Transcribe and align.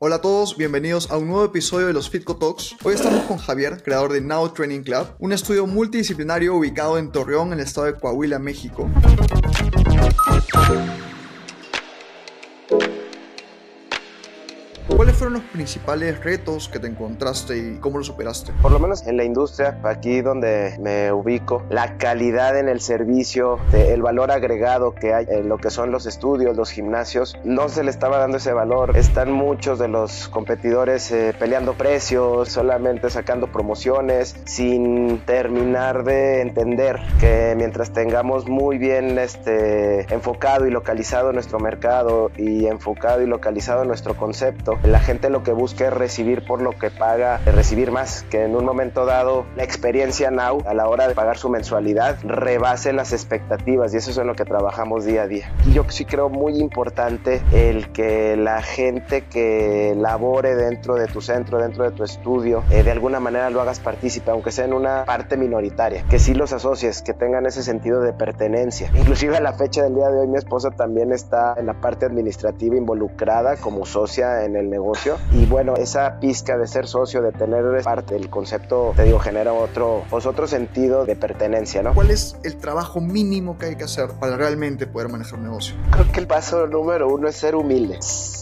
Hola 0.00 0.16
a 0.16 0.20
todos, 0.20 0.56
bienvenidos 0.56 1.10
a 1.10 1.16
un 1.16 1.26
nuevo 1.26 1.44
episodio 1.44 1.88
de 1.88 1.92
los 1.92 2.08
Fitco 2.08 2.36
Talks. 2.36 2.76
Hoy 2.84 2.94
estamos 2.94 3.24
con 3.24 3.36
Javier, 3.36 3.82
creador 3.82 4.12
de 4.12 4.20
Now 4.20 4.48
Training 4.50 4.82
Club, 4.82 5.08
un 5.18 5.32
estudio 5.32 5.66
multidisciplinario 5.66 6.54
ubicado 6.54 6.98
en 6.98 7.10
Torreón, 7.10 7.48
en 7.48 7.54
el 7.54 7.64
estado 7.64 7.88
de 7.88 7.94
Coahuila, 7.94 8.38
México. 8.38 8.88
Fueron 15.18 15.34
los 15.34 15.42
principales 15.42 16.22
retos 16.22 16.68
que 16.68 16.78
te 16.78 16.86
encontraste 16.86 17.58
y 17.58 17.78
cómo 17.80 17.98
los 17.98 18.06
superaste? 18.06 18.52
Por 18.62 18.70
lo 18.70 18.78
menos 18.78 19.04
en 19.04 19.16
la 19.16 19.24
industria, 19.24 19.80
aquí 19.82 20.20
donde 20.20 20.76
me 20.80 21.12
ubico, 21.12 21.64
la 21.70 21.98
calidad 21.98 22.56
en 22.56 22.68
el 22.68 22.80
servicio, 22.80 23.58
el 23.72 24.00
valor 24.00 24.30
agregado 24.30 24.94
que 24.94 25.12
hay 25.14 25.26
en 25.28 25.48
lo 25.48 25.58
que 25.58 25.70
son 25.70 25.90
los 25.90 26.06
estudios, 26.06 26.56
los 26.56 26.70
gimnasios, 26.70 27.36
no 27.42 27.68
se 27.68 27.82
le 27.82 27.90
estaba 27.90 28.18
dando 28.18 28.36
ese 28.36 28.52
valor. 28.52 28.96
Están 28.96 29.32
muchos 29.32 29.80
de 29.80 29.88
los 29.88 30.28
competidores 30.28 31.10
eh, 31.10 31.34
peleando 31.36 31.74
precios, 31.74 32.50
solamente 32.50 33.10
sacando 33.10 33.48
promociones, 33.48 34.36
sin 34.44 35.18
terminar 35.26 36.04
de 36.04 36.42
entender 36.42 37.00
que 37.18 37.54
mientras 37.56 37.92
tengamos 37.92 38.48
muy 38.48 38.78
bien 38.78 39.18
este, 39.18 40.12
enfocado 40.14 40.68
y 40.68 40.70
localizado 40.70 41.32
nuestro 41.32 41.58
mercado 41.58 42.30
y 42.36 42.66
enfocado 42.66 43.20
y 43.22 43.26
localizado 43.26 43.84
nuestro 43.84 44.16
concepto, 44.16 44.78
la 44.84 45.00
gente 45.08 45.30
lo 45.30 45.42
que 45.42 45.52
busca 45.52 45.86
es 45.86 45.92
recibir 45.94 46.44
por 46.44 46.60
lo 46.60 46.72
que 46.72 46.90
paga, 46.90 47.38
recibir 47.46 47.90
más, 47.90 48.26
que 48.28 48.44
en 48.44 48.54
un 48.54 48.66
momento 48.66 49.06
dado 49.06 49.46
la 49.56 49.64
experiencia 49.64 50.30
Now 50.30 50.62
a 50.66 50.74
la 50.74 50.86
hora 50.86 51.08
de 51.08 51.14
pagar 51.14 51.38
su 51.38 51.48
mensualidad 51.48 52.18
rebase 52.24 52.92
las 52.92 53.14
expectativas 53.14 53.94
y 53.94 53.96
eso 53.96 54.10
es 54.10 54.18
en 54.18 54.26
lo 54.26 54.34
que 54.34 54.44
trabajamos 54.44 55.06
día 55.06 55.22
a 55.22 55.26
día. 55.26 55.50
Y 55.66 55.72
yo 55.72 55.86
sí 55.88 56.04
creo 56.04 56.28
muy 56.28 56.58
importante 56.58 57.40
el 57.52 57.90
que 57.90 58.36
la 58.36 58.60
gente 58.60 59.22
que 59.22 59.94
labore 59.96 60.54
dentro 60.54 60.96
de 60.96 61.06
tu 61.06 61.22
centro, 61.22 61.56
dentro 61.56 61.84
de 61.84 61.92
tu 61.92 62.04
estudio, 62.04 62.62
eh, 62.70 62.82
de 62.82 62.90
alguna 62.90 63.18
manera 63.18 63.48
lo 63.48 63.62
hagas 63.62 63.80
partícipe, 63.80 64.30
aunque 64.30 64.50
sea 64.50 64.66
en 64.66 64.74
una 64.74 65.06
parte 65.06 65.38
minoritaria, 65.38 66.04
que 66.10 66.18
sí 66.18 66.34
los 66.34 66.52
asocies, 66.52 67.00
que 67.00 67.14
tengan 67.14 67.46
ese 67.46 67.62
sentido 67.62 68.02
de 68.02 68.12
pertenencia. 68.12 68.90
Inclusive 68.94 69.38
a 69.38 69.40
la 69.40 69.54
fecha 69.54 69.84
del 69.84 69.94
día 69.94 70.10
de 70.10 70.20
hoy 70.20 70.28
mi 70.28 70.36
esposa 70.36 70.70
también 70.70 71.14
está 71.14 71.54
en 71.56 71.64
la 71.64 71.80
parte 71.80 72.04
administrativa 72.04 72.76
involucrada 72.76 73.56
como 73.56 73.86
socia 73.86 74.44
en 74.44 74.54
el 74.54 74.68
negocio 74.68 74.97
y 75.32 75.46
bueno, 75.46 75.74
esa 75.76 76.18
pizca 76.20 76.56
de 76.58 76.66
ser 76.66 76.86
socio, 76.86 77.22
de 77.22 77.32
tener 77.32 77.82
parte 77.82 78.14
del 78.14 78.28
concepto, 78.30 78.92
te 78.96 79.04
digo, 79.04 79.18
genera 79.18 79.52
otro, 79.52 80.04
pues 80.10 80.26
otro 80.26 80.46
sentido 80.46 81.04
de 81.04 81.16
pertenencia, 81.16 81.82
¿no? 81.82 81.94
¿Cuál 81.94 82.10
es 82.10 82.36
el 82.42 82.56
trabajo 82.56 83.00
mínimo 83.00 83.58
que 83.58 83.66
hay 83.66 83.76
que 83.76 83.84
hacer 83.84 84.10
para 84.18 84.36
realmente 84.36 84.86
poder 84.86 85.08
manejar 85.08 85.38
un 85.38 85.44
negocio? 85.44 85.76
Creo 85.90 86.10
que 86.12 86.20
el 86.20 86.26
paso 86.26 86.66
número 86.66 87.08
uno 87.08 87.28
es 87.28 87.36
ser 87.36 87.54
humilde. 87.54 87.98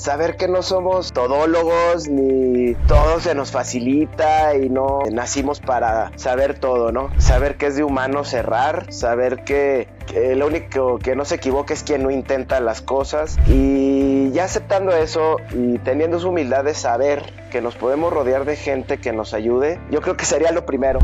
Saber 0.06 0.36
que 0.36 0.46
no 0.46 0.62
somos 0.62 1.12
todólogos 1.12 2.08
ni 2.08 2.76
todo 2.86 3.18
se 3.18 3.34
nos 3.34 3.50
facilita 3.50 4.54
y 4.54 4.68
no 4.68 5.00
nacimos 5.10 5.58
para 5.58 6.16
saber 6.16 6.60
todo, 6.60 6.92
¿no? 6.92 7.10
Saber 7.18 7.56
que 7.56 7.66
es 7.66 7.74
de 7.74 7.82
humano 7.82 8.22
cerrar, 8.22 8.92
saber 8.92 9.42
que 9.42 9.88
que 10.06 10.36
lo 10.36 10.46
único 10.46 11.00
que 11.00 11.16
no 11.16 11.24
se 11.24 11.34
equivoca 11.34 11.74
es 11.74 11.82
quien 11.82 12.04
no 12.04 12.12
intenta 12.12 12.60
las 12.60 12.82
cosas 12.82 13.36
y 13.48 14.30
ya 14.30 14.44
aceptando 14.44 14.92
eso 14.94 15.38
y 15.52 15.78
teniendo 15.78 16.20
su 16.20 16.28
humildad 16.28 16.62
de 16.62 16.74
saber 16.74 17.24
que 17.50 17.60
nos 17.60 17.74
podemos 17.74 18.12
rodear 18.12 18.44
de 18.44 18.54
gente 18.54 18.98
que 18.98 19.12
nos 19.12 19.34
ayude, 19.34 19.80
yo 19.90 20.00
creo 20.02 20.16
que 20.16 20.24
sería 20.24 20.52
lo 20.52 20.64
primero. 20.64 21.00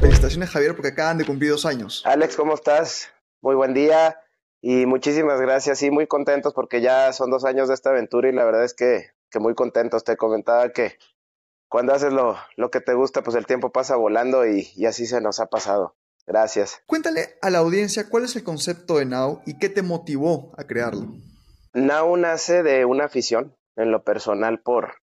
Felicitaciones 0.00 0.48
Javier 0.48 0.74
porque 0.74 0.88
acaban 0.88 1.18
de 1.18 1.26
cumplir 1.26 1.50
dos 1.50 1.66
años. 1.66 2.02
Alex, 2.06 2.36
¿cómo 2.36 2.54
estás? 2.54 3.10
Muy 3.40 3.54
buen 3.54 3.74
día 3.74 4.20
y 4.60 4.86
muchísimas 4.86 5.40
gracias. 5.40 5.78
Sí, 5.78 5.90
muy 5.90 6.06
contentos 6.06 6.52
porque 6.54 6.80
ya 6.80 7.12
son 7.12 7.30
dos 7.30 7.44
años 7.44 7.68
de 7.68 7.74
esta 7.74 7.90
aventura 7.90 8.28
y 8.28 8.32
la 8.32 8.44
verdad 8.44 8.64
es 8.64 8.74
que, 8.74 9.10
que 9.30 9.38
muy 9.38 9.54
contentos. 9.54 10.04
Te 10.04 10.16
comentaba 10.16 10.70
que 10.70 10.98
cuando 11.68 11.92
haces 11.92 12.12
lo, 12.12 12.36
lo 12.56 12.70
que 12.70 12.80
te 12.80 12.94
gusta, 12.94 13.22
pues 13.22 13.36
el 13.36 13.46
tiempo 13.46 13.70
pasa 13.70 13.96
volando 13.96 14.46
y, 14.46 14.68
y 14.74 14.86
así 14.86 15.06
se 15.06 15.20
nos 15.20 15.38
ha 15.40 15.46
pasado. 15.46 15.96
Gracias. 16.26 16.82
Cuéntale 16.86 17.38
a 17.40 17.48
la 17.50 17.58
audiencia 17.58 18.08
cuál 18.10 18.24
es 18.24 18.36
el 18.36 18.44
concepto 18.44 18.98
de 18.98 19.06
Now 19.06 19.40
y 19.46 19.58
qué 19.58 19.68
te 19.68 19.82
motivó 19.82 20.52
a 20.58 20.64
crearlo. 20.64 21.06
Now 21.72 22.16
nace 22.16 22.62
de 22.62 22.84
una 22.84 23.04
afición 23.04 23.56
en 23.76 23.92
lo 23.92 24.02
personal 24.02 24.60
por, 24.60 24.96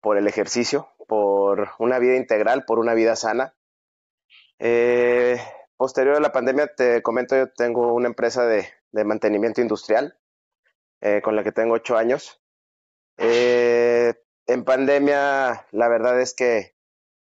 por 0.00 0.18
el 0.18 0.28
ejercicio, 0.28 0.88
por 1.08 1.70
una 1.78 1.98
vida 1.98 2.16
integral, 2.16 2.64
por 2.64 2.78
una 2.78 2.94
vida 2.94 3.16
sana. 3.16 3.54
Eh, 4.58 5.40
posterior 5.82 6.14
a 6.14 6.20
la 6.20 6.30
pandemia, 6.30 6.68
te 6.76 7.02
comento, 7.02 7.34
yo 7.36 7.48
tengo 7.50 7.92
una 7.92 8.06
empresa 8.06 8.46
de, 8.46 8.68
de 8.92 9.04
mantenimiento 9.04 9.60
industrial 9.60 10.16
eh, 11.00 11.20
con 11.24 11.34
la 11.34 11.42
que 11.42 11.50
tengo 11.50 11.74
ocho 11.74 11.96
años. 11.96 12.40
Eh, 13.18 14.14
en 14.46 14.62
pandemia, 14.64 15.66
la 15.72 15.88
verdad 15.88 16.20
es 16.20 16.34
que 16.34 16.76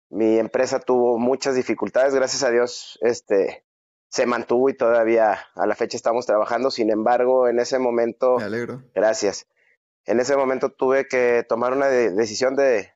mi 0.10 0.40
empresa 0.40 0.82
tuvo 0.82 1.18
muchas 1.18 1.56
dificultades. 1.56 2.14
Gracias 2.14 2.44
a 2.44 2.50
Dios, 2.52 3.00
este 3.02 3.66
se 4.10 4.26
mantuvo 4.26 4.68
y 4.70 4.74
todavía 4.76 5.40
a 5.56 5.66
la 5.66 5.76
fecha 5.76 5.96
estamos 5.96 6.26
trabajando. 6.26 6.70
Sin 6.70 6.92
embargo, 6.92 7.48
en 7.48 7.60
ese 7.60 7.80
momento, 7.80 8.40
Me 8.40 8.44
alegro. 8.44 8.84
gracias. 8.94 9.48
En 10.06 10.20
ese 10.20 10.36
momento 10.36 10.70
tuve 10.70 11.08
que 11.08 11.46
tomar 11.48 11.72
una 11.72 11.88
de- 11.88 12.12
decisión 12.12 12.58
de, 12.58 12.92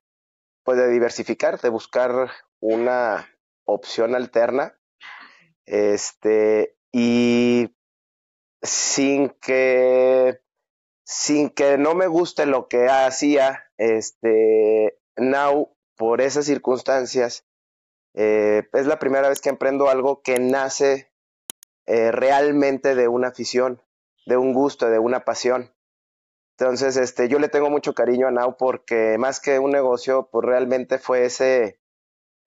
pues, 0.63 0.77
de 0.77 0.89
diversificar, 0.89 1.57
de 1.61 1.69
buscar 1.69 2.31
una 2.59 3.29
opción 3.63 4.13
alterna. 4.13 4.76
Este, 5.67 6.75
y 6.91 7.75
sin 8.63 9.29
que 9.29 10.39
sin 11.03 11.49
que 11.49 11.77
no 11.77 11.95
me 11.95 12.07
guste 12.07 12.45
lo 12.45 12.67
que 12.67 12.89
hacía, 12.89 13.71
este, 13.77 14.99
now, 15.15 15.73
por 15.95 16.19
esas 16.19 16.45
circunstancias, 16.45 17.45
eh, 18.13 18.67
es 18.73 18.87
la 18.87 18.99
primera 18.99 19.29
vez 19.29 19.39
que 19.39 19.49
emprendo 19.49 19.89
algo 19.89 20.21
que 20.21 20.37
nace 20.39 21.13
eh, 21.85 22.11
realmente 22.11 22.93
de 22.93 23.07
una 23.07 23.29
afición, 23.29 23.81
de 24.25 24.35
un 24.35 24.53
gusto, 24.53 24.89
de 24.89 24.99
una 24.99 25.23
pasión. 25.23 25.73
Entonces, 26.57 26.97
este, 26.97 27.29
yo 27.29 27.39
le 27.39 27.47
tengo 27.47 27.69
mucho 27.69 27.93
cariño 27.93 28.27
a 28.27 28.31
Now 28.31 28.57
porque 28.57 29.17
más 29.17 29.39
que 29.39 29.59
un 29.59 29.71
negocio, 29.71 30.27
pues 30.29 30.45
realmente 30.45 30.97
fue 30.97 31.25
ese, 31.25 31.79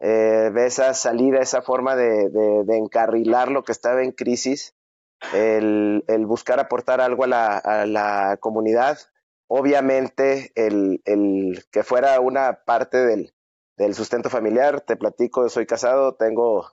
eh, 0.00 0.50
esa 0.56 0.94
salida, 0.94 1.40
esa 1.40 1.62
forma 1.62 1.96
de, 1.96 2.28
de, 2.30 2.64
de 2.64 2.76
encarrilar 2.76 3.50
lo 3.50 3.64
que 3.64 3.72
estaba 3.72 4.02
en 4.02 4.12
crisis 4.12 4.74
el, 5.32 6.04
el 6.08 6.26
buscar 6.26 6.60
aportar 6.60 7.00
algo 7.00 7.24
a 7.24 7.26
la, 7.26 7.58
a 7.58 7.86
la 7.86 8.38
comunidad. 8.40 8.98
Obviamente, 9.48 10.52
el, 10.54 11.02
el 11.04 11.64
que 11.70 11.82
fuera 11.82 12.20
una 12.20 12.64
parte 12.64 12.98
del, 12.98 13.34
del 13.76 13.94
sustento 13.94 14.30
familiar, 14.30 14.80
te 14.80 14.96
platico, 14.96 15.48
soy 15.48 15.66
casado, 15.66 16.14
tengo 16.14 16.72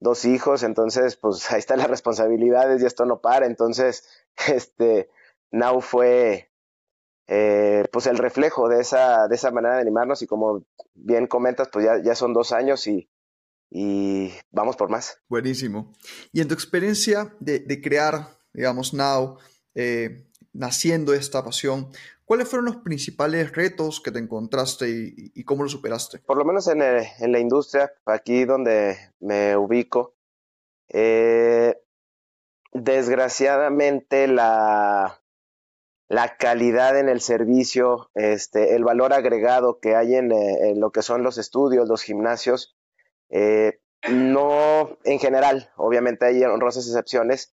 dos 0.00 0.24
hijos, 0.24 0.62
entonces, 0.62 1.16
pues 1.16 1.50
ahí 1.52 1.58
están 1.58 1.78
las 1.78 1.88
responsabilidades 1.90 2.82
y 2.82 2.86
esto 2.86 3.04
no 3.04 3.20
para. 3.20 3.46
Entonces, 3.46 4.08
este, 4.48 5.08
Now 5.50 5.80
fue, 5.80 6.50
eh, 7.26 7.84
pues 7.92 8.06
el 8.06 8.18
reflejo 8.18 8.68
de 8.68 8.80
esa, 8.80 9.28
de 9.28 9.34
esa 9.36 9.50
manera 9.50 9.76
de 9.76 9.80
animarnos 9.82 10.22
y 10.22 10.26
como 10.26 10.64
bien 10.94 11.26
comentas, 11.26 11.68
pues 11.72 11.84
ya, 11.84 12.02
ya 12.02 12.14
son 12.14 12.32
dos 12.32 12.52
años 12.52 12.86
y, 12.86 13.08
y 13.70 14.32
vamos 14.50 14.76
por 14.76 14.90
más. 14.90 15.18
Buenísimo. 15.28 15.92
Y 16.32 16.40
en 16.40 16.48
tu 16.48 16.54
experiencia 16.54 17.34
de, 17.40 17.60
de 17.60 17.80
crear, 17.80 18.28
digamos, 18.52 18.92
Now, 18.94 19.38
eh, 19.74 20.26
naciendo 20.52 21.14
esta 21.14 21.42
pasión, 21.42 21.88
¿cuáles 22.24 22.48
fueron 22.48 22.66
los 22.66 22.76
principales 22.76 23.52
retos 23.52 24.00
que 24.00 24.12
te 24.12 24.18
encontraste 24.20 24.88
y, 24.90 25.32
y 25.34 25.44
cómo 25.44 25.62
los 25.64 25.72
superaste? 25.72 26.18
Por 26.20 26.36
lo 26.36 26.44
menos 26.44 26.68
en, 26.68 26.82
el- 26.82 27.04
en 27.18 27.32
la 27.32 27.38
industria, 27.40 27.90
aquí 28.06 28.44
donde 28.44 28.96
me 29.20 29.56
ubico, 29.56 30.14
eh, 30.88 31.76
desgraciadamente 32.72 34.28
la, 34.28 35.20
la 36.14 36.36
calidad 36.36 36.96
en 36.96 37.08
el 37.08 37.20
servicio, 37.20 38.10
este, 38.14 38.76
el 38.76 38.84
valor 38.84 39.12
agregado 39.12 39.80
que 39.80 39.96
hay 39.96 40.14
en, 40.14 40.30
eh, 40.30 40.70
en 40.70 40.80
lo 40.80 40.92
que 40.92 41.02
son 41.02 41.24
los 41.24 41.38
estudios, 41.38 41.88
los 41.88 42.02
gimnasios, 42.02 42.76
eh, 43.30 43.80
no, 44.08 44.96
en 45.02 45.18
general, 45.18 45.72
obviamente 45.76 46.26
hay 46.26 46.44
honrosas 46.44 46.86
excepciones, 46.86 47.52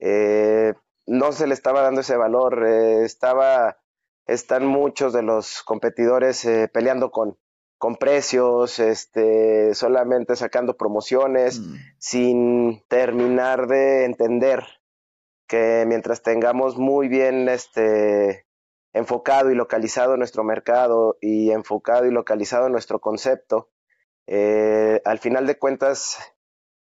eh, 0.00 0.74
no 1.06 1.32
se 1.32 1.46
le 1.46 1.54
estaba 1.54 1.80
dando 1.80 2.02
ese 2.02 2.16
valor, 2.18 2.66
eh, 2.66 3.04
estaba, 3.04 3.78
están 4.26 4.66
muchos 4.66 5.14
de 5.14 5.22
los 5.22 5.62
competidores 5.62 6.46
peleando 6.74 7.10
con, 7.10 7.38
con 7.78 7.96
precios, 7.96 8.80
este, 8.80 9.74
solamente 9.74 10.36
sacando 10.36 10.76
promociones, 10.76 11.60
Mm, 11.60 11.74
sin 11.98 12.84
terminar 12.88 13.66
de 13.66 14.04
entender 14.04 14.62
que 15.46 15.84
mientras 15.86 16.22
tengamos 16.22 16.76
muy 16.76 17.08
bien 17.08 17.48
este 17.48 18.46
enfocado 18.92 19.50
y 19.50 19.54
localizado 19.54 20.16
nuestro 20.16 20.44
mercado 20.44 21.18
y 21.20 21.50
enfocado 21.50 22.06
y 22.06 22.12
localizado 22.12 22.68
nuestro 22.68 23.00
concepto, 23.00 23.70
eh, 24.26 25.02
al 25.04 25.18
final 25.18 25.46
de 25.46 25.58
cuentas 25.58 26.16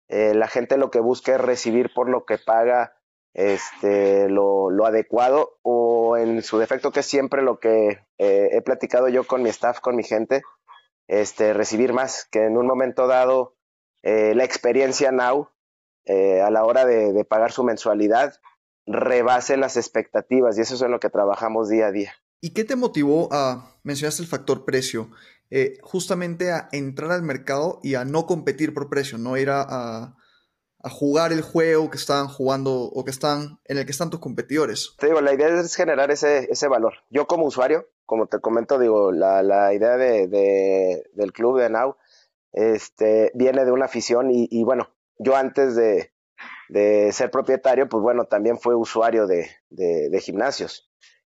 eh, 0.09 0.33
la 0.35 0.47
gente 0.47 0.77
lo 0.77 0.91
que 0.91 1.00
busca 1.00 1.33
es 1.33 1.41
recibir 1.41 1.91
por 1.94 2.09
lo 2.09 2.25
que 2.25 2.38
paga 2.38 2.95
este, 3.33 4.29
lo, 4.29 4.69
adecuado 4.85 5.57
o 5.63 6.17
en 6.17 6.44
su 6.44 6.59
defecto, 6.59 6.91
que 6.91 6.99
es 6.99 7.06
siempre 7.06 7.41
lo 7.41 7.59
que 7.59 8.06
eh, 8.19 8.49
he 8.51 8.61
platicado 8.61 9.07
yo 9.07 9.25
con 9.25 9.41
mi 9.41 9.49
staff, 9.49 9.79
con 9.79 9.95
mi 9.95 10.03
gente, 10.03 10.44
este, 11.07 11.53
recibir 11.53 11.94
más, 11.94 12.27
que 12.29 12.44
en 12.44 12.57
un 12.57 12.67
momento 12.67 13.07
dado 13.07 13.56
la 14.03 14.44
experiencia 14.44 15.13
now 15.13 15.49
eh, 16.05 16.41
a 16.41 16.50
la 16.51 16.65
hora 16.65 16.85
de, 16.85 17.25
pagar 17.25 17.51
su 17.51 17.63
mensualidad 17.63 18.39
rebase 18.85 19.57
las 19.57 19.77
expectativas 19.77 20.57
y 20.57 20.61
eso 20.61 20.75
es 20.75 20.81
en 20.81 20.91
lo 20.91 21.00
que 21.00 21.09
trabajamos 21.09 21.69
día 21.69 21.88
a 21.88 21.91
día. 21.91 22.13
¿Y 22.41 22.53
qué 22.53 22.63
te 22.65 22.75
motivó 22.75 23.29
a, 23.31 23.77
mencionaste 23.83 24.21
el 24.23 24.27
factor 24.27 24.65
precio, 24.65 25.09
justamente 25.81 26.51
a 26.51 26.67
entrar 26.71 27.11
al 27.11 27.21
mercado 27.21 27.79
y 27.83 27.95
a 27.95 28.05
no 28.05 28.25
competir 28.25 28.73
por 28.73 28.89
precio, 28.89 29.17
no 29.17 29.38
ir 29.38 29.50
a 29.51 30.15
a 30.83 30.89
jugar 30.89 31.31
el 31.31 31.41
juego 31.41 31.89
que 31.89 31.97
están 31.97 32.27
jugando 32.27 32.73
o 32.73 33.06
que 33.06 33.11
están 33.11 33.59
en 33.65 33.77
el 33.77 33.85
que 33.85 33.91
están 33.91 34.09
tus 34.09 34.19
competidores. 34.19 34.95
Te 34.99 35.07
digo, 35.07 35.21
la 35.21 35.33
idea 35.33 35.47
es 35.47 35.75
generar 35.75 36.11
ese, 36.11 36.49
ese 36.51 36.67
valor. 36.67 36.95
Yo 37.09 37.25
como 37.25 37.45
usuario, 37.45 37.88
como 38.06 38.27
te 38.27 38.39
comento, 38.39 38.77
digo, 38.77 39.13
la, 39.13 39.41
la 39.44 39.73
idea 39.73 39.95
de, 39.95 40.27
de, 40.27 41.09
del 41.13 41.31
club 41.31 41.57
de 41.57 41.69
Now 41.69 41.95
este, 42.51 43.31
viene 43.33 43.63
de 43.63 43.71
una 43.71 43.85
afición 43.85 44.29
y, 44.29 44.49
y 44.51 44.65
bueno, 44.65 44.89
yo 45.23 45.35
antes 45.35 45.75
de, 45.75 46.11
de, 46.69 47.11
ser 47.11 47.31
propietario, 47.31 47.87
pues 47.89 48.01
bueno, 48.03 48.25
también 48.25 48.59
fue 48.59 48.75
usuario 48.75 49.27
de, 49.27 49.49
de, 49.69 50.19
gimnasios. 50.19 50.89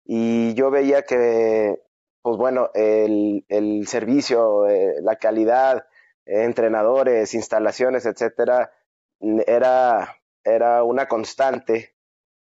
Y 0.05 0.53
yo 0.53 0.71
veía 0.71 1.03
que, 1.03 1.81
pues 2.21 2.37
bueno, 2.37 2.71
el, 2.73 3.45
el 3.49 3.87
servicio, 3.87 4.67
eh, 4.67 4.95
la 5.01 5.17
calidad, 5.17 5.85
entrenadores, 6.25 7.33
instalaciones, 7.33 8.05
etcétera, 8.05 8.71
era, 9.19 10.21
era 10.43 10.83
una 10.83 11.07
constante 11.07 11.95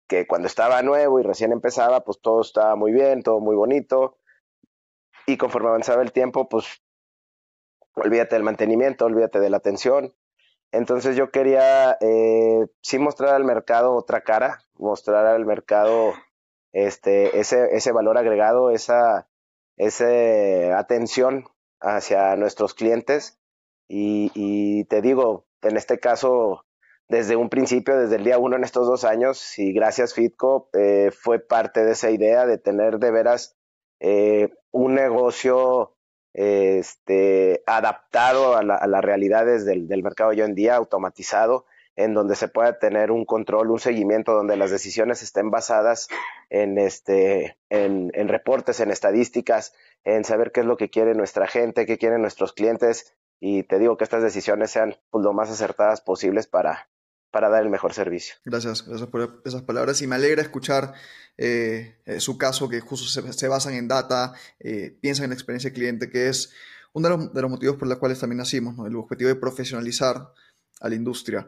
que 0.08 0.26
cuando 0.26 0.48
estaba 0.48 0.82
nuevo 0.82 1.20
y 1.20 1.24
recién 1.24 1.52
empezaba, 1.52 2.04
pues 2.04 2.20
todo 2.22 2.42
estaba 2.42 2.76
muy 2.76 2.92
bien, 2.92 3.24
todo 3.24 3.40
muy 3.40 3.56
bonito. 3.56 4.18
Y 5.26 5.38
conforme 5.38 5.70
avanzaba 5.70 6.02
el 6.02 6.14
tiempo, 6.14 6.48
pues 6.48 6.82
olvídate 7.96 8.36
del 8.36 8.44
mantenimiento, 8.44 9.06
olvídate 9.06 9.40
de 9.40 9.50
la 9.50 9.58
atención. 9.58 10.14
Entonces 10.72 11.16
yo 11.16 11.32
quería 11.32 11.98
eh, 12.02 12.66
sí 12.82 13.00
mostrar 13.00 13.34
al 13.34 13.46
mercado 13.46 13.96
otra 13.96 14.22
cara, 14.22 14.60
mostrar 14.76 15.26
al 15.26 15.46
mercado 15.46 16.14
este, 16.74 17.40
ese, 17.40 17.76
ese 17.76 17.92
valor 17.92 18.18
agregado, 18.18 18.72
esa, 18.72 19.28
esa 19.78 20.78
atención 20.78 21.46
hacia 21.80 22.36
nuestros 22.36 22.74
clientes. 22.74 23.40
Y, 23.88 24.32
y 24.36 24.84
te 24.86 25.02
digo, 25.02 25.46
en 25.62 25.78
este 25.78 26.00
caso, 26.00 26.66
desde 27.08 27.36
un 27.36 27.50
principio, 27.50 27.98
desde 27.98 28.18
el 28.18 28.24
día 28.26 28.38
uno 28.38 28.58
en 28.58 28.64
estos 28.64 28.88
dos 28.88 29.06
años, 29.06 29.58
y 29.58 29.72
gracias 29.74 30.14
Fitco, 30.14 30.70
eh, 30.74 31.12
fue 31.12 31.40
parte 31.40 31.86
de 31.86 31.94
esa 31.94 32.12
idea 32.12 32.46
de 32.46 32.58
tener 32.58 33.00
de 33.00 33.12
veras 33.12 33.58
eh, 34.00 34.50
un 34.72 34.96
negocio 34.96 35.97
este, 36.38 37.64
adaptado 37.66 38.56
a, 38.56 38.64
las 38.64 39.04
realidades 39.04 39.66
del, 39.66 39.88
mercado 40.04 40.30
hoy 40.30 40.42
en 40.42 40.54
día, 40.56 40.76
automatizado, 40.76 41.66
en 41.96 42.14
donde 42.14 42.36
se 42.36 42.48
pueda 42.48 42.78
tener 42.78 43.12
un 43.12 43.26
control, 43.26 43.72
un 43.72 43.80
seguimiento, 43.80 44.34
donde 44.34 44.56
las 44.56 44.70
decisiones 44.70 45.24
estén 45.24 45.50
basadas 45.50 46.08
en, 46.52 46.78
este, 46.78 47.58
en 47.70 48.28
reportes, 48.28 48.80
en 48.80 48.92
estadísticas, 48.92 49.74
en 50.04 50.24
saber 50.24 50.52
qué 50.52 50.60
es 50.60 50.68
lo 50.68 50.78
que 50.78 50.92
quiere 50.92 51.16
nuestra 51.16 51.48
gente, 51.48 51.88
qué 51.88 51.98
quieren 51.98 52.22
nuestros 52.22 52.54
clientes, 52.54 53.18
y 53.40 53.64
te 53.64 53.80
digo 53.80 53.98
que 53.98 54.04
estas 54.04 54.22
decisiones 54.22 54.70
sean 54.72 54.96
pues, 55.10 55.24
lo 55.24 55.34
más 55.34 55.50
acertadas 55.50 56.02
posibles 56.02 56.46
para, 56.46 56.88
para 57.38 57.50
dar 57.50 57.62
el 57.62 57.70
mejor 57.70 57.94
servicio. 57.94 58.34
Gracias, 58.46 58.84
gracias 58.84 59.08
por 59.12 59.44
esas 59.46 59.62
palabras 59.62 60.02
y 60.02 60.08
me 60.08 60.16
alegra 60.16 60.42
escuchar 60.42 60.96
eh, 61.38 62.00
eh, 62.08 62.20
su 62.20 62.36
caso 62.36 62.68
que 62.68 62.80
justo 62.80 63.22
se, 63.32 63.48
basan 63.48 63.76
en 63.76 63.88
data, 63.88 64.34
eh, 64.60 64.98
piensan 65.00 65.26
en 65.26 65.30
la 65.30 65.36
experiencia 65.36 65.70
del 65.70 65.76
cliente, 65.76 66.10
que 66.10 66.30
es 66.30 66.52
uno 66.94 67.30
de 67.32 67.40
los, 67.44 67.52
motivos 67.52 67.76
por 67.76 67.88
los 67.88 68.00
cuales 68.00 68.18
también 68.18 68.40
nacimos, 68.40 68.76
¿no? 68.76 68.88
el 68.88 68.96
objetivo 68.96 69.28
de 69.28 69.36
profesionalizar 69.36 70.34
a 70.80 70.90
la 70.90 70.96
industria. 70.96 71.48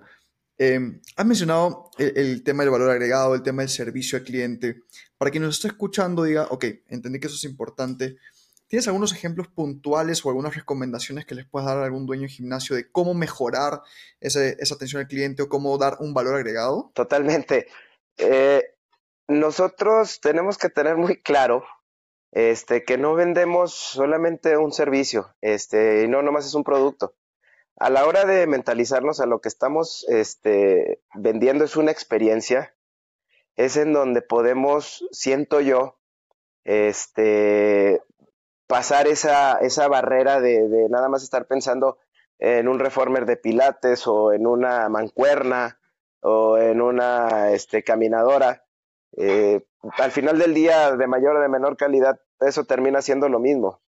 Eh, 0.60 0.80
has 1.16 1.26
mencionado 1.26 1.90
el, 1.98 2.16
el, 2.16 2.44
tema 2.44 2.62
del 2.62 2.70
valor 2.72 2.92
agregado, 2.92 3.34
el 3.34 3.42
tema 3.42 3.64
del 3.64 3.70
servicio 3.70 4.20
al 4.20 4.26
cliente. 4.26 4.84
Para 5.18 5.32
quien 5.32 5.42
nos 5.42 5.56
está 5.56 5.70
escuchando, 5.70 6.22
diga, 6.22 6.50
ok, 6.52 6.66
entendí 6.90 7.20
que 7.20 7.26
eso 7.26 7.36
es 7.36 7.46
importante, 7.46 8.18
¿Tienes 8.70 8.88
algunos 8.88 9.12
ejemplos 9.14 9.48
puntuales 9.48 10.24
o 10.24 10.30
algunas 10.30 10.56
recomendaciones 10.56 11.26
que 11.26 11.34
les 11.34 11.48
puedas 11.48 11.68
dar 11.68 11.80
a 11.80 11.86
algún 11.86 12.06
dueño 12.06 12.24
de 12.24 12.30
gimnasio 12.30 12.76
de 12.76 12.90
cómo 12.92 13.16
mejorar 13.16 13.82
esa 14.20 14.76
atención 14.76 15.02
al 15.02 15.08
cliente 15.08 15.42
o 15.42 15.50
cómo 15.50 15.76
dar 15.80 15.98
un 16.00 16.14
valor 16.14 16.36
agregado? 16.36 16.92
Totalmente. 16.94 17.68
Eh, 18.18 18.64
nosotros 19.28 20.20
tenemos 20.22 20.60
que 20.60 20.70
tener 20.70 20.98
muy 20.98 21.20
claro 21.20 21.66
este, 22.32 22.84
que 22.84 23.00
no 23.00 23.16
vendemos 23.16 23.74
solamente 23.74 24.56
un 24.56 24.72
servicio, 24.72 25.36
este, 25.42 26.04
y 26.04 26.08
no 26.08 26.22
nomás 26.22 26.46
es 26.46 26.54
un 26.54 26.64
producto. 26.64 27.16
A 27.76 27.90
la 27.90 28.06
hora 28.06 28.26
de 28.26 28.46
mentalizarnos 28.46 29.20
a 29.20 29.26
lo 29.26 29.42
que 29.42 29.50
estamos 29.50 30.06
este, 30.10 31.02
vendiendo 31.16 31.64
es 31.66 31.76
una 31.76 31.92
experiencia, 31.92 32.76
es 33.56 33.78
en 33.78 33.94
donde 33.94 34.22
podemos, 34.22 35.08
siento 35.12 35.60
yo, 35.60 35.98
este, 36.66 38.04
pasar 38.70 39.08
esa, 39.08 39.58
esa 39.58 39.88
barrera 39.88 40.40
de, 40.40 40.88
nada 40.92 41.10
más 41.10 41.24
estar 41.24 41.48
pensando 41.48 41.98
en 42.38 42.68
un 42.68 42.78
reformer 42.78 43.26
de 43.26 43.36
pilates 43.36 44.06
o 44.06 44.32
en 44.32 44.46
una 44.46 44.88
mancuerna 44.90 45.80
o 46.22 46.56
en 46.56 46.80
una 46.80 47.50
este, 47.50 47.84
caminadora. 47.84 48.64
Eh, 49.18 49.66
al 49.98 50.12
final 50.12 50.38
del 50.38 50.54
día, 50.54 50.96
de 50.96 51.08
mayor 51.08 51.38
o 51.38 51.42
de 51.42 51.50
menor 51.50 51.78
calidad, 51.78 52.20
eso 52.42 52.66
termina 52.66 53.02
siendo 53.02 53.28
lo 53.28 53.40
mismo. 53.40 53.82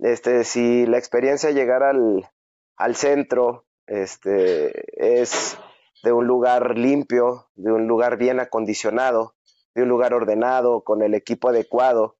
Este, 0.00 0.42
si 0.42 0.84
la 0.84 0.98
experiencia 0.98 1.52
llegar 1.52 1.84
al, 1.84 2.28
al 2.76 2.96
centro 2.96 3.66
este, 3.86 4.72
es 4.96 5.56
de 6.02 6.10
un 6.10 6.26
lugar 6.26 6.76
limpio, 6.76 7.50
de 7.54 7.70
un 7.70 7.86
lugar 7.86 8.16
bien 8.16 8.40
acondicionado, 8.40 9.36
de 9.76 9.82
un 9.84 9.88
lugar 9.88 10.12
ordenado, 10.12 10.82
con 10.82 11.02
el 11.02 11.14
equipo 11.14 11.50
adecuado, 11.50 12.16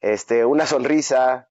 este, 0.00 0.46
una 0.46 0.64
sonrisa, 0.64 1.47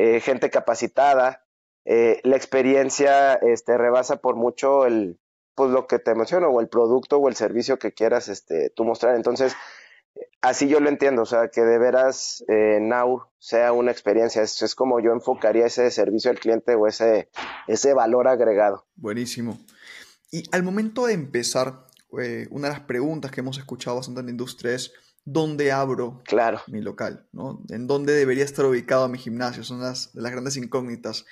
eh, 0.00 0.20
gente 0.20 0.48
capacitada. 0.48 1.44
Eh, 1.84 2.20
la 2.24 2.36
experiencia 2.36 3.34
este, 3.34 3.76
rebasa 3.76 4.16
por 4.16 4.34
mucho 4.34 4.86
el, 4.86 5.20
pues 5.54 5.70
lo 5.70 5.86
que 5.86 5.98
te 5.98 6.14
menciono, 6.14 6.48
o 6.48 6.60
el 6.62 6.68
producto 6.68 7.18
o 7.18 7.28
el 7.28 7.34
servicio 7.36 7.78
que 7.78 7.92
quieras 7.92 8.28
este, 8.28 8.70
tú 8.70 8.84
mostrar. 8.84 9.14
Entonces, 9.14 9.54
así 10.40 10.68
yo 10.68 10.80
lo 10.80 10.88
entiendo, 10.88 11.20
o 11.22 11.26
sea, 11.26 11.48
que 11.48 11.60
de 11.60 11.78
veras 11.78 12.42
eh, 12.48 12.78
Now 12.80 13.24
sea 13.38 13.72
una 13.72 13.90
experiencia. 13.90 14.40
Es, 14.40 14.62
es, 14.62 14.74
como 14.74 15.00
yo 15.00 15.12
enfocaría 15.12 15.66
ese 15.66 15.90
servicio 15.90 16.30
al 16.30 16.38
cliente 16.38 16.74
o 16.76 16.86
ese, 16.86 17.28
ese 17.66 17.92
valor 17.92 18.26
agregado. 18.26 18.86
Buenísimo. 18.94 19.58
Y 20.30 20.44
al 20.52 20.62
momento 20.62 21.06
de 21.06 21.12
empezar, 21.12 21.86
una 22.10 22.68
de 22.68 22.74
las 22.74 22.80
preguntas 22.86 23.30
que 23.30 23.40
hemos 23.40 23.58
escuchado 23.58 23.96
bastante 23.96 24.20
en 24.20 24.26
la 24.26 24.32
industria 24.32 24.74
es, 24.74 24.92
dónde 25.24 25.72
abro 25.72 26.22
claro. 26.24 26.60
mi 26.66 26.80
local, 26.80 27.26
¿no? 27.32 27.62
En 27.68 27.86
dónde 27.86 28.14
debería 28.14 28.44
estar 28.44 28.64
ubicado 28.64 29.08
mi 29.08 29.18
gimnasio, 29.18 29.64
son 29.64 29.80
las, 29.80 30.10
las 30.14 30.32
grandes 30.32 30.56
incógnitas. 30.56 31.26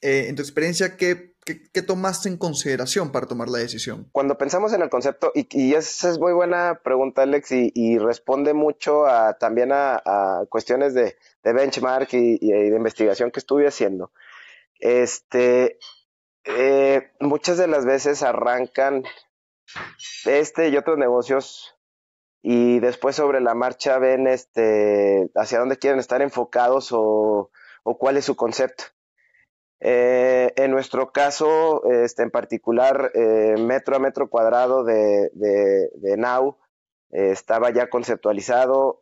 Eh, 0.00 0.26
en 0.28 0.36
tu 0.36 0.42
experiencia, 0.42 0.96
¿qué, 0.96 1.34
¿qué, 1.44 1.82
tomaste 1.82 2.28
en 2.28 2.36
consideración 2.36 3.10
para 3.10 3.26
tomar 3.26 3.48
la 3.48 3.58
decisión? 3.58 4.08
Cuando 4.12 4.36
pensamos 4.36 4.72
en 4.72 4.82
el 4.82 4.90
concepto, 4.90 5.32
y, 5.34 5.46
y 5.50 5.74
esa 5.74 6.10
es 6.10 6.18
muy 6.18 6.32
buena 6.32 6.80
pregunta, 6.84 7.22
Alex, 7.22 7.52
y, 7.52 7.98
responde 7.98 8.52
mucho 8.52 9.06
a, 9.06 9.38
también 9.38 9.70
a, 9.72 10.44
cuestiones 10.50 10.92
de, 10.94 11.16
de 11.42 11.52
benchmark 11.52 12.12
y, 12.12 12.38
de 12.38 12.76
investigación 12.76 13.30
que 13.30 13.40
estuve 13.40 13.66
haciendo. 13.66 14.12
Este, 14.78 15.78
eh, 16.44 17.10
muchas 17.20 17.56
de 17.56 17.66
las 17.66 17.86
veces 17.86 18.22
arrancan 18.22 19.04
este 20.26 20.68
y 20.68 20.76
otros 20.76 20.98
negocios 20.98 21.73
y 22.46 22.78
después 22.78 23.16
sobre 23.16 23.40
la 23.40 23.54
marcha 23.54 23.98
ven 23.98 24.26
este, 24.26 25.30
hacia 25.34 25.60
dónde 25.60 25.78
quieren 25.78 25.98
estar 25.98 26.20
enfocados 26.20 26.90
o, 26.92 27.50
cuál 27.98 28.18
es 28.18 28.26
su 28.26 28.36
concepto. 28.36 28.84
Eh, 29.80 30.52
en 30.56 30.70
nuestro 30.70 31.10
caso, 31.10 31.82
este, 31.90 32.22
en 32.22 32.30
particular, 32.30 33.12
eh, 33.14 33.54
metro 33.58 33.96
a 33.96 33.98
metro 33.98 34.28
cuadrado 34.28 34.84
de, 34.84 35.30
de, 35.32 36.16
Now 36.18 36.58
eh, 37.12 37.30
estaba 37.30 37.70
ya 37.70 37.88
conceptualizado, 37.88 39.00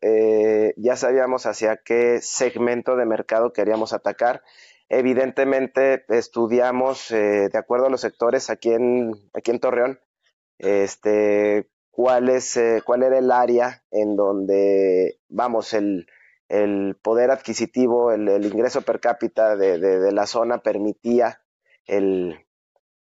ya 0.77 0.95
sabíamos 0.95 1.45
hacia 1.45 1.79
qué 1.79 2.21
segmento 2.23 2.95
de 2.95 3.07
mercado 3.07 3.53
queríamos 3.53 3.93
atacar. 3.93 4.45
Evidentemente, 4.89 6.05
estudiamos 6.11 7.09
de 7.09 7.59
acuerdo 7.59 7.87
a 7.87 7.91
los 7.91 8.03
sectores 8.03 8.51
aquí 8.51 8.73
en, 8.73 9.15
aquí 9.35 9.51
en 9.51 9.59
Torreón, 9.59 10.01
este, 10.59 11.72
cuál, 11.93 12.31
es, 12.31 12.57
eh, 12.57 12.83
cuál 12.85 13.05
era 13.05 13.19
el 13.19 13.31
área 13.31 13.85
en 13.93 14.17
donde, 14.17 15.21
vamos, 15.29 15.75
el, 15.75 16.09
el 16.49 16.97
poder 17.01 17.31
adquisitivo, 17.31 18.11
el, 18.11 18.45
ingreso 18.45 18.83
per 18.83 18.99
cápita 18.99 19.55
de, 19.57 19.79
de, 19.79 20.13
la 20.13 20.27
zona 20.27 20.63
permitía 20.63 21.43
el, 21.87 22.45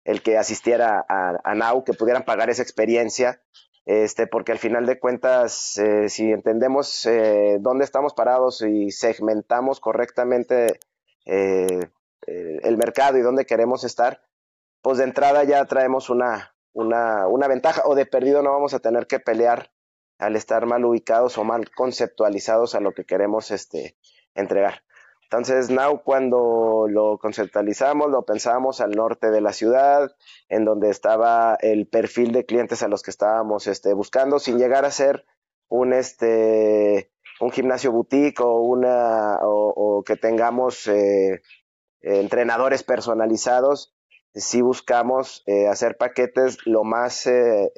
el 0.04 0.22
que 0.22 0.38
asistiera 0.38 1.04
a, 1.08 1.36
a, 1.44 1.54
NAU, 1.54 1.84
que 1.84 1.92
pudieran 1.92 2.24
pagar 2.24 2.48
esa 2.48 2.62
experiencia. 2.62 3.42
este, 3.84 4.26
porque 4.26 4.52
al 4.52 4.58
final 4.58 4.86
de 4.86 4.98
cuentas, 4.98 5.78
eh, 5.78 6.08
si 6.08 6.32
entendemos 6.32 7.06
eh, 7.06 7.58
dónde 7.60 7.84
estamos 7.84 8.14
parados 8.14 8.62
y 8.62 8.90
segmentamos 8.90 9.80
correctamente 9.80 10.80
el 11.24 12.76
mercado 12.76 13.18
y 13.18 13.22
dónde 13.22 13.46
queremos 13.46 13.82
estar, 13.82 14.22
pues 14.80 14.98
de 14.98 15.04
entrada 15.04 15.42
ya 15.42 15.64
traemos 15.64 16.08
una, 16.10 16.55
una, 16.76 17.26
una 17.26 17.48
ventaja 17.48 17.82
o 17.86 17.94
de 17.94 18.04
perdido 18.04 18.42
no 18.42 18.52
vamos 18.52 18.74
a 18.74 18.80
tener 18.80 19.06
que 19.06 19.18
pelear 19.18 19.72
al 20.18 20.36
estar 20.36 20.66
mal 20.66 20.84
ubicados 20.84 21.38
o 21.38 21.44
mal 21.44 21.70
conceptualizados 21.70 22.74
a 22.74 22.80
lo 22.80 22.92
que 22.92 23.06
queremos 23.06 23.50
este, 23.50 23.96
entregar. 24.34 24.82
Entonces, 25.22 25.70
Now 25.70 26.02
cuando 26.04 26.86
lo 26.88 27.18
conceptualizamos, 27.18 28.10
lo 28.10 28.24
pensábamos 28.24 28.80
al 28.82 28.90
norte 28.90 29.30
de 29.30 29.40
la 29.40 29.54
ciudad, 29.54 30.14
en 30.48 30.66
donde 30.66 30.90
estaba 30.90 31.56
el 31.60 31.88
perfil 31.88 32.32
de 32.32 32.44
clientes 32.44 32.82
a 32.82 32.88
los 32.88 33.02
que 33.02 33.10
estábamos 33.10 33.66
este, 33.66 33.94
buscando, 33.94 34.38
sin 34.38 34.58
llegar 34.58 34.84
a 34.84 34.90
ser 34.90 35.24
un, 35.68 35.94
este, 35.94 37.10
un 37.40 37.50
gimnasio 37.50 37.90
boutique 37.90 38.40
o, 38.40 38.60
una, 38.60 39.38
o, 39.42 40.04
que 40.06 40.16
tengamos 40.16 40.86
eh, 40.88 41.40
entrenadores 42.02 42.82
personalizados. 42.82 43.95
Sí 44.36 44.62
buscamos 44.62 45.42
eh, 45.46 45.66
hacer 45.66 45.96
paquetes 45.96 46.58
lo 46.66 46.84
más 46.84 47.26
eh, 47.26 47.72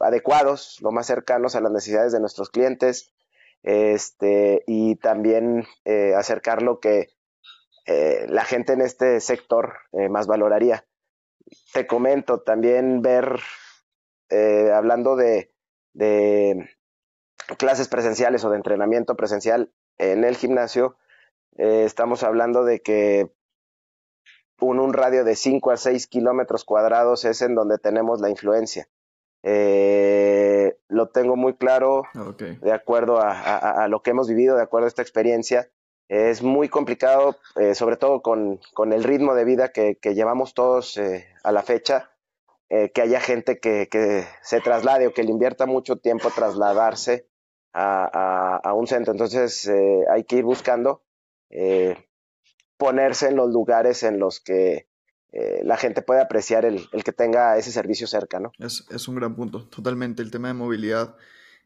adecuados, 0.00 0.78
lo 0.82 0.92
más 0.92 1.06
cercanos 1.06 1.54
a 1.54 1.60
las 1.60 1.72
necesidades 1.72 2.12
de 2.12 2.20
nuestros 2.20 2.50
clientes, 2.50 3.12
este, 3.62 4.62
y 4.66 4.96
también 4.96 5.66
eh, 5.84 6.14
acercar 6.14 6.62
lo 6.62 6.80
que 6.80 7.08
eh, 7.86 8.26
la 8.28 8.44
gente 8.44 8.72
en 8.72 8.80
este 8.80 9.20
sector 9.20 9.74
eh, 9.92 10.08
más 10.08 10.26
valoraría. 10.26 10.86
Te 11.72 11.86
comento 11.86 12.40
también 12.40 13.02
ver, 13.02 13.40
hablando 14.72 15.16
de, 15.16 15.52
clases 17.58 17.88
presenciales 17.88 18.44
o 18.44 18.50
de 18.50 18.56
entrenamiento 18.56 19.16
presencial 19.16 19.72
en 19.98 20.22
el 20.22 20.36
gimnasio, 20.36 20.96
estamos 21.56 22.22
hablando 22.22 22.64
de 22.64 22.80
que 22.82 23.32
un, 24.60 24.78
un 24.78 24.92
radio 24.92 25.24
de 25.24 25.36
5 25.36 25.70
a 25.70 25.76
6 25.76 26.06
kilómetros 26.06 26.64
cuadrados 26.64 27.24
es 27.24 27.42
en 27.42 27.54
donde 27.54 27.78
tenemos 27.78 28.20
la 28.20 28.30
influencia. 28.30 28.88
Eh, 29.42 30.76
lo 30.88 31.08
tengo 31.08 31.34
muy 31.36 31.54
claro 31.54 32.02
de 32.60 32.72
acuerdo 32.72 33.20
a, 33.22 33.88
lo 33.88 34.02
que 34.02 34.10
hemos 34.10 34.28
vivido, 34.28 34.56
de 34.56 34.62
acuerdo 34.62 34.86
a 34.86 34.88
esta 34.88 35.02
experiencia. 35.02 35.70
Es 36.08 36.42
muy 36.42 36.68
complicado, 36.68 37.36
eh, 37.56 37.74
sobre 37.74 37.96
todo 37.96 38.20
con, 38.20 38.60
el 38.92 39.04
ritmo 39.04 39.34
de 39.34 39.44
vida 39.44 39.70
que, 39.70 39.96
llevamos 40.02 40.54
todos 40.54 40.96
eh, 40.98 41.26
a 41.42 41.52
la 41.52 41.62
fecha, 41.62 42.10
que 42.68 43.02
haya 43.02 43.18
gente 43.18 43.58
que, 43.58 43.88
se 44.42 44.60
traslade 44.60 45.08
o 45.08 45.12
que 45.12 45.24
le 45.24 45.32
invierta 45.32 45.66
mucho 45.66 45.96
tiempo 45.96 46.30
trasladarse 46.30 47.26
a, 47.72 48.60
a 48.62 48.74
un 48.74 48.86
centro. 48.86 49.12
Entonces 49.12 49.68
hay 50.08 50.24
que 50.24 50.36
ir 50.36 50.44
buscando 50.44 51.02
ponerse 52.80 53.28
en 53.28 53.36
los 53.36 53.52
lugares 53.52 54.02
en 54.02 54.18
los 54.18 54.40
que 54.40 54.88
eh, 55.32 55.60
la 55.62 55.76
gente 55.76 56.00
puede 56.00 56.22
apreciar 56.22 56.64
el, 56.64 56.88
que 57.04 57.12
tenga 57.12 57.58
ese 57.58 57.70
servicio 57.70 58.06
cerca, 58.06 58.40
¿no? 58.40 58.52
Es, 58.58 59.06
un 59.06 59.16
gran 59.16 59.36
punto, 59.36 59.68
totalmente, 59.68 60.22
el 60.22 60.30
tema 60.30 60.48
de 60.48 60.54
movilidad 60.54 61.14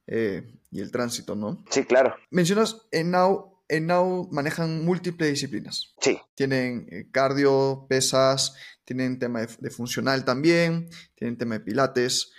eh, 0.09 0.43
y 0.73 0.81
el 0.81 0.91
tránsito, 0.91 1.37
¿no? 1.37 1.65
Sí, 1.71 1.85
claro. 1.85 2.17
Mencionas, 2.31 2.89
en 2.91 3.13
Now, 3.13 3.63
en 3.69 3.87
Now 3.87 4.29
manejan 4.33 4.85
múltiples 4.85 5.31
disciplinas. 5.31 5.95
Sí. 6.01 6.21
Tienen 6.35 6.89
eh, 6.91 7.07
cardio, 7.13 7.87
pesas, 7.89 8.57
tienen 8.85 9.21
tema 9.21 9.47
de, 9.47 9.71
funcional 9.71 10.25
también, 10.25 10.91
tienen 11.15 11.39
tema 11.39 11.55
de 11.55 11.65
pilates. 11.65 12.33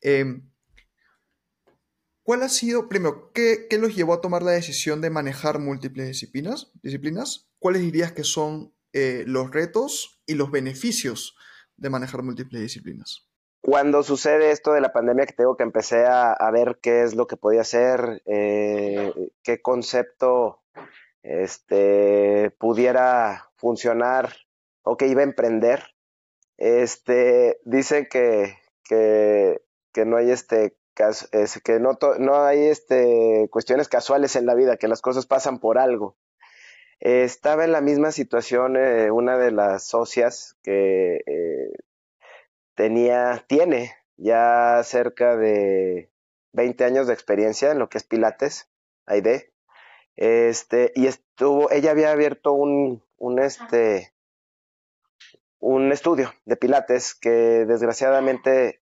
Em, 0.00 0.48
¿Cuál 2.22 2.44
ha 2.44 2.48
sido, 2.48 2.88
primero, 2.88 3.32
¿qué, 3.34 3.66
¿qué, 3.68 3.76
los 3.76 3.96
llevó 3.96 4.14
a 4.14 4.20
tomar 4.20 4.44
la 4.44 4.52
decisión 4.52 5.00
de 5.00 5.10
manejar 5.10 5.58
múltiples 5.58 6.06
disciplinas? 6.06 6.70
disciplinas? 6.80 7.49
¿Cuáles 7.60 7.82
dirías 7.82 8.10
que 8.10 8.24
son 8.24 8.74
eh, 8.92 9.22
los 9.24 9.52
retos 9.52 10.20
y 10.26 10.34
los 10.34 10.50
beneficios 10.50 11.36
de 11.76 11.90
manejar 11.90 12.22
múltiples 12.22 12.60
disciplinas. 12.60 13.26
Cuando 13.62 14.02
sucede 14.02 14.50
esto 14.50 14.72
de 14.72 14.80
la 14.80 14.92
pandemia 14.92 15.26
que 15.26 15.34
tengo 15.34 15.56
que 15.56 15.62
empecé 15.62 16.06
a, 16.06 16.50
ver 16.52 16.78
qué 16.82 17.02
es 17.02 17.14
lo 17.14 17.26
que 17.26 17.36
podía 17.36 17.60
hacer, 17.60 18.22
eh, 18.26 19.12
qué 19.42 19.60
concepto 19.60 20.62
este, 21.22 22.50
pudiera 22.58 23.50
funcionar 23.56 24.34
o 24.82 24.96
que 24.96 25.08
iba 25.08 25.20
a 25.20 25.24
emprender, 25.24 25.84
este, 26.56 27.60
dicen 27.64 28.06
que, 28.10 28.56
que, 28.84 29.60
no 30.04 30.16
hay 30.16 30.30
este 30.30 30.76
que 31.64 31.80
no, 31.80 31.98
no 32.18 32.42
hay 32.42 32.64
este, 32.64 33.48
cuestiones 33.50 33.88
casuales 33.88 34.36
en 34.36 34.46
la 34.46 34.54
vida, 34.54 34.76
que 34.76 34.88
las 34.88 35.00
cosas 35.00 35.26
pasan 35.26 35.58
por 35.58 35.78
algo. 35.78 36.16
Eh, 37.00 37.24
estaba 37.24 37.64
en 37.64 37.72
la 37.72 37.80
misma 37.80 38.12
situación 38.12 38.76
eh, 38.76 39.10
una 39.10 39.38
de 39.38 39.50
las 39.52 39.84
socias 39.84 40.56
que 40.62 41.22
eh, 41.26 41.72
tenía, 42.74 43.44
tiene 43.48 43.94
ya 44.16 44.82
cerca 44.84 45.34
de 45.36 46.10
20 46.52 46.84
años 46.84 47.06
de 47.06 47.14
experiencia 47.14 47.70
en 47.70 47.78
lo 47.78 47.88
que 47.88 47.98
es 47.98 48.04
Pilates, 48.04 48.68
Aide. 49.06 49.52
Este, 50.16 50.92
y 50.94 51.06
estuvo, 51.06 51.70
ella 51.70 51.92
había 51.92 52.12
abierto 52.12 52.52
un, 52.52 53.02
un, 53.16 53.38
este, 53.38 54.12
un 55.58 55.92
estudio 55.92 56.34
de 56.44 56.56
Pilates 56.56 57.14
que 57.14 57.64
desgraciadamente 57.64 58.82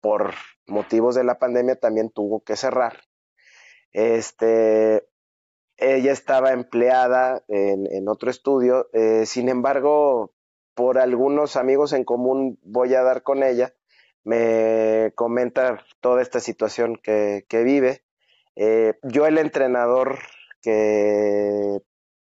por 0.00 0.34
motivos 0.66 1.14
de 1.14 1.22
la 1.22 1.38
pandemia 1.38 1.76
también 1.76 2.10
tuvo 2.10 2.42
que 2.42 2.56
cerrar. 2.56 3.04
Este, 3.92 5.06
ella 5.76 6.12
estaba 6.12 6.52
empleada 6.52 7.44
en, 7.48 8.08
otro 8.08 8.30
estudio, 8.30 8.88
eh, 8.92 9.26
sin 9.26 9.48
embargo, 9.48 10.32
por 10.74 10.98
algunos 10.98 11.56
amigos 11.56 11.92
en 11.92 12.04
común 12.04 12.58
voy 12.62 12.94
a 12.94 13.02
dar 13.02 13.22
con 13.22 13.42
ella, 13.42 13.74
me 14.24 15.12
comenta 15.14 15.84
toda 16.00 16.22
esta 16.22 16.40
situación 16.40 16.96
que, 17.02 17.44
vive. 17.50 18.04
Eh, 18.54 18.94
yo 19.02 19.26
el 19.26 19.38
entrenador 19.38 20.18
que, 20.60 21.80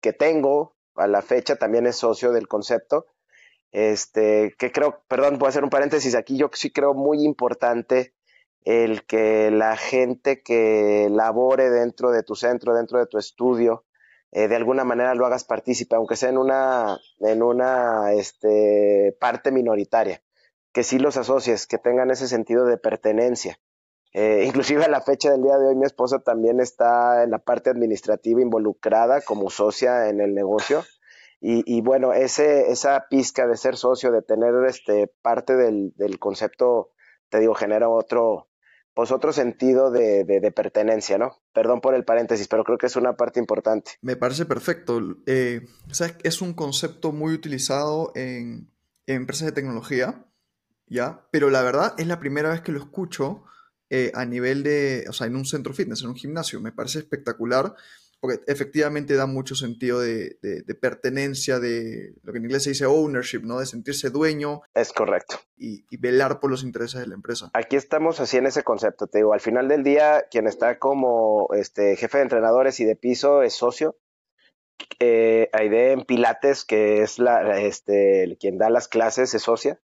que 0.00 0.12
tengo 0.12 0.76
a 0.94 1.06
la 1.06 1.22
fecha 1.22 1.56
también 1.56 1.86
es 1.86 1.96
socio 1.96 2.32
del 2.32 2.46
concepto, 2.46 3.06
este, 3.72 4.54
que 4.58 4.72
creo, 4.72 5.02
perdón, 5.08 5.38
voy 5.38 5.46
a 5.46 5.50
hacer 5.50 5.64
un 5.64 5.70
paréntesis 5.70 6.14
aquí, 6.14 6.36
yo 6.36 6.50
sí 6.52 6.70
creo 6.70 6.94
muy 6.94 7.24
importante 7.24 8.14
el 8.64 9.04
que 9.04 9.50
la 9.50 9.76
gente 9.76 10.42
que 10.42 11.08
labore 11.10 11.70
dentro 11.70 12.10
de 12.10 12.22
tu 12.22 12.34
centro, 12.34 12.74
dentro 12.74 12.98
de 12.98 13.06
tu 13.06 13.18
estudio, 13.18 13.84
eh, 14.32 14.48
de 14.48 14.56
alguna 14.56 14.84
manera 14.84 15.14
lo 15.14 15.26
hagas 15.26 15.44
partícipe, 15.44 15.96
aunque 15.96 16.16
sea 16.16 16.28
en 16.28 16.38
una, 16.38 16.98
en 17.20 17.42
una 17.42 18.12
este, 18.12 19.16
parte 19.18 19.50
minoritaria, 19.50 20.22
que 20.72 20.84
sí 20.84 20.98
los 20.98 21.16
asocies, 21.16 21.66
que 21.66 21.78
tengan 21.78 22.10
ese 22.10 22.28
sentido 22.28 22.64
de 22.64 22.76
pertenencia. 22.76 23.58
Eh, 24.12 24.44
inclusive 24.46 24.84
a 24.84 24.88
la 24.88 25.00
fecha 25.00 25.30
del 25.30 25.42
día 25.42 25.56
de 25.58 25.68
hoy 25.68 25.76
mi 25.76 25.86
esposa 25.86 26.20
también 26.20 26.60
está 26.60 27.24
en 27.24 27.30
la 27.30 27.38
parte 27.38 27.70
administrativa 27.70 28.40
involucrada 28.40 29.20
como 29.22 29.50
socia 29.50 30.08
en 30.08 30.20
el 30.20 30.34
negocio. 30.34 30.84
Y, 31.42 31.80
bueno, 31.80 32.12
ese, 32.12 32.70
esa 32.70 33.06
pizca 33.08 33.46
de 33.46 33.56
ser 33.56 33.78
socio, 33.78 34.12
de 34.12 34.20
tener 34.20 34.52
este, 34.68 35.10
parte 35.22 35.56
del, 35.56 35.94
del 35.96 36.18
concepto, 36.18 36.90
te 37.30 37.40
digo, 37.40 37.54
genera 37.54 37.88
otro, 37.88 38.49
pues 38.94 39.12
otro 39.12 39.32
sentido 39.32 39.90
de, 39.90 40.24
de, 40.24 40.52
pertenencia, 40.52 41.16
¿no? 41.16 41.40
Perdón 41.52 41.80
por 41.80 41.94
el 41.94 42.04
paréntesis, 42.04 42.48
pero 42.48 42.64
creo 42.64 42.78
que 42.78 42.86
es 42.86 42.96
una 42.96 43.16
parte 43.16 43.38
importante. 43.38 43.92
Me 44.02 44.16
parece 44.16 44.46
perfecto. 44.46 45.00
Eh, 45.26 45.66
es 46.22 46.42
un 46.42 46.54
concepto 46.54 47.12
muy 47.12 47.32
utilizado 47.32 48.12
en, 48.14 48.70
empresas 49.06 49.46
de 49.46 49.52
tecnología, 49.52 50.26
¿ya? 50.86 51.26
Pero 51.30 51.50
la 51.50 51.62
verdad 51.62 51.94
es 51.98 52.06
la 52.06 52.20
primera 52.20 52.50
vez 52.50 52.60
que 52.60 52.72
lo 52.72 52.78
escucho 52.78 53.44
eh, 53.88 54.12
a 54.14 54.24
nivel 54.24 54.62
de, 54.62 55.04
o 55.08 55.12
sea, 55.12 55.26
en 55.26 55.36
un 55.36 55.44
centro 55.44 55.72
fitness, 55.72 56.02
en 56.02 56.10
un 56.10 56.16
gimnasio. 56.16 56.60
Me 56.60 56.72
parece 56.72 56.98
espectacular 57.00 57.74
porque 58.20 58.40
efectivamente 58.46 59.14
da 59.14 59.26
mucho 59.26 59.54
sentido 59.54 60.00
de, 60.00 60.36
pertenencia, 60.80 61.58
de 61.58 62.14
lo 62.22 62.32
que 62.32 62.38
en 62.38 62.44
inglés 62.44 62.64
se 62.64 62.70
dice 62.70 62.84
ownership, 62.84 63.40
¿no? 63.42 63.60
De 63.60 63.66
sentirse 63.66 64.10
dueño. 64.10 64.60
Es 64.74 64.92
correcto. 64.92 65.36
Y, 65.56 65.84
velar 65.96 66.38
por 66.38 66.50
los 66.50 66.62
intereses 66.62 67.00
de 67.00 67.06
la 67.06 67.14
empresa. 67.14 67.50
Aquí 67.54 67.76
estamos 67.76 68.20
así 68.20 68.36
en 68.36 68.46
ese 68.46 68.62
concepto, 68.62 69.06
te 69.06 69.18
digo, 69.18 69.32
al 69.32 69.40
final 69.40 69.68
del 69.68 69.82
día, 69.82 70.26
quien 70.30 70.46
está 70.46 70.78
como 70.78 71.48
este, 71.54 71.96
jefe 71.96 72.18
de 72.18 72.24
entrenadores 72.24 72.78
y 72.80 72.84
de 72.84 72.96
piso 72.96 73.42
es 73.42 73.54
socio. 73.54 73.98
Eh, 74.98 75.48
Aide 75.52 75.92
en 75.92 76.04
Pilates, 76.04 76.64
que 76.64 77.02
es 77.02 77.18
la, 77.18 77.60
este, 77.60 78.36
quien 78.38 78.58
da 78.58 78.68
las 78.70 78.88
clases, 78.88 79.34
es 79.34 79.42
socia. 79.42 79.80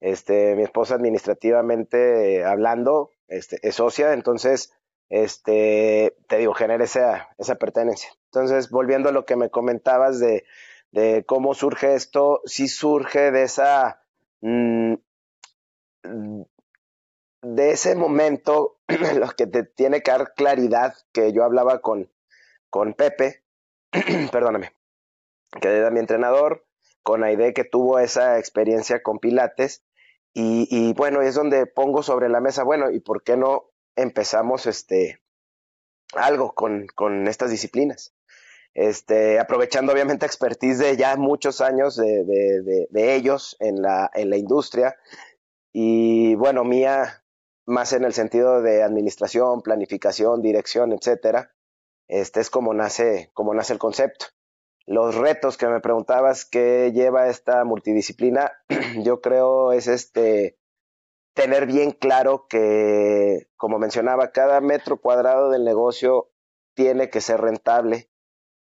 Este, 0.00 0.56
mi 0.56 0.62
esposa 0.62 0.94
administrativamente 0.94 2.44
hablando, 2.44 3.10
este, 3.28 3.58
es 3.62 3.76
socia, 3.76 4.12
entonces 4.12 4.72
este, 5.08 6.16
te 6.28 6.38
digo, 6.38 6.54
genera 6.54 6.84
esa, 6.84 7.28
esa 7.38 7.56
pertenencia. 7.56 8.10
Entonces, 8.26 8.70
volviendo 8.70 9.08
a 9.08 9.12
lo 9.12 9.24
que 9.24 9.36
me 9.36 9.50
comentabas 9.50 10.18
de, 10.18 10.44
de 10.90 11.24
cómo 11.26 11.54
surge 11.54 11.94
esto, 11.94 12.40
sí 12.44 12.68
surge 12.68 13.30
de 13.30 13.42
esa, 13.42 14.02
mm, 14.40 14.94
de 17.42 17.70
ese 17.70 17.94
momento, 17.94 18.78
lo 19.18 19.28
que 19.30 19.46
te 19.46 19.62
tiene 19.64 20.02
que 20.02 20.10
dar 20.10 20.34
claridad, 20.34 20.94
que 21.12 21.32
yo 21.32 21.44
hablaba 21.44 21.80
con, 21.80 22.10
con 22.70 22.94
Pepe, 22.94 23.42
perdóname, 24.32 24.72
que 25.60 25.68
era 25.68 25.90
mi 25.90 26.00
entrenador, 26.00 26.66
con 27.02 27.22
Aide 27.22 27.54
que 27.54 27.64
tuvo 27.64 28.00
esa 28.00 28.38
experiencia 28.38 29.02
con 29.02 29.18
Pilates, 29.18 29.84
y, 30.34 30.68
y, 30.70 30.92
bueno, 30.92 31.22
es 31.22 31.34
donde 31.34 31.64
pongo 31.64 32.02
sobre 32.02 32.28
la 32.28 32.42
mesa, 32.42 32.62
bueno, 32.62 32.90
¿y 32.90 33.00
por 33.00 33.22
qué 33.22 33.38
no 33.38 33.70
empezamos 33.96 34.66
este 34.66 35.20
algo 36.14 36.54
con, 36.54 36.86
con 36.94 37.26
estas 37.26 37.50
disciplinas? 37.50 38.14
Este, 38.74 39.40
aprovechando 39.40 39.92
obviamente 39.92 40.26
expertise 40.26 40.78
de 40.78 40.96
ya 40.96 41.16
muchos 41.16 41.62
años 41.62 41.96
de, 41.96 42.24
de, 42.24 42.86
de, 42.90 43.14
ellos 43.14 43.56
en 43.58 43.80
la, 43.80 44.10
en 44.12 44.28
la 44.28 44.36
industria, 44.36 44.96
y 45.72 46.34
bueno, 46.34 46.62
mía 46.62 47.24
más 47.66 47.92
en 47.92 48.04
el 48.04 48.12
sentido 48.12 48.62
de 48.62 48.82
administración, 48.82 49.60
planificación, 49.60 50.40
dirección, 50.40 50.92
etcétera. 50.92 51.52
Este 52.08 52.40
es 52.40 52.50
como 52.50 52.72
nace, 52.72 53.30
como 53.34 53.52
nace 53.52 53.72
el 53.72 53.78
concepto. 53.78 54.26
Los 54.86 55.16
retos 55.16 55.56
que 55.56 55.66
me 55.66 55.80
preguntabas 55.80 56.44
que 56.44 56.92
lleva 56.92 57.28
esta 57.28 57.64
multidisciplina, 57.64 58.52
yo 59.02 59.20
creo 59.20 59.72
es 59.72 59.88
este 59.88 60.56
tener 61.36 61.66
bien 61.66 61.92
claro 61.92 62.46
que, 62.48 63.46
como 63.56 63.78
mencionaba, 63.78 64.32
cada 64.32 64.60
metro 64.60 65.00
cuadrado 65.00 65.50
del 65.50 65.64
negocio 65.64 66.30
tiene 66.74 67.10
que 67.10 67.20
ser 67.20 67.40
rentable, 67.40 68.10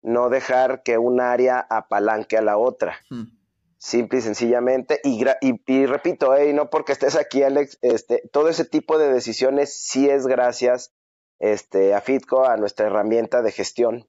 no 0.01 0.29
dejar 0.29 0.83
que 0.83 0.97
un 0.97 1.19
área 1.19 1.59
apalanque 1.59 2.38
a 2.38 2.41
la 2.41 2.57
otra. 2.57 2.95
Hmm 3.09 3.39
simple 3.79 4.19
y 4.19 4.21
sencillamente. 4.21 5.01
Y, 5.03 5.25
y, 5.41 5.85
repito, 5.88 6.39
y 6.43 6.53
no 6.53 6.69
porque 6.69 6.91
estés 6.91 7.15
aquí, 7.15 7.41
Alex, 7.41 7.79
este, 7.81 8.29
todo 8.31 8.49
ese 8.49 8.65
tipo 8.65 8.99
de 8.99 9.11
decisiones 9.11 9.73
sí 9.73 10.07
es 10.07 10.27
gracias 10.27 10.93
este, 11.39 11.95
a 11.95 12.01
Fitco, 12.01 12.45
a 12.45 12.57
nuestra 12.57 12.88
herramienta 12.88 13.41
de 13.41 13.51
gestión. 13.51 14.07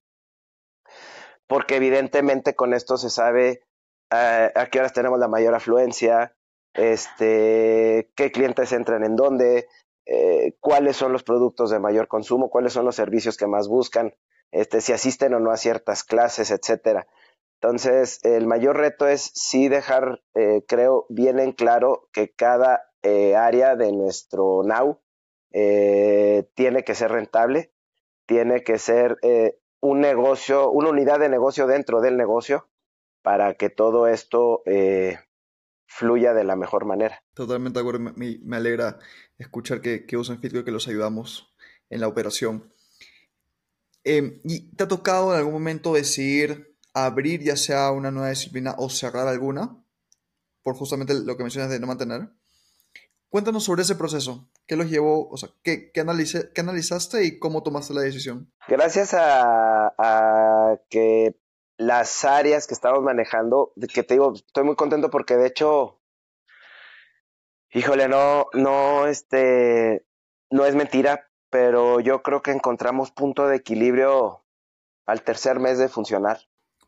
Porque 1.47 1.77
evidentemente 1.77 2.55
con 2.55 2.75
esto 2.75 2.97
se 2.97 3.11
sabe 3.11 3.63
uh, 4.13 4.59
a 4.59 4.67
qué 4.71 4.81
horas 4.81 4.93
tenemos 4.93 5.19
la 5.19 5.29
mayor 5.29 5.55
afluencia, 5.55 6.37
este, 6.75 8.11
qué 8.15 8.31
clientes 8.31 8.73
entran 8.73 9.05
en 9.05 9.17
dónde, 9.17 9.69
eh, 10.07 10.55
cuáles 10.61 10.97
son 10.97 11.13
los 11.13 11.23
productos 11.23 11.71
de 11.71 11.79
mayor 11.79 12.09
consumo, 12.09 12.51
cuáles 12.51 12.73
son 12.73 12.85
los 12.85 12.97
servicios 12.97 13.37
que 13.37 13.47
más 13.47 13.69
buscan, 13.69 14.15
este, 14.51 14.81
si 14.81 14.93
asisten 14.93 15.35
o 15.35 15.41
no 15.41 15.51
a 15.51 15.57
ciertas 15.57 16.05
clases, 16.05 16.51
etcétera. 16.51 17.07
Entonces, 17.61 18.21
el 18.25 18.47
mayor 18.47 18.79
reto 18.79 19.07
es 19.07 19.31
sí 19.35 19.69
dejar, 19.69 20.23
eh, 20.35 20.65
creo, 20.67 21.07
bien 21.11 21.39
en 21.39 21.53
claro 21.53 22.09
que 22.13 22.33
cada 22.33 22.91
eh, 23.03 23.37
área 23.37 23.77
de 23.77 23.93
nuestro 23.93 24.63
Now 24.65 25.01
tiene 25.53 26.85
que 26.85 26.95
ser 26.95 27.11
rentable, 27.11 27.73
tiene 28.27 28.63
que 28.63 28.79
ser 28.79 29.19
un 29.81 30.01
negocio, 30.01 30.71
una 30.71 30.91
unidad 30.91 31.19
de 31.19 31.29
negocio 31.29 31.67
dentro 31.67 32.01
del 32.01 32.17
negocio 32.17 32.69
para 33.23 33.55
que 33.55 33.69
todo 33.69 34.07
esto 34.07 34.63
fluya 35.91 36.33
de 36.33 36.45
la 36.45 36.57
mejor 36.57 36.87
manera. 36.87 37.23
Totalmente 37.35 37.79
de 37.79 37.81
acuerdo, 37.81 38.13
me, 38.17 38.39
me 38.43 38.57
alegra 38.57 38.99
escuchar 39.39 39.81
que, 39.81 40.07
que 40.07 40.17
usan 40.17 40.41
Fitco 40.41 40.59
y 40.59 40.65
que 40.65 40.71
los 40.71 40.87
ayudamos 40.89 41.55
en 41.91 42.01
la 42.01 42.09
operación. 42.09 42.73
Em, 44.05 44.41
¿Y 44.45 44.75
te 44.77 44.85
ha 44.85 44.89
tocado 44.89 45.33
en 45.33 45.39
algún 45.39 45.53
momento 45.53 45.93
decidir 45.93 46.71
abrir 46.95 47.43
ya 47.43 47.57
sea 47.57 47.91
una 47.93 48.11
nueva 48.11 48.31
disciplina 48.31 48.75
o 48.79 48.89
cerrar 48.89 49.29
alguna, 49.29 49.77
por 50.63 50.75
justamente 50.75 51.15
lo 51.15 51.37
que 51.37 51.43
mencionas 51.43 51.71
de 51.71 51.81
no 51.81 51.87
mantener. 51.87 52.31
Cuéntanos 53.29 53.65
sobre 53.65 53.83
ese 53.83 53.95
proceso. 53.95 54.51
¿Qué 54.67 54.77
los 54.77 54.91
llevó? 54.91 55.29
O 55.29 55.37
sea, 55.37 55.51
¿qué, 55.63 55.93
qué, 55.93 56.01
analizaste 56.01 57.25
y 57.25 57.39
cómo 57.39 57.63
tomaste 57.63 57.95
la 57.95 58.01
decisión? 58.01 58.53
Gracias 58.67 59.15
a, 59.15 59.95
a, 59.97 60.77
que 60.89 61.37
las 61.81 62.27
áreas 62.27 62.67
que 62.67 62.75
estamos 62.75 63.03
manejando, 63.03 63.73
que 63.95 64.03
te 64.03 64.13
digo, 64.13 64.35
estoy 64.35 64.65
muy 64.65 64.77
contento 64.77 65.09
porque 65.09 65.37
de 65.37 65.47
hecho, 65.47 65.99
híjole, 67.73 68.07
no, 68.07 68.49
no, 68.53 69.07
este, 69.07 70.05
no 70.51 70.67
es 70.67 70.75
mentira, 70.75 71.31
pero 71.49 71.99
yo 72.01 72.23
creo 72.23 72.43
que 72.43 72.51
encontramos 72.51 73.13
punto 73.13 73.49
de 73.49 73.57
equilibrio 73.57 74.45
al 75.07 75.23
tercer 75.23 75.59
mes 75.59 75.79
de 75.79 75.89
funcionar. 75.89 76.41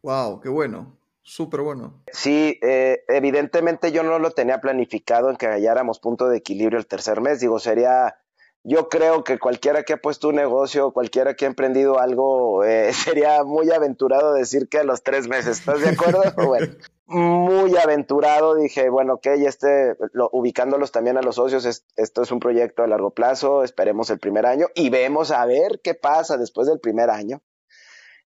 Wow, 0.02 0.40
qué 0.40 0.50
bueno. 0.50 0.98
Súper 1.22 1.62
bueno. 1.62 2.02
Sí, 2.12 2.58
eh, 2.60 3.02
evidentemente 3.08 3.92
yo 3.92 4.02
no 4.02 4.18
lo 4.18 4.32
tenía 4.32 4.60
planificado 4.60 5.30
en 5.30 5.36
que 5.36 5.46
halláramos 5.46 6.00
punto 6.00 6.28
de 6.28 6.36
equilibrio 6.36 6.78
el 6.78 6.86
tercer 6.86 7.22
mes. 7.22 7.40
Digo, 7.40 7.58
sería, 7.58 8.18
yo 8.64 8.88
creo 8.88 9.24
que 9.24 9.38
cualquiera 9.38 9.82
que 9.82 9.94
ha 9.94 9.96
puesto 9.96 10.28
un 10.28 10.36
negocio, 10.36 10.92
cualquiera 10.92 11.34
que 11.34 11.44
ha 11.44 11.48
emprendido 11.48 11.98
algo, 11.98 12.64
eh, 12.64 12.92
sería 12.92 13.44
muy 13.44 13.70
aventurado 13.70 14.34
decir 14.34 14.68
que 14.68 14.78
a 14.78 14.84
los 14.84 15.02
tres 15.02 15.28
meses. 15.28 15.58
¿Estás 15.58 15.80
de 15.80 15.90
acuerdo? 15.90 16.22
bueno, 16.46 16.74
muy 17.06 17.76
aventurado. 17.76 18.54
Dije, 18.54 18.88
bueno, 18.88 19.14
ok, 19.14 19.26
este, 19.26 19.96
lo, 20.12 20.28
ubicándolos 20.32 20.92
también 20.92 21.16
a 21.16 21.22
los 21.22 21.36
socios, 21.36 21.84
esto 21.96 22.22
es 22.22 22.30
un 22.30 22.40
proyecto 22.40 22.82
a 22.82 22.86
largo 22.86 23.10
plazo, 23.10 23.64
esperemos 23.64 24.10
el 24.10 24.18
primer 24.18 24.46
año 24.46 24.68
y 24.74 24.90
vemos 24.90 25.30
a 25.30 25.44
ver 25.46 25.80
qué 25.82 25.94
pasa 25.94 26.36
después 26.36 26.68
del 26.68 26.80
primer 26.80 27.10
año. 27.10 27.42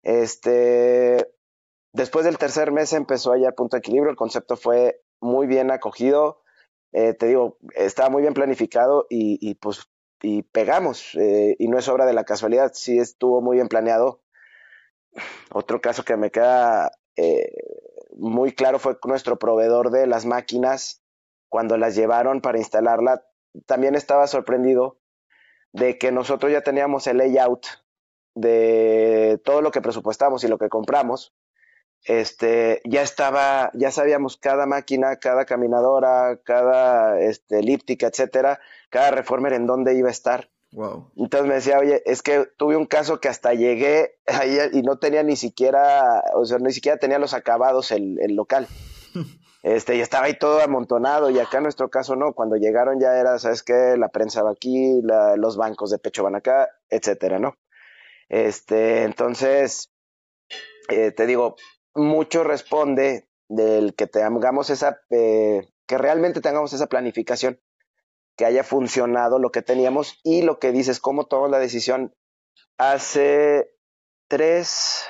Este, 0.03 1.37
Después 1.97 2.27
del 2.27 2.37
tercer 2.37 2.73
mes 2.73 2.93
empezó 2.93 3.31
a 3.31 3.37
hallar 3.37 3.55
punto 3.55 3.75
de 3.75 3.79
equilibrio, 3.79 4.11
el 4.11 4.19
concepto 4.19 4.59
fue 4.59 5.01
muy 5.19 5.47
bien 5.47 5.71
acogido, 5.71 6.43
eh, 6.93 7.15
te 7.15 7.27
digo, 7.27 7.57
estaba 7.75 8.11
muy 8.11 8.21
bien 8.21 8.35
planificado 8.35 9.07
y, 9.09 9.55
pues 9.55 9.89
y 10.23 10.43
pegamos, 10.43 11.15
eh, 11.15 11.57
y 11.59 11.69
no 11.69 11.79
es 11.79 11.89
obra 11.89 12.07
de 12.07 12.15
la 12.15 12.25
casualidad, 12.25 12.73
sí 12.75 12.99
estuvo 12.99 13.41
muy 13.41 13.57
bien 13.57 13.69
planeado. 13.69 14.23
Otro 15.53 15.81
caso 15.81 16.05
que 16.05 16.17
me 16.17 16.31
queda 16.31 16.93
eh, 17.17 17.53
muy 18.17 18.53
claro 18.53 18.79
fue 18.79 18.99
nuestro 19.05 19.39
proveedor 19.39 19.91
de 19.91 20.07
las 20.07 20.27
máquinas, 20.27 21.03
cuando 21.49 21.77
las 21.77 21.95
llevaron 21.95 22.41
para 22.41 22.59
instalarla, 22.59 23.25
también 23.67 23.95
estaba 23.95 24.27
sorprendido 24.27 24.99
de 25.73 25.99
que 25.99 26.13
nosotros 26.13 26.53
ya 26.53 26.63
teníamos 26.63 27.07
el 27.07 27.19
layout 27.19 27.67
de 28.35 29.41
todo 29.45 29.63
lo 29.63 29.71
que 29.71 29.81
presupuestamos 29.81 30.45
y 30.45 30.49
lo 30.49 30.59
que 30.59 30.69
compramos, 30.69 31.35
este, 32.05 32.81
ya 32.85 33.03
estaba, 33.03 33.71
ya 33.75 33.91
sabíamos 33.91 34.37
cada 34.37 34.67
máquina, 34.67 35.17
cada 35.17 35.45
caminadora, 35.45 36.41
cada 36.45 37.21
este, 37.21 37.59
elíptica, 37.59 38.07
etcétera, 38.07 38.61
cada 38.91 39.11
reformer 39.11 39.53
en 39.53 39.67
dónde 39.67 39.95
iba 39.95 40.09
a 40.09 40.13
estar. 40.13 40.51
Wow. 40.73 41.11
Entonces 41.17 41.49
me 41.49 41.55
decía, 41.55 41.79
oye, 41.79 42.03
es 42.07 42.23
que 42.23 42.47
tuve 42.57 42.77
un 42.77 42.87
caso 42.87 43.21
que 43.21 43.29
hasta 43.29 43.55
llegué 43.55 44.19
ahí 44.27 44.59
y 44.73 44.83
no 44.83 44.99
tenía 44.99 45.23
ni 45.23 45.37
siquiera, 45.37 46.23
o 46.35 46.45
sea, 46.45 46.59
ni 46.59 46.73
siquiera 46.73 46.99
tenía 46.99 47.19
los 47.19 47.35
acabados 47.35 47.91
el, 47.91 48.19
el 48.21 48.35
local. 48.35 48.67
Este, 49.63 49.97
y 49.97 50.01
estaba 50.01 50.27
ahí 50.27 50.39
todo 50.39 50.61
amontonado, 50.61 51.29
y 51.29 51.41
acá 51.41 51.57
en 51.57 51.65
nuestro 51.65 51.91
caso 51.91 52.15
no, 52.15 52.35
cuando 52.35 52.55
llegaron 52.55 53.01
ya 53.01 53.19
era, 53.19 53.37
¿sabes 53.41 53.65
qué? 53.65 53.97
La 53.99 54.11
prensa 54.11 54.45
va 54.45 54.53
aquí, 54.53 55.01
la, 55.03 55.35
los 55.35 55.57
bancos 55.57 55.91
de 55.91 55.99
pecho 55.99 56.23
van 56.23 56.37
acá, 56.37 56.69
etcétera, 56.89 57.41
¿no? 57.41 57.57
Este, 58.29 59.03
entonces, 59.03 59.93
eh, 60.89 61.11
te 61.11 61.27
digo, 61.27 61.57
mucho 61.97 62.45
responde 62.45 63.29
del 63.49 63.95
que 63.95 64.07
tengamos 64.07 64.71
esa, 64.71 65.01
eh, 65.11 65.69
que 65.87 65.99
realmente 65.99 66.41
tengamos 66.41 66.73
esa 66.73 66.87
planificación, 66.87 67.61
que 68.37 68.45
haya 68.45 68.65
funcionado 68.65 69.39
lo 69.39 69.51
que 69.51 69.63
teníamos 69.63 70.21
y 70.23 70.43
lo 70.43 70.59
que 70.59 70.73
dices, 70.73 71.01
cómo 71.01 71.27
tomamos 71.27 71.51
la 71.51 71.59
decisión. 71.59 72.15
Hace 72.79 73.71
tres, 74.29 75.07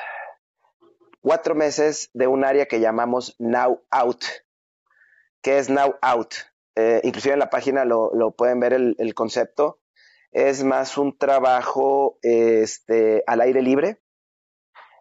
cuatro 1.20 1.55
meses 1.55 2.11
de 2.14 2.27
un 2.27 2.44
área 2.44 2.66
que 2.66 2.81
llamamos 2.81 3.35
Now 3.38 3.83
Out. 3.90 4.25
¿Qué 5.42 5.59
es 5.59 5.68
Now 5.68 5.96
Out? 6.03 6.35
Eh, 6.77 7.01
inclusive 7.05 7.33
en 7.33 7.40
la 7.40 7.51
página 7.51 7.85
lo, 7.85 8.14
lo 8.14 8.33
pueden 8.33 8.61
ver 8.61 8.75
el, 8.75 8.94
el, 8.99 9.14
concepto. 9.14 9.81
Es 10.31 10.62
más 10.62 10.99
un 10.99 11.16
trabajo 11.16 12.18
este, 12.22 13.25
al 13.27 13.40
aire 13.40 13.62
libre, 13.62 14.03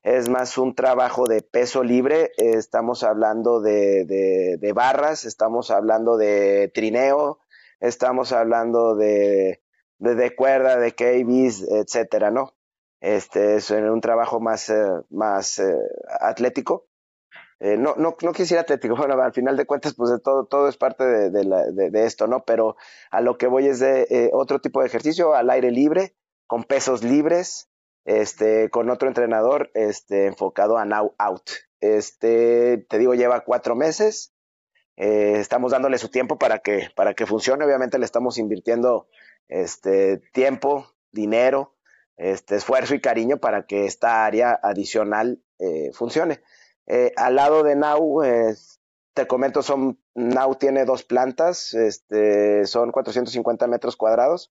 es 0.06 0.30
más 0.30 0.60
un 0.60 0.76
trabajo 0.76 1.26
de 1.26 1.42
peso 1.42 1.82
libre, 1.84 2.32
estamos 2.38 3.02
hablando 3.04 3.60
de, 3.60 4.06
de, 4.06 4.72
barras, 4.72 5.26
estamos 5.26 5.72
hablando 5.72 6.16
de 6.16 6.72
trineo, 6.76 7.40
estamos 7.80 8.32
hablando 8.32 8.96
de, 8.96 9.64
de, 9.98 10.36
cuerda, 10.36 10.78
de 10.78 10.94
KBs, 10.94 11.64
etcétera, 11.72 12.30
¿no? 12.30 12.54
Este 13.02 13.56
es 13.56 13.72
un 13.72 14.00
trabajo 14.00 14.40
más, 14.40 14.70
eh, 14.70 14.86
más 15.10 15.58
eh, 15.58 15.76
atlético. 16.20 16.86
Eh, 17.60 17.76
no, 17.76 17.96
no, 17.98 18.16
no 18.22 18.32
quisiera 18.32 18.62
atlético, 18.62 18.96
bueno, 18.98 19.20
al 19.20 19.34
final 19.34 19.58
de 19.58 19.66
cuentas, 19.66 19.96
pues 19.96 20.12
de 20.12 20.20
todo, 20.20 20.46
todo 20.46 20.70
es 20.70 20.78
parte 20.78 21.04
de, 21.04 21.32
de, 21.32 21.90
de 21.90 22.06
esto, 22.06 22.28
¿no? 22.28 22.44
Pero 22.46 22.76
a 23.10 23.22
lo 23.22 23.40
que 23.40 23.48
voy 23.48 23.66
es 23.66 23.80
de 23.80 24.30
otro 24.34 24.62
tipo 24.62 24.82
de 24.82 24.86
ejercicio, 24.86 25.34
al 25.34 25.50
aire 25.50 25.72
libre, 25.72 26.16
con 26.46 26.64
pesos 26.64 27.04
libres, 27.04 27.70
este, 28.06 28.70
con 28.70 28.90
otro 28.90 29.08
entrenador 29.08 29.72
este, 29.74 30.28
enfocado 30.28 30.78
a 30.78 30.86
Now 30.86 31.16
Out. 31.18 31.50
Este, 31.82 32.86
te 32.88 32.98
digo, 33.00 33.16
lleva 33.16 33.44
cuatro 33.44 33.76
meses. 33.76 34.34
Eh, 34.96 35.40
estamos 35.40 35.72
dándole 35.72 35.98
su 35.98 36.10
tiempo 36.10 36.38
para 36.38 36.60
que, 36.60 36.90
para 36.96 37.16
que 37.16 37.26
funcione. 37.26 37.66
Obviamente 37.66 37.98
le 37.98 38.06
estamos 38.06 38.38
invirtiendo 38.38 39.08
este, 39.50 40.20
tiempo, 40.34 40.94
dinero, 41.12 41.76
este, 42.16 42.56
esfuerzo 42.56 42.96
y 42.96 43.02
cariño 43.02 43.38
para 43.38 43.66
que 43.66 43.86
esta 43.86 44.26
área 44.26 44.58
adicional 44.62 45.42
eh, 45.60 45.92
funcione. 45.92 46.42
Eh, 46.88 47.12
al 47.18 47.36
lado 47.36 47.64
de 47.64 47.76
Now, 47.76 48.22
te 49.16 49.26
comento, 49.28 49.64
son, 49.64 50.00
Now 50.14 50.56
tiene 50.56 50.86
dos 50.86 51.04
plantas, 51.04 51.74
este, 51.74 52.68
son 52.68 52.92
450 52.92 53.66
metros 53.68 53.96
cuadrados, 53.96 54.54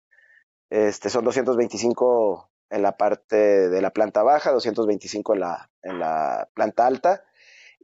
este, 0.72 1.10
son 1.10 1.24
225 1.24 2.50
en 2.70 2.82
la 2.82 2.98
parte 2.98 3.70
de 3.70 3.82
la 3.82 3.92
planta 3.92 4.24
baja, 4.24 4.52
225 4.52 5.34
en 5.34 5.40
la, 5.40 5.70
en 5.82 6.00
la 6.00 6.50
planta 6.54 6.86
alta, 6.86 7.24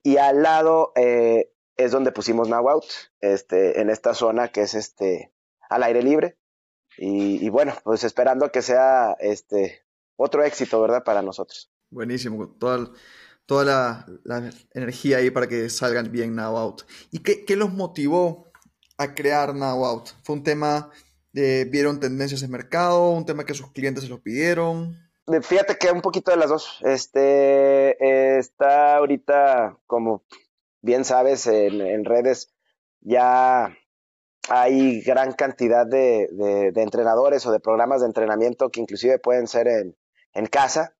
y 0.04 0.18
al 0.18 0.42
lado 0.42 0.92
eh, 0.96 1.52
es 1.78 1.92
donde 1.92 2.12
pusimos 2.12 2.50
Now 2.50 2.70
Out, 2.70 2.86
este, 3.20 3.82
en 3.82 3.90
esta 3.90 4.14
zona 4.14 4.50
que 4.50 4.62
es 4.62 4.74
este, 4.74 5.32
al 5.70 5.84
aire 5.84 6.02
libre, 6.02 6.38
y, 6.98 7.50
bueno, 7.50 7.74
pues 7.84 8.04
esperando 8.04 8.52
que 8.52 8.62
sea 8.62 9.16
este, 9.20 9.86
otro 10.18 10.44
éxito, 10.44 10.82
¿verdad? 10.82 11.04
Para 11.04 11.22
nosotros. 11.22 11.72
Buenísimo, 11.90 12.50
toda, 12.60 12.92
toda 13.46 14.06
la, 14.24 14.52
energía 14.74 15.18
ahí 15.18 15.32
para 15.32 15.48
que 15.48 15.70
salgan 15.70 16.12
bien 16.12 16.36
Now 16.36 16.58
Out. 16.58 16.84
¿Y 17.12 17.20
qué, 17.20 17.46
qué 17.46 17.56
los 17.56 17.74
motivó 17.74 18.52
a 18.98 19.16
crear 19.16 19.56
Now 19.56 19.86
Out? 19.86 20.10
¿Fue 20.24 20.36
un 20.36 20.44
tema 20.44 20.92
de, 21.34 21.66
vieron 21.66 22.00
tendencias 22.00 22.42
de 22.42 22.48
mercado, 22.48 23.12
un 23.12 23.26
tema 23.26 23.46
que 23.46 23.54
sus 23.54 23.72
clientes 23.72 24.04
se 24.04 24.10
los 24.10 24.22
pidieron? 24.22 24.98
Fíjate 25.42 25.78
que 25.78 25.92
un 25.92 26.02
poquito 26.02 26.32
de 26.32 26.38
las 26.38 26.50
dos. 26.50 26.80
Este 26.82 27.92
eh, 28.04 28.38
está 28.40 28.98
ahorita, 28.98 29.78
como 29.88 30.24
bien 30.82 31.06
sabes, 31.06 31.48
en 31.48 32.06
redes 32.06 32.54
ya 33.02 33.76
hay 34.50 35.02
gran 35.02 35.34
cantidad 35.34 35.86
de, 35.86 36.72
entrenadores 36.76 37.46
o 37.46 37.52
de 37.52 37.60
programas 37.60 38.02
de 38.02 38.08
entrenamiento 38.08 38.70
que 38.70 38.82
inclusive 38.82 39.20
pueden 39.20 39.48
ser 39.48 39.68
en, 39.68 40.46
casa. 40.48 40.96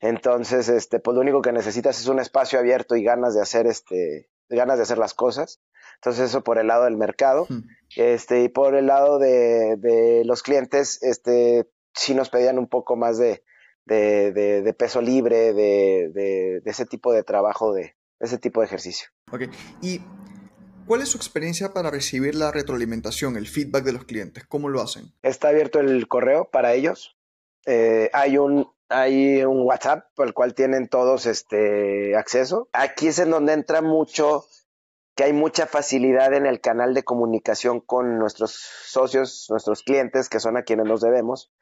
Entonces, 0.00 0.68
este, 0.68 0.98
pues 0.98 1.14
lo 1.14 1.20
único 1.20 1.42
que 1.42 1.52
necesitas 1.52 2.00
es 2.00 2.08
un 2.08 2.18
espacio 2.18 2.58
abierto 2.58 2.96
y 2.96 3.04
ganas 3.04 3.34
de 3.34 3.42
hacer, 3.42 3.66
este, 3.66 4.28
ganas 4.52 4.76
de 4.76 4.84
hacer 4.84 4.98
las 4.98 5.14
cosas. 5.14 5.60
Entonces, 5.96 6.30
eso 6.30 6.42
por 6.42 6.58
el 6.58 6.66
lado 6.66 6.84
del 6.84 6.96
mercado. 6.96 7.46
Hmm. 7.48 7.62
Este, 7.96 8.42
y 8.42 8.48
por 8.48 8.74
el 8.74 8.86
lado 8.86 9.18
de, 9.18 10.22
los 10.24 10.42
clientes, 10.42 11.02
este, 11.02 11.68
sí 11.94 12.14
nos 12.14 12.30
pedían 12.30 12.58
un 12.58 12.68
poco 12.68 12.96
más 12.96 13.18
de, 13.18 13.42
de 13.84 14.76
peso 14.78 15.00
libre, 15.00 15.52
de, 15.52 16.62
ese 16.64 16.86
tipo 16.86 17.12
de 17.12 17.22
trabajo, 17.22 17.72
de 17.72 17.96
ese 18.20 18.38
tipo 18.38 18.60
de 18.60 18.66
ejercicio. 18.66 19.08
Ok. 19.30 19.42
Y 19.80 20.00
¿Cuál 20.86 21.02
es 21.02 21.10
su 21.10 21.16
experiencia 21.16 21.72
para 21.72 21.90
recibir 21.90 22.34
la 22.34 22.50
retroalimentación, 22.50 23.36
el 23.36 23.46
feedback 23.46 23.84
de 23.84 23.92
los 23.92 24.04
clientes? 24.04 24.44
¿Cómo 24.46 24.68
lo 24.68 24.80
hacen? 24.82 25.12
Está 25.22 25.48
abierto 25.48 25.78
el 25.78 26.08
correo 26.08 26.50
para 26.50 26.74
ellos. 26.74 27.16
Eh, 27.66 28.10
hay 28.12 28.36
un 28.36 28.68
hay 28.92 29.42
un 29.44 29.62
WhatsApp 29.62 30.06
el 30.18 30.34
cual 30.34 30.54
tienen 30.54 30.88
todos 30.88 31.26
este 31.26 32.16
acceso. 32.16 32.68
Aquí 32.72 33.08
es 33.08 33.18
en 33.18 33.30
donde 33.30 33.52
entra 33.52 33.82
mucho 33.82 34.46
que 35.14 35.24
hay 35.24 35.32
mucha 35.32 35.66
facilidad 35.66 36.32
en 36.34 36.46
el 36.46 36.60
canal 36.60 36.94
de 36.94 37.02
comunicación 37.02 37.80
con 37.80 38.18
nuestros 38.18 38.52
socios, 38.52 39.46
nuestros 39.50 39.82
clientes, 39.82 40.28
que 40.28 40.40
son 40.40 40.56
a 40.56 40.62
quienes 40.62 40.86
nos 40.86 41.00
debemos. 41.00 41.52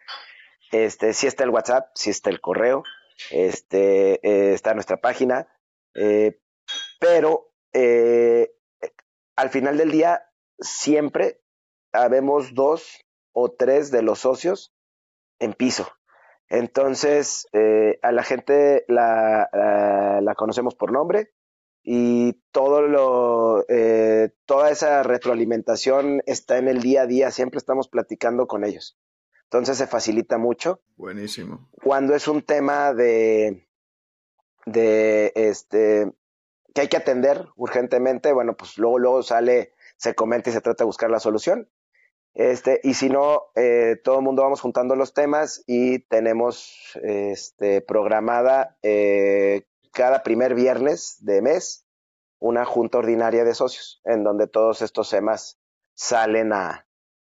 Este, 0.70 1.14
sí 1.14 1.26
está 1.26 1.44
el 1.44 1.50
WhatsApp, 1.50 1.90
sí 1.94 2.10
está 2.10 2.30
el 2.30 2.40
correo, 2.40 2.84
este, 3.30 4.20
eh, 4.22 4.54
está 4.54 4.74
nuestra 4.74 4.98
página, 4.98 5.48
eh, 5.94 6.40
pero 7.00 7.52
al 9.36 9.50
final 9.50 9.78
del 9.78 9.90
día 9.90 10.28
siempre 10.58 11.40
habemos 11.92 12.54
dos 12.54 13.00
o 13.32 13.50
tres 13.50 13.90
de 13.90 14.02
los 14.02 14.20
socios 14.20 14.72
en 15.38 15.54
piso. 15.54 15.88
Entonces, 16.50 17.48
eh, 17.52 18.00
a 18.02 18.10
la 18.10 18.24
gente 18.24 18.84
la, 18.88 19.48
la, 20.20 20.34
conocemos 20.34 20.74
por 20.74 20.90
nombre 20.90 21.32
y 21.84 22.42
todo 22.50 22.82
lo, 22.82 23.64
eh, 23.68 24.30
toda 24.46 24.70
esa 24.70 25.04
retroalimentación 25.04 26.22
está 26.26 26.58
en 26.58 26.66
el 26.66 26.82
día 26.82 27.02
a 27.02 27.06
día, 27.06 27.30
siempre 27.30 27.58
estamos 27.58 27.88
platicando 27.88 28.48
con 28.48 28.64
ellos. 28.64 28.98
Entonces 29.44 29.78
se 29.78 29.86
facilita 29.86 30.38
mucho. 30.38 30.82
Buenísimo. 30.96 31.70
Cuando 31.82 32.16
es 32.16 32.26
un 32.26 32.42
tema 32.42 32.94
de, 32.94 33.68
de 34.66 35.32
este, 35.36 36.12
que 36.74 36.80
hay 36.80 36.88
que 36.88 36.96
atender 36.96 37.46
urgentemente, 37.54 38.32
bueno, 38.32 38.56
pues 38.56 38.76
luego, 38.76 38.98
luego 38.98 39.22
sale, 39.22 39.72
se 39.96 40.16
comenta 40.16 40.50
y 40.50 40.52
se 40.52 40.60
trata 40.60 40.82
de 40.82 40.86
buscar 40.86 41.10
la 41.10 41.20
solución. 41.20 41.68
Este, 42.34 42.80
y 42.84 42.94
si 42.94 43.08
no, 43.08 43.42
eh, 43.56 43.96
todo 44.02 44.18
el 44.18 44.24
mundo 44.24 44.42
vamos 44.42 44.60
juntando 44.60 44.94
los 44.94 45.14
temas 45.14 45.64
y 45.66 45.98
tenemos 46.00 46.98
este, 47.02 47.80
programada 47.80 48.78
eh, 48.82 49.66
cada 49.92 50.22
primer 50.22 50.54
viernes 50.54 51.16
de 51.20 51.42
mes 51.42 51.86
una 52.38 52.64
junta 52.64 52.98
ordinaria 52.98 53.44
de 53.44 53.54
socios, 53.54 54.00
en 54.04 54.24
donde 54.24 54.46
todos 54.46 54.80
estos 54.80 55.10
temas 55.10 55.58
salen 55.94 56.52
a, 56.52 56.86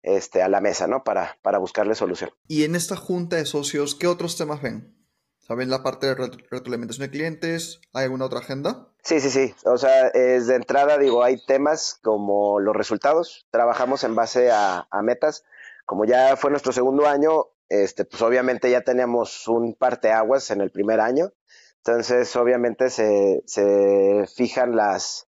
este, 0.01 0.41
a 0.41 0.47
la 0.47 0.61
mesa, 0.61 0.87
¿no? 0.87 1.03
Para, 1.03 1.37
para 1.41 1.57
buscarle 1.57 1.95
solución. 1.95 2.31
Y 2.47 2.63
en 2.63 2.75
esta 2.75 2.95
junta 2.95 3.35
de 3.35 3.45
socios, 3.45 3.95
¿qué 3.95 4.07
otros 4.07 4.37
temas 4.37 4.61
ven? 4.61 5.02
¿Saben 5.45 5.69
la 5.69 5.83
parte 5.83 6.07
de 6.07 6.15
retroalimentación 6.15 7.05
de 7.05 7.11
clientes? 7.11 7.81
¿Hay 7.91 8.05
alguna 8.05 8.25
otra 8.25 8.39
agenda? 8.39 8.87
Sí, 9.03 9.19
sí, 9.19 9.29
sí. 9.29 9.53
O 9.65 9.77
sea, 9.77 10.07
es 10.07 10.47
de 10.47 10.55
entrada, 10.55 10.97
digo, 10.97 11.21
hay 11.21 11.35
temas 11.45 11.99
como 12.01 12.61
los 12.61 12.73
resultados. 12.73 13.45
Trabajamos 13.51 14.05
en 14.05 14.15
base 14.15 14.51
a, 14.51 14.87
metas. 15.03 15.43
Como 15.85 16.05
ya 16.05 16.37
fue 16.37 16.49
nuestro 16.49 16.71
segundo 16.71 17.07
año, 17.07 17.47
este, 17.67 18.05
pues 18.05 18.21
obviamente 18.21 18.71
ya 18.71 18.81
teníamos 18.85 19.45
un 19.49 19.75
parteaguas 19.75 20.49
en 20.49 20.61
el 20.61 20.71
primer 20.71 21.01
año. 21.01 21.33
Entonces, 21.79 22.33
obviamente 22.37 22.89
se, 22.89 23.43
se 23.45 24.25
fijan 24.33 24.77
las, 24.77 25.27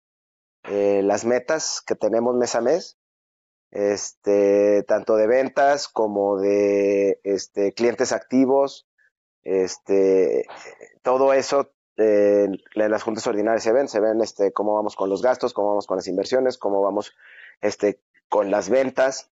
eh, 0.64 1.02
las 1.04 1.24
metas 1.24 1.84
que 1.86 1.94
tenemos 1.94 2.34
mes 2.34 2.56
a 2.56 2.60
mes, 2.60 2.98
este, 3.70 4.82
tanto 4.88 5.14
de 5.14 5.28
ventas 5.28 5.86
como 5.86 6.40
de 6.40 7.20
este, 7.22 7.72
clientes 7.74 8.10
activos, 8.10 8.89
este, 9.50 10.46
todo 11.02 11.32
eso 11.32 11.72
eh, 11.96 12.46
en 12.46 12.90
las 12.90 13.02
juntas 13.02 13.26
ordinarias 13.26 13.64
se 13.64 13.72
ven, 13.72 13.88
se 13.88 13.98
ven 13.98 14.20
este, 14.20 14.52
cómo 14.52 14.76
vamos 14.76 14.94
con 14.94 15.10
los 15.10 15.22
gastos, 15.22 15.52
cómo 15.52 15.70
vamos 15.70 15.88
con 15.88 15.96
las 15.96 16.06
inversiones, 16.06 16.56
cómo 16.56 16.82
vamos 16.82 17.12
este, 17.60 18.00
con 18.28 18.52
las 18.52 18.68
ventas. 18.68 19.30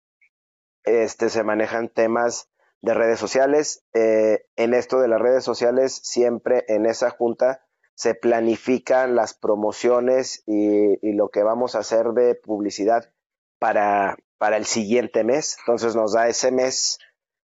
Este, 0.84 1.30
se 1.30 1.44
manejan 1.44 1.90
temas 1.90 2.50
de 2.82 2.94
redes 2.94 3.20
sociales. 3.20 3.84
Eh, 3.94 4.46
en 4.56 4.76
esto 4.76 5.00
de 5.00 5.08
las 5.08 5.20
redes 5.20 5.44
sociales, 5.44 6.00
siempre 6.04 6.64
en 6.68 6.86
esa 6.86 7.10
junta 7.10 7.66
se 7.96 8.14
planifican 8.14 9.16
las 9.16 9.34
promociones 9.34 10.44
y, 10.46 11.08
y 11.08 11.14
lo 11.14 11.30
que 11.30 11.42
vamos 11.42 11.76
a 11.76 11.80
hacer 11.80 12.10
de 12.10 12.36
publicidad 12.36 13.12
para, 13.58 14.18
para 14.38 14.58
el 14.58 14.66
siguiente 14.66 15.24
mes. 15.24 15.58
Entonces 15.60 15.96
nos 15.96 16.14
da 16.14 16.28
ese 16.28 16.52
mes 16.52 17.00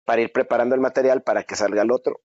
para 0.04 0.20
ir 0.20 0.32
preparando 0.32 0.74
el 0.74 0.82
material 0.82 1.22
para 1.22 1.44
que 1.44 1.56
salga 1.56 1.80
el 1.82 1.92
otro 1.92 2.20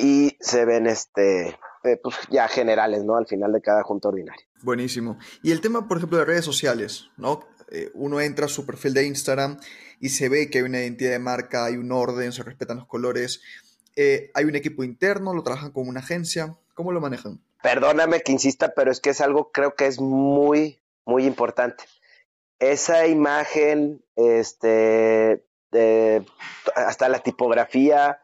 y 0.00 0.36
se 0.40 0.64
ven 0.64 0.86
este 0.86 1.58
eh, 1.84 1.96
pues 2.02 2.16
ya 2.30 2.48
generales, 2.48 3.04
¿no? 3.04 3.16
Al 3.16 3.26
final 3.26 3.52
de 3.52 3.62
cada 3.62 3.82
junta 3.82 4.08
ordinaria. 4.08 4.44
Buenísimo. 4.62 5.18
Y 5.42 5.52
el 5.52 5.60
tema, 5.60 5.88
por 5.88 5.96
ejemplo, 5.96 6.18
de 6.18 6.24
redes 6.24 6.44
sociales, 6.44 7.10
¿no? 7.16 7.40
Eh, 7.70 7.90
uno 7.94 8.20
entra 8.20 8.46
a 8.46 8.48
su 8.48 8.66
perfil 8.66 8.94
de 8.94 9.06
Instagram 9.06 9.58
y 10.00 10.10
se 10.10 10.28
ve 10.28 10.50
que 10.50 10.58
hay 10.58 10.64
una 10.64 10.80
identidad 10.80 11.12
de 11.12 11.18
marca, 11.18 11.64
hay 11.64 11.76
un 11.76 11.92
orden, 11.92 12.32
se 12.32 12.42
respetan 12.42 12.78
los 12.78 12.86
colores. 12.86 13.40
Eh, 13.96 14.30
hay 14.34 14.44
un 14.44 14.56
equipo 14.56 14.84
interno, 14.84 15.34
lo 15.34 15.42
trabajan 15.42 15.72
con 15.72 15.88
una 15.88 16.00
agencia. 16.00 16.56
¿Cómo 16.74 16.92
lo 16.92 17.00
manejan? 17.00 17.40
Perdóname 17.62 18.20
que 18.20 18.32
insista, 18.32 18.72
pero 18.74 18.90
es 18.90 19.00
que 19.00 19.10
es 19.10 19.20
algo 19.20 19.50
creo 19.52 19.74
que 19.74 19.86
es 19.86 20.00
muy, 20.00 20.80
muy 21.04 21.26
importante. 21.26 21.84
Esa 22.58 23.06
imagen, 23.06 24.04
este, 24.16 25.42
hasta 26.74 27.08
la 27.08 27.20
tipografía, 27.20 28.20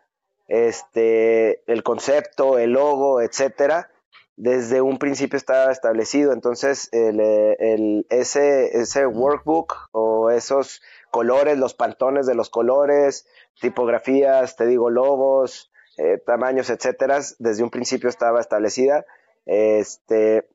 este, 0.49 1.63
el 1.71 1.83
concepto, 1.83 2.59
el 2.59 2.73
logo, 2.73 3.21
etcétera, 3.21 3.91
desde 4.37 4.81
un 4.83 4.99
principio 4.99 5.37
estaba 5.37 5.73
establecido. 5.73 6.33
Entonces, 6.33 6.89
el, 6.93 8.07
ese, 8.11 8.79
ese 8.79 9.07
workbook 9.07 9.89
o 9.93 10.31
esos 10.31 10.83
colores, 11.11 11.59
los 11.59 11.75
pantones 11.75 12.27
de 12.27 12.35
los 12.35 12.51
colores, 12.51 13.27
tipografías, 13.61 14.57
te 14.57 14.67
digo, 14.67 14.91
logos, 14.91 15.71
eh, 15.97 16.19
tamaños, 16.25 16.69
etcétera, 16.69 17.21
desde 17.39 17.63
un 17.63 17.71
principio 17.71 18.09
estaba 18.09 18.41
establecida. 18.41 19.07
Este, 19.47 20.49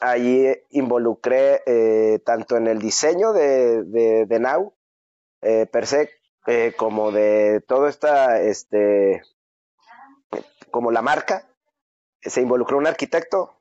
allí 0.00 0.48
involucré 0.70 1.62
eh, 1.66 2.18
tanto 2.24 2.56
en 2.56 2.66
el 2.66 2.80
diseño 2.80 3.32
de, 3.32 3.84
de, 3.84 4.26
de 4.26 4.40
Now, 4.40 4.74
eh, 5.42 5.66
per 5.66 5.86
se, 5.86 6.10
eh, 6.46 6.72
como 6.76 7.12
de 7.12 7.62
todo 7.66 7.88
esta, 7.88 8.40
este, 8.40 9.22
como 10.70 10.90
la 10.90 11.02
marca, 11.02 11.48
se 12.22 12.40
involucró 12.40 12.78
un 12.78 12.86
arquitecto 12.86 13.60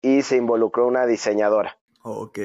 y 0.00 0.22
se 0.22 0.36
involucró 0.36 0.86
una 0.86 1.06
diseñadora. 1.06 1.78
Ok. 2.02 2.38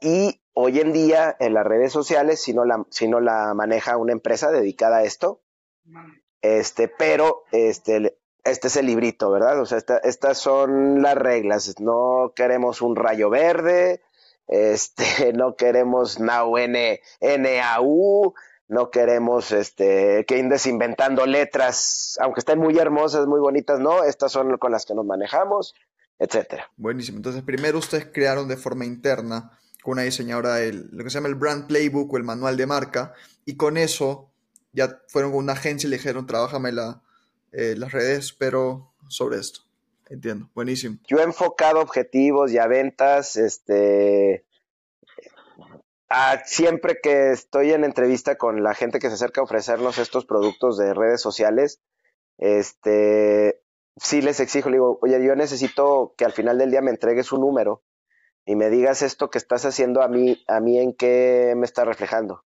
Y 0.00 0.40
hoy 0.52 0.80
en 0.80 0.92
día 0.92 1.36
en 1.40 1.54
las 1.54 1.66
redes 1.66 1.92
sociales 1.92 2.42
si 2.42 2.52
no 2.52 2.64
la, 2.64 2.84
si 2.90 3.08
no 3.08 3.20
la 3.20 3.54
maneja 3.54 3.96
una 3.96 4.12
empresa 4.12 4.50
dedicada 4.50 4.98
a 4.98 5.04
esto. 5.04 5.40
Este, 6.42 6.88
pero 6.88 7.44
este, 7.50 8.18
este 8.44 8.68
es 8.68 8.76
el 8.76 8.86
librito, 8.86 9.30
¿verdad? 9.30 9.60
O 9.60 9.66
sea, 9.66 9.78
estas 10.02 10.38
son 10.38 11.02
las 11.02 11.16
reglas. 11.16 11.80
No 11.80 12.32
queremos 12.36 12.82
un 12.82 12.96
rayo 12.96 13.30
verde, 13.30 14.02
este, 14.48 15.32
no 15.34 15.56
queremos 15.56 16.18
Now 16.20 16.56
N, 16.58 17.00
NAU, 17.20 18.34
no 18.68 18.90
queremos 18.90 19.50
este, 19.50 20.24
que 20.26 20.38
indes 20.38 20.66
inventando 20.66 21.26
letras, 21.26 22.18
aunque 22.20 22.40
estén 22.40 22.58
muy 22.58 22.78
hermosas, 22.78 23.26
muy 23.26 23.40
bonitas, 23.40 23.80
no, 23.80 24.04
estas 24.04 24.30
son 24.30 24.56
con 24.58 24.70
las 24.70 24.84
que 24.84 24.94
nos 24.94 25.06
manejamos, 25.06 25.74
etcétera. 26.18 26.70
Buenísimo. 26.76 27.16
Entonces, 27.16 27.42
primero 27.42 27.78
ustedes 27.78 28.06
crearon 28.12 28.46
de 28.46 28.56
forma 28.56 28.84
interna 28.84 29.58
con 29.82 29.92
una 29.92 30.02
diseñadora 30.02 30.60
el, 30.60 30.88
lo 30.92 31.02
que 31.02 31.10
se 31.10 31.14
llama 31.14 31.28
el 31.28 31.34
Brand 31.34 31.66
Playbook 31.66 32.12
o 32.12 32.16
el 32.18 32.24
manual 32.24 32.56
de 32.56 32.66
marca, 32.66 33.14
y 33.46 33.56
con 33.56 33.78
eso 33.78 34.30
ya 34.72 35.00
fueron 35.08 35.32
con 35.32 35.44
una 35.44 35.54
agencia 35.54 35.86
y 35.86 35.90
le 35.90 35.96
dijeron, 35.96 36.26
trabájame 36.26 36.72
la, 36.72 37.02
eh, 37.52 37.74
las 37.76 37.92
redes, 37.92 38.34
pero 38.34 38.92
sobre 39.08 39.38
esto. 39.38 39.60
Entiendo, 40.10 40.50
buenísimo. 40.54 40.98
Yo 41.06 41.18
he 41.18 41.22
enfocado 41.22 41.80
objetivos 41.80 42.52
y 42.52 42.58
a 42.58 42.66
ventas, 42.66 43.36
este, 43.36 44.44
siempre 46.44 47.00
que 47.02 47.32
estoy 47.32 47.72
en 47.72 47.84
entrevista 47.84 48.36
con 48.36 48.62
la 48.62 48.74
gente 48.74 48.98
que 48.98 49.08
se 49.08 49.14
acerca 49.14 49.40
a 49.40 49.44
ofrecernos 49.44 49.98
estos 49.98 50.24
productos 50.24 50.78
de 50.78 50.94
redes 50.94 51.20
sociales, 51.20 51.80
este, 52.38 53.60
sí 53.96 54.22
les 54.22 54.40
exijo, 54.40 54.70
le 54.70 54.76
digo, 54.76 54.98
oye, 55.02 55.22
yo 55.24 55.36
necesito 55.36 56.14
que 56.16 56.24
al 56.24 56.32
final 56.32 56.58
del 56.58 56.70
día 56.70 56.82
me 56.82 56.90
entregues 56.90 57.32
un 57.32 57.40
número 57.40 57.82
y 58.46 58.56
me 58.56 58.70
digas 58.70 59.02
esto 59.02 59.28
que 59.30 59.38
estás 59.38 59.64
haciendo 59.64 60.02
a 60.02 60.08
mí, 60.08 60.42
a 60.46 60.60
mí 60.60 60.78
en 60.78 60.94
qué 60.94 61.52
me 61.56 61.66
está 61.66 61.84
reflejando. 61.84 62.44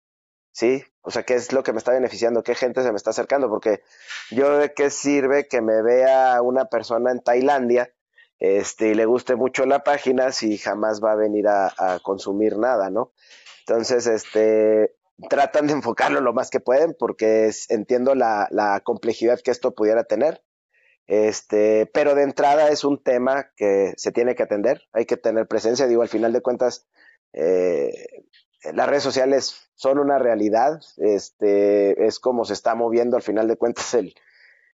¿Sí? 0.52 0.84
O 1.02 1.12
sea, 1.12 1.22
¿qué 1.24 1.36
es 1.36 1.54
lo 1.54 1.62
que 1.62 1.72
me 1.72 1.78
está 1.78 1.92
beneficiando? 1.92 2.42
¿Qué 2.42 2.56
gente 2.56 2.82
se 2.82 2.92
me 2.92 2.98
está 2.98 3.12
acercando? 3.12 3.48
Porque 3.48 3.84
yo 4.32 4.58
de 4.58 4.74
qué 4.74 4.90
sirve 4.90 5.48
que 5.48 5.62
me 5.62 5.84
vea 5.84 6.42
una 6.42 6.66
persona 6.66 7.12
en 7.12 7.22
Tailandia 7.22 7.94
este, 8.40 8.90
y 8.90 8.94
le 8.96 9.06
guste 9.06 9.36
mucho 9.36 9.66
la 9.66 9.84
página 9.84 10.32
si 10.32 10.58
jamás 10.58 11.04
va 11.04 11.14
a 11.14 11.16
venir 11.16 11.48
a, 11.48 12.00
consumir 12.04 12.58
nada, 12.58 12.90
¿no? 12.90 13.14
Entonces, 13.68 14.08
este, 14.08 14.96
tratan 15.30 15.68
de 15.68 15.74
enfocarlo 15.74 16.22
lo 16.22 16.34
más 16.34 16.50
que 16.50 16.60
pueden 16.60 16.96
porque 16.98 17.52
entiendo 17.70 18.16
la, 18.16 18.48
la 18.52 18.80
complejidad 18.82 19.40
que 19.42 19.52
esto 19.52 19.74
pudiera 19.74 20.04
tener 20.04 20.44
este, 21.08 21.86
pero 21.94 22.16
de 22.16 22.24
entrada 22.24 22.70
es 22.70 22.84
un 22.84 23.02
tema 23.02 23.50
que 23.56 23.94
se 23.96 24.12
tiene 24.12 24.36
que 24.36 24.44
atender, 24.44 24.84
hay 24.92 25.06
que 25.06 25.16
tener 25.16 25.48
presencia, 25.48 25.88
digo, 25.88 26.02
al 26.02 26.10
final 26.10 26.34
de 26.34 26.42
cuentas, 26.42 26.86
eh, 27.32 28.26
las 28.74 28.90
redes 28.90 29.04
sociales 29.04 29.72
son 29.76 30.00
una 30.00 30.20
realidad, 30.20 30.82
este, 30.98 32.06
es 32.06 32.20
como 32.20 32.44
se 32.44 32.54
está 32.54 32.76
moviendo 32.76 33.16
al 33.16 33.24
final 33.24 33.48
de 33.48 33.56
cuentas 33.56 33.94
el, 33.94 34.16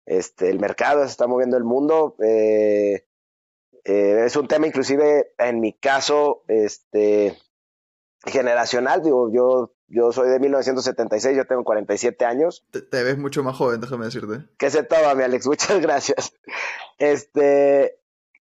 este, 0.06 0.48
el 0.48 0.58
mercado, 0.58 1.04
se 1.04 1.10
está 1.10 1.26
moviendo 1.26 1.58
el 1.58 1.64
mundo, 1.64 2.16
eh, 2.24 3.04
eh, 3.84 4.24
es 4.26 4.36
un 4.36 4.48
tema 4.48 4.66
inclusive 4.66 5.32
en 5.38 5.60
mi 5.60 5.72
caso, 5.72 6.44
este, 6.48 7.38
generacional, 8.24 9.02
digo, 9.02 9.30
yo 9.32 9.72
yo 9.92 10.10
soy 10.10 10.30
de 10.30 10.40
1976, 10.40 11.36
yo 11.36 11.44
tengo 11.44 11.64
47 11.64 12.24
años. 12.24 12.64
Te, 12.70 13.02
ves 13.02 13.18
mucho 13.18 13.42
más 13.42 13.56
joven, 13.56 13.78
déjame 13.78 14.06
decirte. 14.06 14.46
Que 14.56 14.70
se 14.70 14.84
toma, 14.84 15.14
mi 15.14 15.22
Alex, 15.22 15.46
muchas 15.48 15.82
gracias. 15.82 16.32
Este, 16.96 18.00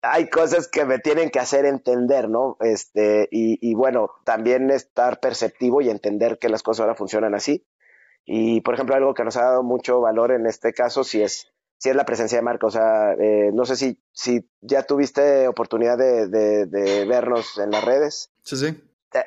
hay 0.02 0.28
cosas 0.28 0.68
que 0.68 0.84
me 0.84 0.98
tienen 0.98 1.30
que 1.30 1.38
hacer 1.38 1.64
entender, 1.64 2.28
¿no? 2.28 2.58
Este, 2.60 3.28
y, 3.30 3.72
bueno, 3.74 4.10
también 4.24 4.70
estar 4.70 5.20
perceptivo 5.20 5.80
y 5.80 5.88
entender 5.88 6.38
que 6.38 6.50
las 6.50 6.62
cosas 6.62 6.82
ahora 6.82 6.94
funcionan 6.94 7.34
así. 7.34 7.66
Y, 8.26 8.60
por 8.60 8.74
ejemplo, 8.74 8.94
algo 8.94 9.14
que 9.14 9.24
nos 9.24 9.38
ha 9.38 9.44
dado 9.44 9.62
mucho 9.62 10.00
valor 10.00 10.32
en 10.32 10.46
este 10.46 10.74
caso, 10.74 11.02
si 11.02 11.22
es, 11.22 11.51
si 11.82 11.88
es 11.88 11.96
la 11.96 12.04
presencia 12.04 12.38
de 12.38 12.42
marca. 12.42 12.66
O 12.66 12.70
sea, 12.70 13.14
eh, 13.14 13.50
no 13.52 13.64
sé 13.64 13.74
si, 13.76 13.98
si 14.12 14.48
ya 14.60 14.84
tuviste 14.84 15.48
oportunidad 15.48 15.98
de, 15.98 16.28
de 16.28 17.04
vernos 17.06 17.58
en 17.58 17.70
las 17.72 17.84
redes. 17.84 18.30
Sí, 18.44 18.56
sí 18.56 18.80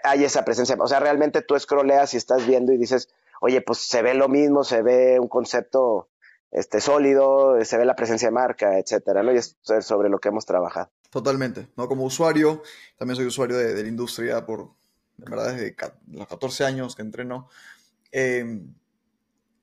hay 0.04 0.24
esa 0.24 0.44
presencia. 0.46 0.76
O 0.80 0.88
sea, 0.88 1.00
realmente 1.00 1.41
tú 1.41 1.58
scrolleas 1.60 2.13
y 2.13 2.18
estás 2.18 2.46
viendo 2.48 2.74
y 2.74 2.78
dices, 2.78 3.10
oye, 3.41 3.62
pues 3.62 3.80
se 3.80 4.02
ve 4.02 4.13
lo 4.13 4.28
mismo, 4.28 4.63
se 4.63 4.82
ve 4.82 5.20
un 5.20 5.28
concepto 5.28 6.10
este, 6.52 6.82
sólido, 6.82 7.63
se 7.63 7.78
ve 7.78 7.86
la 7.86 7.96
presencia 7.96 8.30
de 8.30 8.34
marca, 8.34 8.80
etcétera, 8.80 9.24
¿no? 9.24 9.34
Y 9.34 9.38
es 9.38 9.58
sobre 9.82 10.10
lo 10.10 10.20
que 10.20 10.30
hemos 10.30 10.46
trabajado. 10.46 10.89
Totalmente, 11.10 11.68
¿no? 11.78 11.88
Como 11.88 12.04
usuario, 12.04 12.63
también 12.98 13.15
soy 13.15 13.26
usuario 13.26 13.58
de, 13.58 13.84
la 13.84 13.88
industria 13.88 14.46
por, 14.46 14.70
de 15.18 15.30
verdad, 15.30 15.54
desde 15.54 15.76
los 16.12 16.28
14 16.28 16.65
años 16.65 16.96
que 16.96 17.02
entreno. 17.02 17.50
Em, 18.12 18.74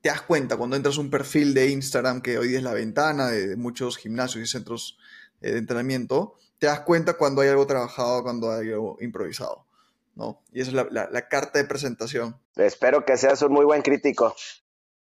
te 0.03 0.09
das 0.09 0.23
cuenta 0.23 0.57
cuando 0.57 0.77
entras 0.77 0.99
a 0.99 1.01
un 1.01 1.11
perfil 1.11 1.55
de 1.55 1.71
Instagram, 1.71 2.21
que 2.21 2.37
hoy 2.37 2.57
es 2.57 2.63
la 2.63 2.75
ventana 2.75 3.29
de, 3.29 3.57
muchos 3.57 3.97
gimnasios 3.97 4.45
y 4.45 4.51
centros 4.51 4.99
eh, 5.41 5.53
de 5.53 5.59
entrenamiento, 5.59 6.35
te 6.59 6.67
das 6.67 6.81
cuenta 6.81 7.15
cuando 7.15 7.41
hay 7.41 7.49
algo 7.49 7.67
trabajado, 7.67 8.23
cuando 8.23 8.51
hay 8.51 8.73
algo 8.73 8.99
improvisado. 9.01 9.65
¿no? 10.17 10.43
Y 10.53 10.61
esa 10.61 10.71
es 10.71 10.93
la, 10.93 11.29
carta 11.29 11.59
de 11.61 11.65
presentación. 11.65 12.37
Espero 12.57 13.05
que 13.05 13.17
seas 13.17 13.41
un 13.43 13.53
muy 13.53 13.65
buen 13.65 13.83
crítico. 13.83 14.35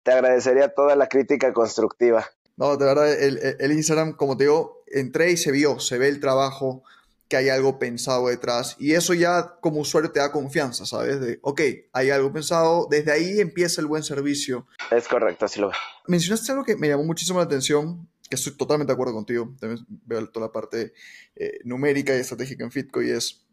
Te 0.02 0.14
agradecería 0.14 0.74
toda 0.74 0.96
la 0.96 1.08
crítica 1.08 1.54
constructiva. 1.54 2.26
No, 2.56 2.78
de 2.78 2.86
verdad, 2.86 3.12
el, 3.12 3.72
Instagram, 3.72 4.14
como 4.14 4.38
te 4.38 4.46
digo, 4.46 4.84
entré 4.88 5.32
y 5.32 5.38
se 5.38 5.52
vio, 5.52 5.80
se 5.80 5.98
ve 5.98 6.08
el 6.08 6.22
trabajo, 6.22 6.84
que 7.28 7.38
hay 7.38 7.50
algo 7.50 7.80
pensado 7.80 8.28
detrás. 8.28 8.76
Y 8.80 8.94
eso 8.94 9.14
ya 9.14 9.58
como 9.62 9.82
usuario 9.82 10.12
te 10.12 10.20
da 10.20 10.32
confianza, 10.32 10.86
¿sabes? 10.86 11.20
De, 11.20 11.40
ok, 11.42 11.62
hay 11.94 12.10
algo 12.10 12.32
pensado, 12.32 12.88
desde 12.90 13.12
ahí 13.12 13.40
empieza 13.40 13.82
el 13.82 13.88
buen 13.88 14.04
servicio. 14.04 14.68
Es 14.92 15.08
correcto, 15.08 15.46
así 15.46 15.60
lo 15.60 15.70
veo. 15.70 15.78
Mencionaste 16.08 16.52
algo 16.52 16.64
que 16.64 16.76
me 16.76 16.88
llamó 16.88 17.04
muchísimo 17.04 17.40
la 17.40 17.46
atención, 17.46 18.08
que 18.30 18.36
estoy 18.36 18.56
totalmente 18.56 18.92
de 18.92 18.94
acuerdo 18.94 19.14
contigo. 19.14 19.54
También 19.60 19.86
veo 19.90 20.28
toda 20.30 20.48
la 20.48 20.52
parte 20.52 20.94
eh, 21.36 21.60
numérica 21.64 22.16
y 22.16 22.20
estratégica 22.20 22.64
en 22.64 22.72
Fitco 22.72 23.02
y 23.02 23.12
es 23.12 23.46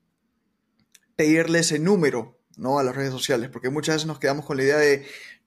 pedirle 1.17 1.61
ese 1.61 1.79
número 1.79 2.39
¿no? 2.57 2.79
a 2.79 2.83
las 2.83 2.95
redes 2.95 3.11
sociales, 3.11 3.49
porque 3.51 3.71
muchas 3.71 3.97
veces 3.97 4.07
nos 4.07 4.19
quedamos 4.19 4.45
con 4.45 4.57
la 4.57 4.65
idea 4.65 4.79
de, 4.79 5.07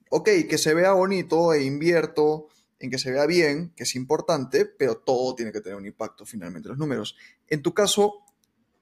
ok, 0.10 0.30
que 0.50 0.58
se 0.58 0.74
vea 0.74 0.94
bonito 0.94 1.54
e 1.54 1.64
invierto 1.64 2.48
en 2.80 2.90
que 2.90 2.98
se 2.98 3.12
vea 3.12 3.26
bien, 3.26 3.74
que 3.76 3.84
es 3.84 3.96
importante, 3.96 4.66
pero 4.66 4.98
todo 4.98 5.36
tiene 5.36 5.52
que 5.52 5.62
tener 5.62 5.78
un 5.78 5.86
impacto 5.86 6.26
finalmente, 6.26 6.70
los 6.70 6.78
números. 6.78 7.16
En 7.48 7.62
tu 7.62 7.74
caso, 7.74 8.24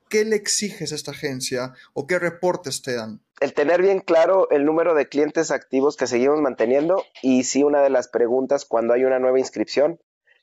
¿qué 0.10 0.26
le 0.26 0.36
exiges 0.36 0.92
a 0.92 0.96
esta 0.96 1.12
agencia 1.12 1.74
o 1.94 2.08
qué 2.08 2.20
reportes 2.20 2.82
te 2.82 2.96
dan? 2.96 3.22
El 3.40 3.54
tener 3.54 3.82
bien 3.82 4.00
claro 4.00 4.50
el 4.52 4.66
número 4.66 4.96
de 4.96 5.10
clientes 5.10 5.52
activos 5.52 5.98
que 5.98 6.08
seguimos 6.08 6.40
manteniendo 6.42 7.04
y 7.22 7.44
sí 7.44 7.64
una 7.64 7.82
de 7.82 7.90
las 7.90 8.08
preguntas 8.08 8.66
cuando 8.66 8.94
hay 8.94 9.04
una 9.06 9.20
nueva 9.20 9.40
inscripción 9.40 10.00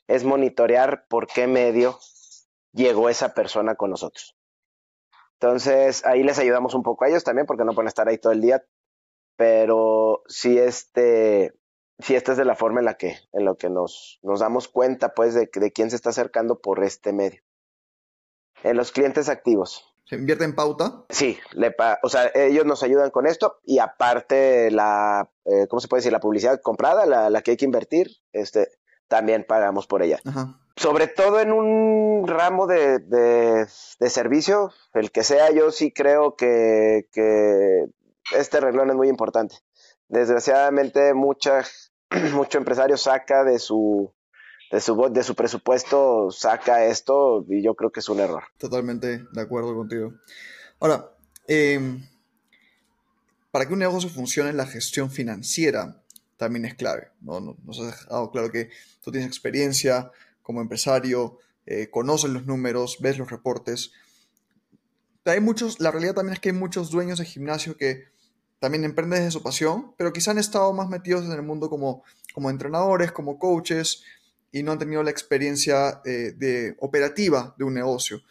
es 0.07 0.23
monitorear 0.23 1.07
por 1.07 1.27
qué 1.27 1.47
medio 1.47 1.99
llegó 2.73 3.09
esa 3.09 3.33
persona 3.33 3.75
con 3.75 3.89
nosotros. 3.89 4.35
Entonces, 5.33 6.05
ahí 6.05 6.21
les 6.21 6.37
ayudamos 6.37 6.75
un 6.75 6.83
poco 6.83 7.03
a 7.03 7.09
ellos 7.09 7.23
también, 7.23 7.47
porque 7.47 7.63
no 7.63 7.73
pueden 7.73 7.87
estar 7.87 8.07
ahí 8.07 8.17
todo 8.17 8.31
el 8.31 8.41
día. 8.41 8.63
Pero 9.35 10.21
sí, 10.27 10.57
este, 10.57 11.53
sí, 12.01 12.15
esta 12.15 12.33
es 12.33 12.37
de 12.37 12.45
la 12.45 12.55
forma 12.55 12.79
en 12.79 12.85
la 12.85 12.95
que, 12.95 13.17
en 13.33 13.45
lo 13.45 13.57
que 13.57 13.69
nos, 13.69 14.19
nos 14.23 14.39
damos 14.39 14.67
cuenta, 14.67 15.13
pues, 15.13 15.33
de, 15.33 15.49
de 15.53 15.71
quién 15.71 15.89
se 15.89 15.95
está 15.95 16.09
acercando 16.09 16.59
por 16.59 16.83
este 16.83 17.13
medio. 17.13 17.41
En 18.63 18.77
los 18.77 18.91
clientes 18.91 19.29
activos. 19.29 19.85
¿Se 20.05 20.15
invierte 20.15 20.43
en 20.43 20.55
pauta? 20.55 21.05
Sí, 21.09 21.37
le 21.53 21.73
o 22.03 22.09
sea, 22.09 22.31
ellos 22.35 22.65
nos 22.65 22.83
ayudan 22.83 23.11
con 23.11 23.27
esto 23.27 23.59
y 23.63 23.79
aparte 23.79 24.69
la, 24.71 25.29
eh, 25.45 25.67
¿cómo 25.69 25.79
se 25.79 25.87
puede 25.87 25.99
decir? 25.99 26.11
La 26.11 26.19
publicidad 26.19 26.59
comprada, 26.61 27.05
la, 27.05 27.29
la, 27.29 27.41
que 27.41 27.51
hay 27.51 27.57
que 27.57 27.65
invertir, 27.65 28.17
este, 28.33 28.67
también 29.07 29.45
pagamos 29.47 29.87
por 29.87 30.03
ella. 30.03 30.19
Ajá 30.25 30.61
sobre 30.75 31.07
todo 31.07 31.39
en 31.39 31.51
un 31.51 32.27
ramo 32.27 32.65
de, 32.67 32.99
de, 32.99 33.67
servicio, 34.09 34.71
el 34.93 35.11
que 35.11 35.23
sea, 35.23 35.51
yo 35.51 35.71
sí 35.71 35.91
creo 35.91 36.35
que, 36.35 37.07
que, 37.11 37.85
este 38.35 38.59
renglón 38.59 38.89
es 38.89 38.95
muy 38.95 39.07
importante. 39.07 39.55
Desgraciadamente, 40.07 41.13
mucha, 41.13 41.63
mucho 42.33 42.57
empresario 42.57 42.97
saca 42.97 43.43
de 43.43 43.59
su, 43.59 44.11
de 44.71 44.81
su, 44.81 45.09
de 45.11 45.23
su 45.23 45.35
presupuesto, 45.35 46.31
saca 46.31 46.85
esto 46.85 47.45
y 47.47 47.63
yo 47.63 47.75
creo 47.75 47.91
que 47.91 48.01
es 48.01 48.09
un 48.09 48.19
error. 48.19 48.43
Totalmente 48.57 49.25
de 49.31 49.41
acuerdo 49.41 49.75
contigo. 49.75 50.13
Ahora, 50.79 51.11
em, 51.47 52.05
para 53.51 53.65
que 53.65 53.73
un 53.73 53.79
negocio 53.79 54.09
funcione, 54.09 54.53
la 54.53 54.65
gestión 54.65 55.09
financiera 55.09 56.01
también 56.37 56.65
es 56.65 56.75
clave. 56.75 57.09
¿no? 57.21 57.39
Nos 57.39 57.79
has 57.79 57.87
dejado 57.87 58.31
claro 58.31 58.51
que 58.51 58.69
tú 59.03 59.11
tienes 59.11 59.27
experiencia, 59.27 60.11
como 60.41 60.61
empresario, 60.61 61.37
eh, 61.65 61.89
conoces 61.89 62.31
los 62.31 62.45
números, 62.45 62.97
ves 62.99 63.17
los 63.17 63.29
reportes. 63.29 63.91
Hay 65.25 65.39
muchos, 65.39 65.79
la 65.79 65.91
realidad 65.91 66.15
también 66.15 66.33
es 66.33 66.39
que 66.39 66.49
hay 66.49 66.55
muchos 66.55 66.89
dueños 66.89 67.19
de 67.19 67.25
gimnasio 67.25 67.77
que 67.77 68.10
también 68.61 68.85
emprenden 68.85 69.19
desde 69.19 69.31
su 69.31 69.43
pasión, 69.43 69.93
pero 69.97 70.13
quizá 70.13 70.31
han 70.31 70.37
estado 70.37 70.71
más 70.71 70.87
metidos 70.87 71.25
en 71.25 71.33
el 71.33 71.41
mundo 71.41 71.69
como, 71.69 72.03
como 72.33 72.49
entrenadores, 72.49 73.11
como 73.11 73.37
coaches, 73.37 74.03
y 74.53 74.63
no 74.63 74.71
han 74.71 74.79
tenido 74.79 75.01
la 75.01 75.11
experiencia 75.11 76.01
eh, 76.05 76.33
de, 76.37 76.77
operativa 76.79 77.55
de 77.57 77.65
un 77.65 77.73
negocio. 77.73 78.21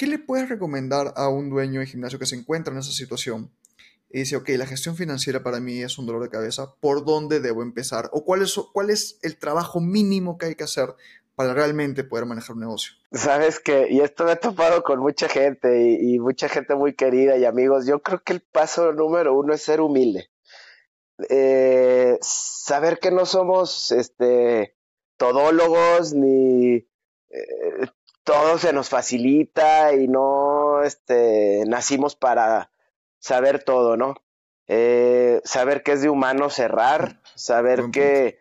¿qué 0.00 0.06
le 0.06 0.18
puedes 0.18 0.48
recomendar 0.48 1.12
a 1.14 1.28
un 1.28 1.50
dueño 1.50 1.80
de 1.80 1.86
gimnasio 1.86 2.18
que 2.18 2.24
se 2.24 2.34
encuentra 2.34 2.72
en 2.72 2.80
esa 2.80 2.90
situación? 2.90 3.50
Y 4.10 4.20
dice, 4.20 4.34
ok, 4.34 4.48
la 4.56 4.66
gestión 4.66 4.96
financiera 4.96 5.42
para 5.42 5.60
mí 5.60 5.82
es 5.82 5.98
un 5.98 6.06
dolor 6.06 6.22
de 6.22 6.30
cabeza, 6.30 6.74
¿por 6.80 7.04
dónde 7.04 7.38
debo 7.38 7.62
empezar? 7.62 8.08
¿O 8.14 8.24
cuál 8.24 8.40
es, 8.40 8.58
cuál 8.72 8.88
es 8.88 9.18
el 9.20 9.36
trabajo 9.36 9.78
mínimo 9.78 10.38
que 10.38 10.46
hay 10.46 10.54
que 10.54 10.64
hacer 10.64 10.94
para 11.40 11.54
realmente 11.54 12.04
poder 12.04 12.26
manejar 12.26 12.52
un 12.54 12.60
negocio? 12.60 12.92
Sabes 13.12 13.60
que, 13.60 13.86
y 13.88 14.02
esto 14.02 14.24
me 14.24 14.32
he 14.32 14.36
topado 14.36 14.82
con 14.82 14.98
mucha 15.00 15.26
gente 15.26 15.96
y, 15.98 16.18
mucha 16.18 16.50
gente 16.50 16.74
muy 16.74 16.92
querida 16.92 17.38
y 17.38 17.46
amigos, 17.46 17.86
yo 17.86 18.02
creo 18.02 18.22
que 18.22 18.34
el 18.34 18.42
paso 18.42 18.92
número 18.92 19.32
uno 19.32 19.54
es 19.54 19.62
ser 19.62 19.80
humilde. 19.80 20.28
Eh, 21.30 22.18
saber 22.20 22.98
que 22.98 23.10
no 23.10 23.24
somos 23.24 23.90
este, 23.90 24.76
todólogos 25.16 26.12
ni 26.12 26.74
eh, 27.30 27.86
todo 28.22 28.58
se 28.58 28.74
nos 28.74 28.90
facilita 28.90 29.94
y 29.94 30.08
no 30.08 30.82
este, 30.82 31.64
nacimos 31.66 32.16
para 32.16 32.70
saber 33.18 33.64
todo, 33.64 33.96
¿no? 33.96 34.14
Eh, 34.68 35.40
saber 35.44 35.82
que 35.82 35.92
es 35.92 36.02
de 36.02 36.10
humano 36.10 36.50
cerrar, 36.50 37.22
saber 37.34 37.84
que, 37.90 38.38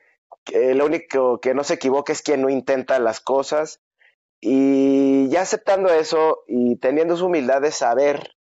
lo 0.52 0.86
único 0.86 1.40
que 1.40 1.54
no 1.54 1.64
se 1.64 1.76
equivoca 1.76 2.14
es 2.14 2.22
quien 2.22 2.42
no 2.42 2.50
intenta 2.50 3.00
las 3.00 3.20
cosas. 3.20 3.82
Y 4.42 5.28
ya 5.30 5.42
aceptando 5.42 5.90
eso 5.90 6.44
y 6.48 6.78
teniendo 6.78 7.18
su 7.18 7.26
humildad 7.26 7.62
de 7.62 7.72
saber 7.72 8.36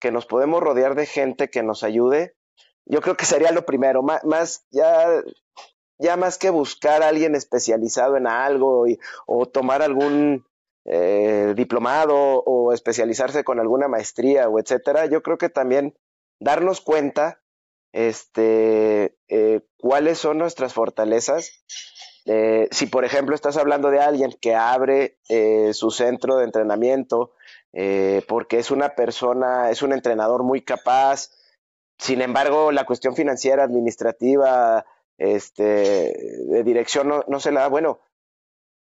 que 0.00 0.10
nos 0.10 0.26
podemos 0.26 0.60
rodear 0.60 0.94
de 0.94 1.06
gente 1.06 1.50
que 1.50 1.62
nos 1.62 1.82
ayude, 1.84 2.34
yo 2.84 3.00
creo 3.00 3.16
que 3.16 3.24
sería 3.24 3.52
lo 3.52 3.64
primero, 3.64 4.02
más 4.02 4.66
ya, 4.70 5.22
ya 5.98 6.16
más 6.16 6.38
que 6.38 6.50
buscar 6.50 7.02
a 7.02 7.08
alguien 7.08 7.34
especializado 7.34 8.16
en 8.16 8.26
algo 8.26 8.86
y, 8.86 8.98
o 9.26 9.46
tomar 9.46 9.82
algún 9.82 10.46
eh, 10.84 11.54
diplomado 11.56 12.16
o 12.16 12.72
especializarse 12.72 13.42
con 13.42 13.58
alguna 13.58 13.88
maestría 13.88 14.48
o 14.48 14.60
etcétera, 14.60 15.06
yo 15.06 15.22
creo 15.22 15.38
que 15.38 15.48
también 15.48 15.96
darnos 16.38 16.80
cuenta 16.80 17.40
este, 17.96 19.16
eh, 19.28 19.62
cuáles 19.78 20.18
son 20.18 20.36
nuestras 20.36 20.74
fortalezas. 20.74 21.64
Eh, 22.26 22.68
si, 22.70 22.86
por 22.86 23.06
ejemplo, 23.06 23.34
estás 23.34 23.56
hablando 23.56 23.90
de 23.90 24.00
alguien 24.00 24.36
que 24.40 24.54
abre 24.54 25.18
su 25.72 25.90
centro 25.90 26.36
de 26.36 26.44
entrenamiento 26.44 27.32
porque 28.26 28.58
es 28.58 28.70
una 28.70 28.94
persona, 28.94 29.70
es 29.70 29.82
un 29.82 29.92
entrenador 29.92 30.42
muy 30.42 30.62
capaz, 30.62 31.30
sin 31.98 32.20
embargo, 32.20 32.72
la 32.72 32.84
cuestión 32.84 33.14
financiera, 33.14 33.64
administrativa, 33.64 34.84
este, 35.18 36.42
de 36.48 36.62
dirección 36.64 37.08
no, 37.08 37.24
no 37.28 37.40
se 37.40 37.52
la 37.52 37.62
da, 37.62 37.68
bueno, 37.68 38.00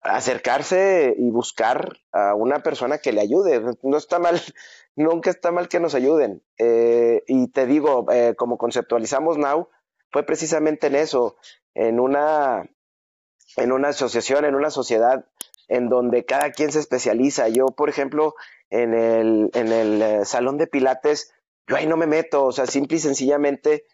acercarse 0.09 1.15
y 1.17 1.31
buscar 1.31 1.99
a 2.13 2.35
una 2.35 2.63
persona 2.63 2.99
que 2.99 3.13
le 3.13 3.21
ayude. 3.21 3.63
No 3.83 3.97
está 3.97 4.19
mal, 4.19 4.41
nunca 4.97 5.31
está 5.31 5.53
mal 5.53 5.69
que 5.69 5.81
nos 5.81 5.95
ayuden. 5.95 6.43
Eh, 6.59 7.23
y 7.27 7.49
te 7.49 7.67
digo, 7.67 8.07
eh, 8.13 8.35
como 8.37 8.59
conceptualizamos 8.59 9.39
Now, 9.39 9.69
fue 10.11 10.25
precisamente 10.25 10.87
en 10.87 10.97
eso, 10.97 11.37
en 11.75 12.01
una, 12.01 12.69
en 13.57 13.73
una 13.73 13.89
asociación, 13.89 14.45
en 14.45 14.55
una 14.55 14.71
sociedad 14.71 15.27
en 15.69 15.89
donde 15.89 16.25
cada 16.25 16.51
quien 16.53 16.73
se 16.73 16.79
especializa. 16.79 17.49
Yo, 17.49 17.67
por 17.67 17.89
ejemplo, 17.89 18.35
en 18.71 18.95
el, 18.95 19.51
en 19.55 19.73
el 19.73 20.03
eh, 20.03 20.25
salón 20.25 20.59
de 20.59 20.67
pilates, 20.67 21.33
yo 21.67 21.77
ahí 21.77 21.87
no 21.87 21.97
me 21.97 22.07
meto, 22.07 22.45
o 22.45 22.53
sea, 22.53 22.67
simple 22.67 22.97
y 22.97 23.01
sencillamente 23.01 23.85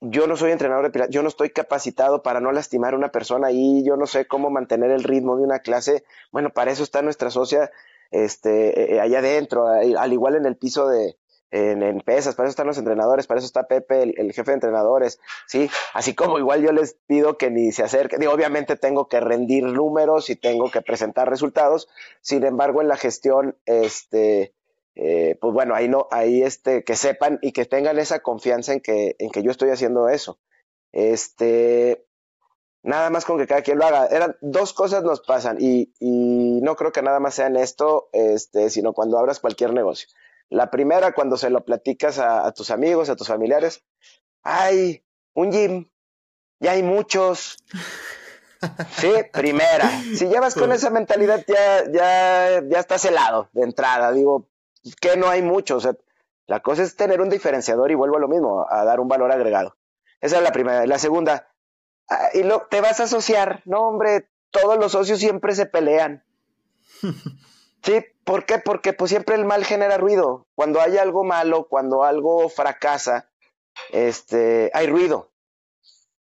yo 0.00 0.26
no 0.26 0.36
soy 0.36 0.52
entrenador 0.52 0.84
de 0.84 0.90
pilates, 0.90 1.14
yo 1.14 1.22
no 1.22 1.28
estoy 1.28 1.50
capacitado 1.50 2.22
para 2.22 2.40
no 2.40 2.52
lastimar 2.52 2.94
a 2.94 2.96
una 2.96 3.10
persona 3.10 3.50
y 3.50 3.84
yo 3.84 3.96
no 3.96 4.06
sé 4.06 4.26
cómo 4.26 4.50
mantener 4.50 4.90
el 4.90 5.04
ritmo 5.04 5.36
de 5.36 5.44
una 5.44 5.60
clase. 5.60 6.04
Bueno, 6.32 6.50
para 6.50 6.70
eso 6.70 6.82
está 6.82 7.02
nuestra 7.02 7.30
socia 7.30 7.70
este, 8.10 8.68
eh, 8.68 8.96
eh, 8.96 9.00
allá 9.00 9.18
adentro, 9.18 9.66
al 9.66 10.12
igual 10.12 10.36
en 10.36 10.46
el 10.46 10.56
piso 10.56 10.88
de, 10.88 11.16
en, 11.50 12.00
pesas, 12.00 12.34
para 12.34 12.48
eso 12.48 12.52
están 12.52 12.66
los 12.66 12.78
entrenadores, 12.78 13.26
para 13.26 13.38
eso 13.38 13.46
está 13.46 13.66
Pepe, 13.66 14.02
el, 14.02 14.32
jefe 14.32 14.50
de 14.50 14.54
entrenadores, 14.54 15.20
¿sí? 15.46 15.70
Así 15.94 16.14
como 16.14 16.38
igual 16.38 16.62
yo 16.62 16.72
les 16.72 16.96
pido 17.06 17.38
que 17.38 17.50
ni 17.50 17.72
se 17.72 17.82
acerquen, 17.82 18.26
obviamente 18.26 18.76
tengo 18.76 19.08
que 19.08 19.20
rendir 19.20 19.64
números 19.64 20.30
y 20.30 20.36
tengo 20.36 20.70
que 20.70 20.82
presentar 20.82 21.28
resultados, 21.30 21.88
sin 22.20 22.44
embargo 22.44 22.82
en 22.82 22.88
la 22.88 22.96
gestión, 22.96 23.56
este, 23.64 24.54
eh, 24.96 25.36
pues 25.40 25.52
bueno, 25.52 25.74
ahí 25.74 25.88
no, 25.88 26.08
ahí 26.10 26.42
este, 26.42 26.82
que 26.82 26.96
sepan 26.96 27.38
y 27.42 27.52
que 27.52 27.66
tengan 27.66 27.98
esa 27.98 28.20
confianza 28.20 28.72
en 28.72 28.80
que, 28.80 29.14
en 29.18 29.30
que 29.30 29.42
yo 29.42 29.50
estoy 29.50 29.68
haciendo 29.70 30.08
eso. 30.08 30.38
Este, 30.92 32.06
nada 32.82 33.10
más 33.10 33.26
con 33.26 33.36
que 33.36 33.46
cada 33.46 33.60
quien 33.60 33.78
lo 33.78 33.84
haga. 33.84 34.06
Eran 34.06 34.36
dos 34.40 34.72
cosas 34.72 35.04
nos 35.04 35.20
pasan 35.20 35.58
y, 35.60 35.92
y 36.00 36.60
no 36.62 36.76
creo 36.76 36.92
que 36.92 37.02
nada 37.02 37.20
más 37.20 37.34
sea 37.34 37.46
en 37.46 37.56
esto, 37.56 38.08
este, 38.12 38.70
sino 38.70 38.94
cuando 38.94 39.18
abras 39.18 39.38
cualquier 39.38 39.74
negocio. 39.74 40.08
La 40.48 40.70
primera, 40.70 41.12
cuando 41.12 41.36
se 41.36 41.50
lo 41.50 41.64
platicas 41.64 42.18
a, 42.18 42.50
tus 42.52 42.70
amigos, 42.70 43.10
a 43.10 43.16
tus 43.16 43.28
familiares, 43.28 43.84
hay 44.42 45.04
un 45.34 45.50
gym, 45.50 45.90
ya 46.60 46.72
hay 46.72 46.82
muchos. 46.82 47.58
Sí, 48.96 49.12
primera. 49.32 49.90
Si 50.16 50.26
llevas 50.26 50.54
con 50.54 50.72
esa 50.72 50.88
mentalidad, 50.88 51.44
ya, 51.46 51.84
ya, 51.90 52.62
ya 52.66 52.78
estás 52.78 53.04
helado 53.04 53.50
de 53.52 53.64
entrada. 53.64 54.12
Digo, 54.12 54.48
que 54.94 55.16
no 55.16 55.28
hay 55.28 55.42
mucho. 55.42 55.76
O 55.76 55.80
sea, 55.80 55.96
la 56.46 56.60
cosa 56.60 56.82
es 56.82 56.96
tener 56.96 57.20
un 57.20 57.28
diferenciador 57.28 57.90
y 57.90 57.94
vuelvo 57.94 58.16
a 58.16 58.20
lo 58.20 58.28
mismo, 58.28 58.66
a 58.68 58.84
dar 58.84 59.00
un 59.00 59.08
valor 59.08 59.32
agregado. 59.32 59.76
Esa 60.20 60.36
es 60.38 60.42
la 60.42 60.52
primera. 60.52 60.86
La 60.86 60.98
segunda, 60.98 61.48
ah, 62.08 62.28
y 62.34 62.42
lo, 62.42 62.66
te 62.70 62.80
vas 62.80 63.00
a 63.00 63.04
asociar. 63.04 63.62
No, 63.64 63.82
hombre, 63.82 64.28
todos 64.50 64.78
los 64.78 64.92
socios 64.92 65.18
siempre 65.18 65.54
se 65.54 65.66
pelean. 65.66 66.24
Sí, 67.82 68.04
¿por 68.24 68.46
qué? 68.46 68.58
Porque 68.58 68.92
pues 68.92 69.10
siempre 69.10 69.36
el 69.36 69.44
mal 69.44 69.64
genera 69.64 69.96
ruido. 69.96 70.48
Cuando 70.56 70.80
hay 70.80 70.98
algo 70.98 71.22
malo, 71.22 71.68
cuando 71.68 72.02
algo 72.02 72.48
fracasa, 72.48 73.30
este, 73.92 74.72
hay 74.74 74.88
ruido. 74.88 75.30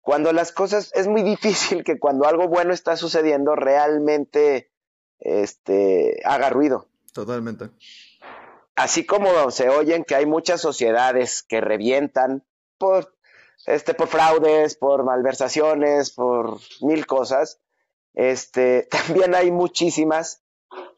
Cuando 0.01 0.33
las 0.33 0.53
cosas, 0.53 0.91
es 0.95 1.07
muy 1.07 1.23
difícil 1.23 1.85
que 1.85 1.99
cuando 1.99 2.27
algo 2.27 2.49
bueno 2.49 2.73
está 2.73 2.97
sucediendo 2.97 3.57
realmente 3.57 4.73
este, 5.19 6.23
haga 6.25 6.49
ruido. 6.49 6.87
Totalmente 7.13 7.69
así 8.81 9.05
como 9.05 9.51
se 9.51 9.69
oyen 9.69 10.05
que 10.05 10.15
hay 10.15 10.27
muchas 10.27 10.61
sociedades 10.61 11.43
que 11.43 11.61
revientan 11.61 12.45
por, 12.79 13.15
este, 13.67 13.93
por 13.93 14.09
fraudes, 14.09 14.75
por 14.75 15.05
malversaciones, 15.05 16.13
por 16.13 16.59
mil 16.81 17.07
cosas, 17.07 17.61
este, 18.15 18.89
también 18.91 19.35
hay 19.35 19.51
muchísimas 19.51 20.43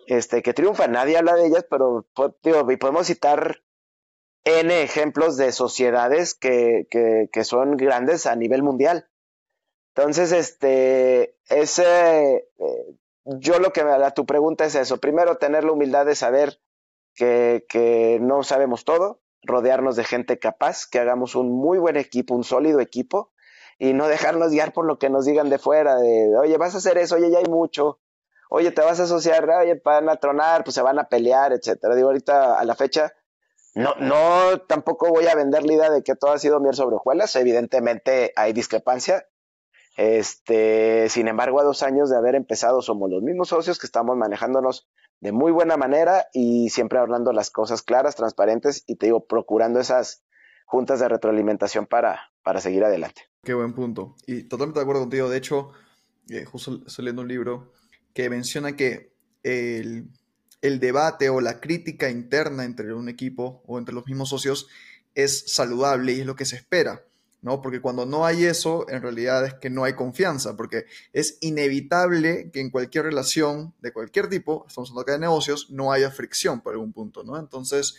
este, 0.07 0.43
que 0.43 0.55
triunfan. 0.55 0.93
Nadie 0.93 1.19
habla 1.19 1.35
de 1.35 1.47
ellas, 1.47 1.67
pero 1.69 2.07
podemos 2.15 3.07
citar 3.07 3.63
N 4.45 4.83
ejemplos 4.83 5.37
de 5.37 5.53
sociedades 5.53 6.35
que, 6.35 6.87
que, 6.91 7.45
son 7.45 7.77
grandes 7.77 8.27
a 8.27 8.37
nivel 8.37 8.63
mundial. 8.63 9.09
Entonces, 9.95 10.33
este, 10.33 11.37
ese, 11.49 12.49
eh, 12.59 12.97
yo 13.25 13.59
lo 13.59 13.73
que 13.73 13.85
me 13.85 13.91
da 13.91 14.13
tu 14.13 14.25
pregunta 14.25 14.65
es 14.65 14.75
eso. 14.75 14.99
Primero, 14.99 15.37
tener 15.37 15.65
la 15.65 15.73
humildad 15.73 16.07
de 16.07 16.15
saber 16.15 16.61
que, 17.15 18.19
no 18.21 18.43
sabemos 18.43 18.85
todo, 18.85 19.21
rodearnos 19.43 19.97
de 19.97 20.05
gente 20.05 20.39
capaz, 20.39 20.87
que 20.87 20.99
hagamos 20.99 21.35
un 21.35 21.51
muy 21.51 21.79
buen 21.79 21.97
equipo, 21.97 22.35
un 22.35 22.45
sólido 22.45 22.81
equipo, 22.81 23.33
y 23.79 23.93
no 23.95 24.07
dejarnos 24.07 24.51
guiar 24.51 24.73
por 24.73 24.85
lo 24.85 24.99
que 24.99 25.11
nos 25.11 25.25
digan 25.25 25.51
de 25.51 25.59
fuera, 25.59 25.97
de, 25.97 26.37
oye, 26.37 26.57
vas 26.57 26.75
a 26.75 26.79
hacer 26.79 26.99
eso, 26.99 27.17
oye, 27.17 27.31
ya 27.31 27.39
hay 27.39 27.47
mucho, 27.47 28.01
oye, 28.49 28.71
te 28.71 28.83
vas 28.83 29.01
a 29.01 29.05
asociar, 29.05 29.49
oye, 29.49 29.81
van 29.85 30.09
a 30.09 30.17
tronar, 30.17 30.63
pues 30.65 30.75
se 30.75 30.83
van 30.83 30.99
a 30.99 31.09
pelear, 31.09 31.53
etcétera. 31.53 31.95
Digo, 31.95 32.09
ahorita 32.09 32.59
a 32.59 32.65
la 32.65 32.75
fecha, 32.75 33.13
no, 33.75 33.95
no, 33.99 34.61
tampoco 34.69 35.09
voy 35.09 35.27
a 35.27 35.35
vender 35.35 35.65
la 35.65 35.73
idea 35.73 35.91
de 35.91 36.03
que 36.03 36.15
todo 36.15 36.33
ha 36.33 36.39
sido 36.39 36.61
miel 36.61 36.75
sobre 36.75 36.97
hojuelas, 36.97 37.35
evidentemente 37.37 38.33
hay 38.37 38.53
discrepancia, 38.53 39.27
este, 39.97 41.09
sin 41.09 41.29
embargo, 41.29 41.61
a 41.61 41.65
dos 41.65 41.83
años 41.83 42.09
de 42.09 42.17
haber 42.17 42.35
empezado, 42.35 42.81
somos 42.81 43.11
los 43.11 43.23
mismos 43.23 43.49
socios 43.49 43.79
que 43.79 43.87
estamos 43.87 44.17
manejándonos 44.17 44.89
de 45.23 45.31
muy 45.31 45.53
buena 45.53 45.77
manera 45.77 46.27
y 46.33 46.69
siempre 46.71 46.99
hablando 46.99 47.33
las 47.33 47.51
cosas 47.51 47.83
claras, 47.83 48.17
transparentes 48.17 48.83
y 48.89 48.97
te 48.97 49.07
digo, 49.07 49.25
procurando 49.25 49.79
esas 49.79 50.25
juntas 50.67 50.99
de 50.99 51.09
retroalimentación 51.09 51.87
para, 51.87 52.33
para 52.43 52.61
seguir 52.61 52.83
adelante. 52.83 53.23
Qué 53.45 53.55
buen 53.55 53.73
punto. 53.73 54.17
Y 54.27 54.43
totalmente 54.43 54.81
de 54.81 54.83
acuerdo 54.83 55.03
contigo. 55.03 55.31
De 55.31 55.39
hecho, 55.39 55.71
eh, 56.29 56.45
justo 56.45 56.83
estoy 56.85 57.05
leyendo 57.05 57.23
un 57.23 57.29
libro 57.29 57.73
que 58.13 58.29
menciona 58.31 58.75
que 58.75 59.15
el, 59.45 60.09
el 60.61 60.81
debate 60.81 61.31
o 61.31 61.41
la 61.41 61.61
crítica 61.61 62.11
interna 62.11 62.65
entre 62.65 62.93
un 62.93 63.09
equipo 63.09 63.63
o 63.69 63.79
entre 63.79 63.95
los 63.95 64.05
mismos 64.07 64.29
socios 64.29 64.67
es 65.15 65.55
saludable 65.55 66.15
y 66.15 66.21
es 66.21 66.27
lo 66.27 66.35
que 66.35 66.47
se 66.47 66.57
espera. 66.57 67.05
¿No? 67.43 67.61
Porque 67.61 67.81
cuando 67.81 68.07
no 68.07 68.25
hay 68.25 68.45
eso, 68.45 68.87
en 68.89 69.03
realidad 69.03 69.45
es 69.45 69.55
que 69.55 69.69
no 69.69 69.85
hay 69.85 69.95
confianza, 69.95 70.57
porque 70.57 70.87
es 71.13 71.39
inevitable 71.41 72.51
que 72.53 72.61
en 72.61 72.71
cualquier 72.71 73.05
relación 73.05 73.75
de 73.81 73.93
cualquier 73.93 74.29
tipo, 74.29 74.65
estamos 74.67 74.91
hablando 74.91 75.03
acá 75.03 75.13
de 75.13 75.19
negocios, 75.19 75.69
no 75.71 75.93
haya 75.93 76.11
fricción 76.11 76.61
por 76.61 76.73
algún 76.73 76.93
punto, 76.93 77.25
¿no? 77.25 77.39
Entonces, 77.39 77.95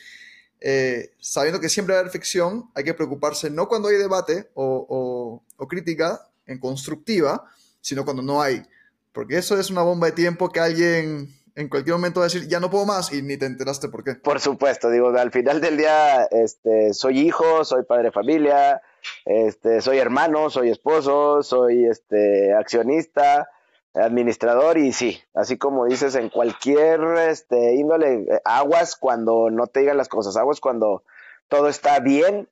eh, 0.62 1.12
sabiendo 1.20 1.60
que 1.60 1.70
siempre 1.70 1.94
va 1.94 2.00
a 2.00 2.02
haber 2.02 2.12
fricción, 2.12 2.72
hay 2.74 2.86
que 2.86 2.94
preocuparse 2.94 3.50
no 3.50 3.68
cuando 3.68 3.90
hay 3.90 3.98
debate 3.98 4.50
o, 4.54 5.44
o 5.58 5.68
crítica 5.68 6.26
en 6.46 6.58
constructiva, 6.60 7.46
sino 7.82 8.06
cuando 8.06 8.24
no 8.24 8.42
hay, 8.42 8.64
porque 9.12 9.38
eso 9.38 9.60
es 9.60 9.70
una 9.70 9.82
bomba 9.84 10.08
de 10.08 10.14
tiempo 10.14 10.50
que 10.50 10.62
alguien 10.62 11.30
en 11.56 11.70
cualquier 11.70 11.96
momento 11.96 12.20
va 12.20 12.26
a 12.26 12.30
decir, 12.30 12.48
ya 12.48 12.60
no 12.60 12.70
puedo 12.70 12.86
más 12.86 13.12
y 13.14 13.22
ni 13.22 13.38
te 13.38 13.46
enteraste 13.46 13.90
por 13.90 14.04
qué. 14.04 14.16
Por 14.16 14.40
supuesto, 14.40 14.90
digo, 14.90 15.10
al 15.10 15.32
final 15.32 15.62
del 15.62 15.78
día, 15.78 16.24
este, 16.26 16.94
soy 16.94 17.20
hijo, 17.20 17.64
soy 17.64 17.84
padre 17.84 18.06
de 18.06 18.12
familia, 18.12 18.82
este, 19.26 19.82
soy 19.82 19.98
hermano, 19.98 20.50
soy 20.50 20.70
esposo, 20.70 21.44
soy 21.44 21.86
este, 21.86 22.54
accionista, 22.54 23.50
administrador 23.94 24.78
y 24.78 24.92
sí, 24.92 25.22
así 25.34 25.58
como 25.58 25.86
dices, 25.86 26.16
en 26.16 26.30
cualquier 26.30 27.00
este, 27.30 27.76
índole, 27.76 28.26
aguas 28.44 28.96
cuando 28.96 29.50
no 29.52 29.68
te 29.68 29.82
digan 29.82 29.98
las 29.98 30.10
cosas, 30.10 30.36
aguas 30.36 30.60
cuando 30.60 31.04
todo 31.48 31.70
está 31.70 32.00
bien 32.00 32.50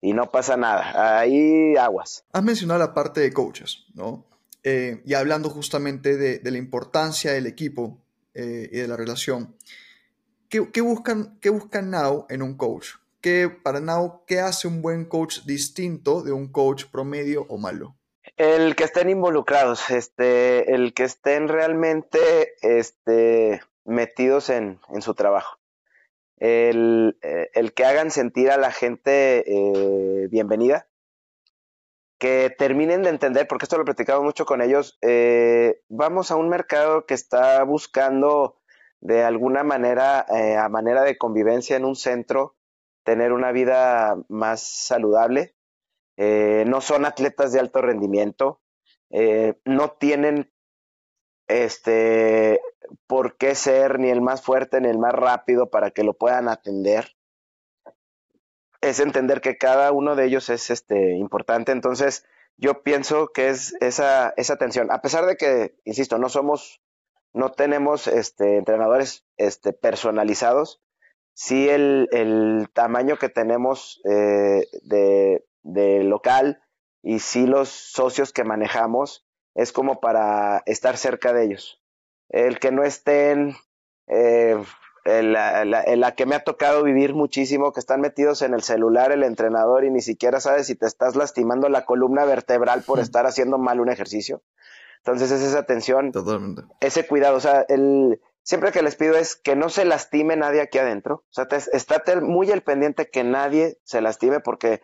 y 0.00 0.12
no 0.12 0.30
pasa 0.30 0.56
nada, 0.56 1.18
ahí 1.18 1.76
aguas. 1.76 2.24
Has 2.32 2.42
mencionado 2.42 2.78
la 2.78 2.94
parte 2.94 3.20
de 3.20 3.32
coaches, 3.32 3.86
¿no? 3.94 4.26
Eh, 4.64 5.00
y 5.06 5.14
hablando 5.14 5.48
justamente 5.50 6.16
de, 6.16 6.40
la 6.50 6.58
importancia 6.58 7.32
del 7.32 7.46
equipo 7.46 7.98
eh, 8.38 8.70
y 8.72 8.78
de 8.78 8.88
la 8.88 8.96
relación, 8.96 9.56
¿qué, 10.48 10.70
¿qué, 10.72 10.80
buscan, 10.80 11.38
¿qué 11.40 11.50
buscan 11.50 11.90
Now 11.90 12.26
en 12.30 12.42
un 12.42 12.56
coach? 12.56 12.90
¿Qué, 13.20 13.50
para 13.50 13.80
Now, 13.80 14.22
¿qué 14.26 14.38
hace 14.38 14.68
un 14.68 14.80
buen 14.80 15.04
coach 15.04 15.40
distinto 15.44 16.22
de 16.22 16.30
un 16.30 16.52
coach 16.52 16.84
promedio 16.84 17.46
o 17.48 17.58
malo? 17.58 17.96
El 18.36 18.76
que 18.76 18.84
estén 18.84 19.10
involucrados, 19.10 19.90
este, 19.90 20.72
el 20.72 20.94
que 20.94 21.02
estén 21.02 21.48
realmente 21.48 22.20
este, 22.62 23.60
metidos 23.84 24.50
en, 24.50 24.78
su 25.00 25.14
trabajo. 25.14 25.58
El, 26.36 27.18
eh, 27.22 27.50
el, 27.54 27.72
que 27.72 27.84
hagan 27.84 28.12
sentir 28.12 28.52
a 28.52 28.56
la 28.56 28.70
gente 28.70 29.42
eh, 29.48 30.28
bienvenida, 30.28 30.86
que 32.18 32.54
terminen 32.56 33.02
de 33.02 33.10
entender, 33.10 33.46
porque 33.46 33.64
esto 33.64 33.76
lo 33.76 33.82
he 33.82 33.86
platicado 33.86 34.22
mucho 34.22 34.44
con 34.44 34.60
ellos, 34.60 34.98
eh, 35.02 35.80
vamos 35.88 36.30
a 36.30 36.36
un 36.36 36.48
mercado 36.48 37.06
que 37.06 37.14
está 37.14 37.62
buscando 37.62 38.60
de 39.00 39.22
alguna 39.22 39.62
manera, 39.62 40.26
a 40.28 40.68
manera 40.68 41.02
de 41.02 41.16
convivencia 41.16 41.76
en 41.76 41.84
un 41.84 41.94
centro, 41.94 42.56
tener 43.04 43.32
una 43.32 43.52
vida 43.52 44.16
más 44.28 44.60
saludable, 44.60 45.54
eh, 46.20 46.64
no 46.66 46.80
son 46.80 47.04
atletas 47.04 47.52
de 47.52 47.60
alto 47.60 47.80
rendimiento, 47.80 48.60
eh, 49.08 49.54
no 49.64 49.92
tienen 49.92 50.52
este 51.46 52.60
por 53.06 53.36
qué 53.36 53.54
ser 53.54 54.00
ni 54.00 54.10
el 54.10 54.20
más 54.20 54.42
fuerte 54.42 54.80
ni 54.80 54.88
el 54.88 54.98
más 54.98 55.12
rápido 55.12 55.70
para 55.70 55.92
que 55.92 56.02
lo 56.02 56.14
puedan 56.14 56.48
atender. 56.48 57.16
Es 58.80 59.00
entender 59.00 59.40
que 59.40 59.58
cada 59.58 59.92
uno 59.92 60.16
de 60.16 60.24
ellos 60.24 60.48
es 60.50 60.70
este 60.70 61.16
importante. 61.16 61.72
Entonces, 61.72 62.24
yo 62.56 62.82
pienso 62.82 63.28
que 63.28 63.48
es 63.48 63.74
esa, 63.80 64.34
esa 64.36 64.56
tensión. 64.56 64.90
A 64.90 65.00
pesar 65.00 65.26
de 65.26 65.36
que, 65.36 65.76
insisto, 65.84 66.18
no 66.18 66.28
somos, 66.28 66.82
no 67.32 67.52
tenemos 67.52 68.06
este, 68.06 68.56
entrenadores 68.56 69.24
este, 69.36 69.72
personalizados, 69.72 70.82
sí 71.34 71.68
el, 71.68 72.08
el 72.10 72.68
tamaño 72.72 73.16
que 73.16 73.28
tenemos 73.28 74.00
eh, 74.04 74.66
de, 74.82 75.44
de 75.62 76.02
local 76.02 76.60
y 77.02 77.20
si 77.20 77.46
los 77.46 77.68
socios 77.68 78.32
que 78.32 78.42
manejamos 78.42 79.24
es 79.54 79.72
como 79.72 80.00
para 80.00 80.62
estar 80.66 80.96
cerca 80.96 81.32
de 81.32 81.44
ellos. 81.44 81.82
El 82.28 82.58
que 82.58 82.72
no 82.72 82.82
estén, 82.82 83.56
eh, 84.08 84.56
la, 85.04 85.64
la, 85.64 86.14
que 86.14 86.26
me 86.26 86.34
ha 86.34 86.44
tocado 86.44 86.82
vivir 86.82 87.14
muchísimo, 87.14 87.72
que 87.72 87.80
están 87.80 88.00
metidos 88.00 88.42
en 88.42 88.54
el 88.54 88.62
celular 88.62 89.12
el 89.12 89.22
entrenador 89.22 89.84
y 89.84 89.90
ni 89.90 90.00
siquiera 90.00 90.40
sabes 90.40 90.66
si 90.66 90.74
te 90.74 90.86
estás 90.86 91.16
lastimando 91.16 91.68
la 91.68 91.84
columna 91.84 92.24
vertebral 92.24 92.82
por 92.82 93.00
estar 93.00 93.26
haciendo 93.26 93.58
mal 93.58 93.80
un 93.80 93.90
ejercicio. 93.90 94.42
Entonces 94.98 95.30
es 95.30 95.42
esa 95.42 95.60
atención, 95.60 96.12
ese 96.80 97.06
cuidado. 97.06 97.36
O 97.36 97.40
sea, 97.40 97.64
el, 97.68 98.20
siempre 98.42 98.72
que 98.72 98.82
les 98.82 98.96
pido 98.96 99.16
es 99.16 99.36
que 99.36 99.56
no 99.56 99.68
se 99.68 99.84
lastime 99.84 100.36
nadie 100.36 100.60
aquí 100.60 100.78
adentro. 100.78 101.24
O 101.30 101.32
sea, 101.32 101.46
estate 101.72 102.20
muy 102.20 102.50
al 102.50 102.62
pendiente 102.62 103.08
que 103.10 103.24
nadie 103.24 103.78
se 103.84 104.00
lastime 104.00 104.40
porque 104.40 104.82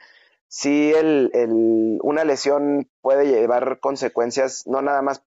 sí 0.49 0.93
el, 0.95 1.31
el, 1.35 1.99
una 2.03 2.25
lesión 2.25 2.89
puede 3.01 3.27
llevar 3.27 3.81
consecuencias 3.81 4.67
no 4.67 4.83
nada 4.83 5.03
más 5.03 5.25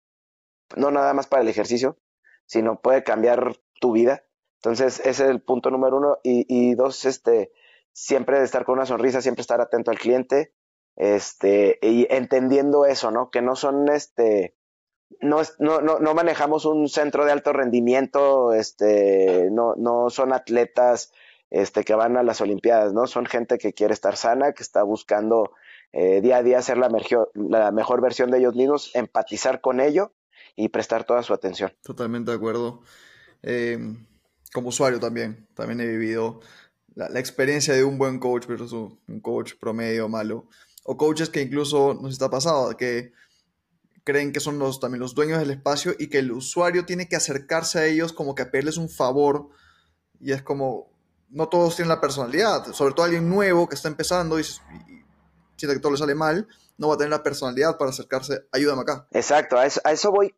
no 0.75 0.91
nada 0.91 1.13
más 1.13 1.27
para 1.27 1.41
el 1.41 1.47
ejercicio, 1.47 1.97
sino 2.45 2.79
puede 2.79 3.03
cambiar 3.03 3.55
tu 3.79 3.91
vida. 3.91 4.23
Entonces, 4.57 4.99
ese 4.99 5.23
es 5.23 5.29
el 5.29 5.41
punto 5.41 5.71
número 5.71 5.97
uno. 5.97 6.17
Y, 6.23 6.45
y 6.47 6.75
dos, 6.75 7.05
este, 7.05 7.51
siempre 7.91 8.41
estar 8.43 8.65
con 8.65 8.73
una 8.75 8.85
sonrisa, 8.85 9.21
siempre 9.21 9.41
estar 9.41 9.61
atento 9.61 9.91
al 9.91 9.97
cliente, 9.97 10.53
este, 10.95 11.79
y 11.81 12.07
entendiendo 12.09 12.85
eso, 12.85 13.11
¿no? 13.11 13.29
Que 13.29 13.41
no 13.41 13.55
son, 13.55 13.89
este, 13.89 14.55
no, 15.21 15.41
no, 15.59 15.81
no, 15.81 15.99
no 15.99 16.13
manejamos 16.13 16.65
un 16.65 16.89
centro 16.89 17.25
de 17.25 17.31
alto 17.31 17.53
rendimiento, 17.53 18.53
este, 18.53 19.49
no, 19.51 19.75
no 19.77 20.09
son 20.09 20.33
atletas 20.33 21.11
este, 21.49 21.83
que 21.83 21.95
van 21.95 22.17
a 22.17 22.23
las 22.23 22.41
Olimpiadas, 22.41 22.93
¿no? 22.93 23.07
Son 23.07 23.25
gente 23.25 23.57
que 23.57 23.73
quiere 23.73 23.93
estar 23.93 24.17
sana, 24.17 24.53
que 24.53 24.63
está 24.63 24.83
buscando 24.83 25.51
eh, 25.93 26.21
día 26.21 26.37
a 26.37 26.43
día 26.43 26.61
ser 26.61 26.77
la, 26.77 26.89
mejor 27.71 28.01
versión 28.01 28.31
de 28.31 28.39
ellos 28.39 28.55
mismos, 28.55 28.95
empatizar 28.95 29.61
con 29.61 29.79
ello 29.79 30.13
y 30.55 30.69
prestar 30.69 31.03
toda 31.03 31.23
su 31.23 31.33
atención. 31.33 31.73
Totalmente 31.83 32.31
de 32.31 32.37
acuerdo. 32.37 32.81
Em, 33.41 34.05
como 34.53 34.69
usuario 34.69 34.99
también, 34.99 35.47
también 35.53 35.81
he 35.81 35.87
vivido 35.87 36.39
la, 36.95 37.19
experiencia 37.19 37.73
de 37.73 37.83
un 37.83 37.97
buen 37.97 38.19
coach 38.19 38.47
versus 38.47 38.73
un 38.73 39.19
coach 39.21 39.53
promedio 39.59 40.09
malo. 40.09 40.47
O 40.83 40.97
coaches 40.97 41.29
que 41.29 41.41
incluso 41.41 41.93
nos 41.93 42.13
está 42.13 42.29
pasado, 42.29 42.75
que 42.77 43.11
creen 44.03 44.31
que 44.31 44.39
son 44.39 44.57
los, 44.57 44.79
también 44.79 45.01
los 45.01 45.15
dueños 45.15 45.39
del 45.39 45.51
espacio 45.51 45.93
y 45.99 46.07
que 46.07 46.19
el 46.19 46.31
usuario 46.31 46.85
tiene 46.85 47.09
que 47.09 47.17
acercarse 47.17 47.79
a 47.79 47.85
ellos 47.85 48.13
como 48.13 48.35
que 48.35 48.43
a 48.43 48.51
pedirles 48.51 48.77
un 48.77 48.87
favor 48.87 49.49
y 50.21 50.31
es 50.31 50.41
como, 50.41 50.89
no 51.29 51.49
todos 51.49 51.75
tienen 51.75 51.89
la 51.89 51.99
personalidad, 51.99 52.71
sobre 52.71 52.93
todo 52.93 53.05
alguien 53.05 53.29
nuevo 53.29 53.67
que 53.67 53.75
está 53.75 53.89
empezando 53.89 54.39
y, 54.39 54.43
siente 54.43 55.75
que 55.75 55.79
todo 55.79 55.91
le 55.91 55.97
sale 55.97 56.15
mal, 56.15 56.47
no 56.77 56.87
va 56.87 56.93
a 56.93 56.97
tener 56.97 57.11
la 57.11 57.21
personalidad 57.21 57.77
para 57.77 57.91
acercarse, 57.91 58.45
ayúdame 58.53 58.83
acá. 58.83 59.07
Exacto, 59.11 59.57
a 59.57 59.65
eso, 59.65 60.11
voy 60.11 60.33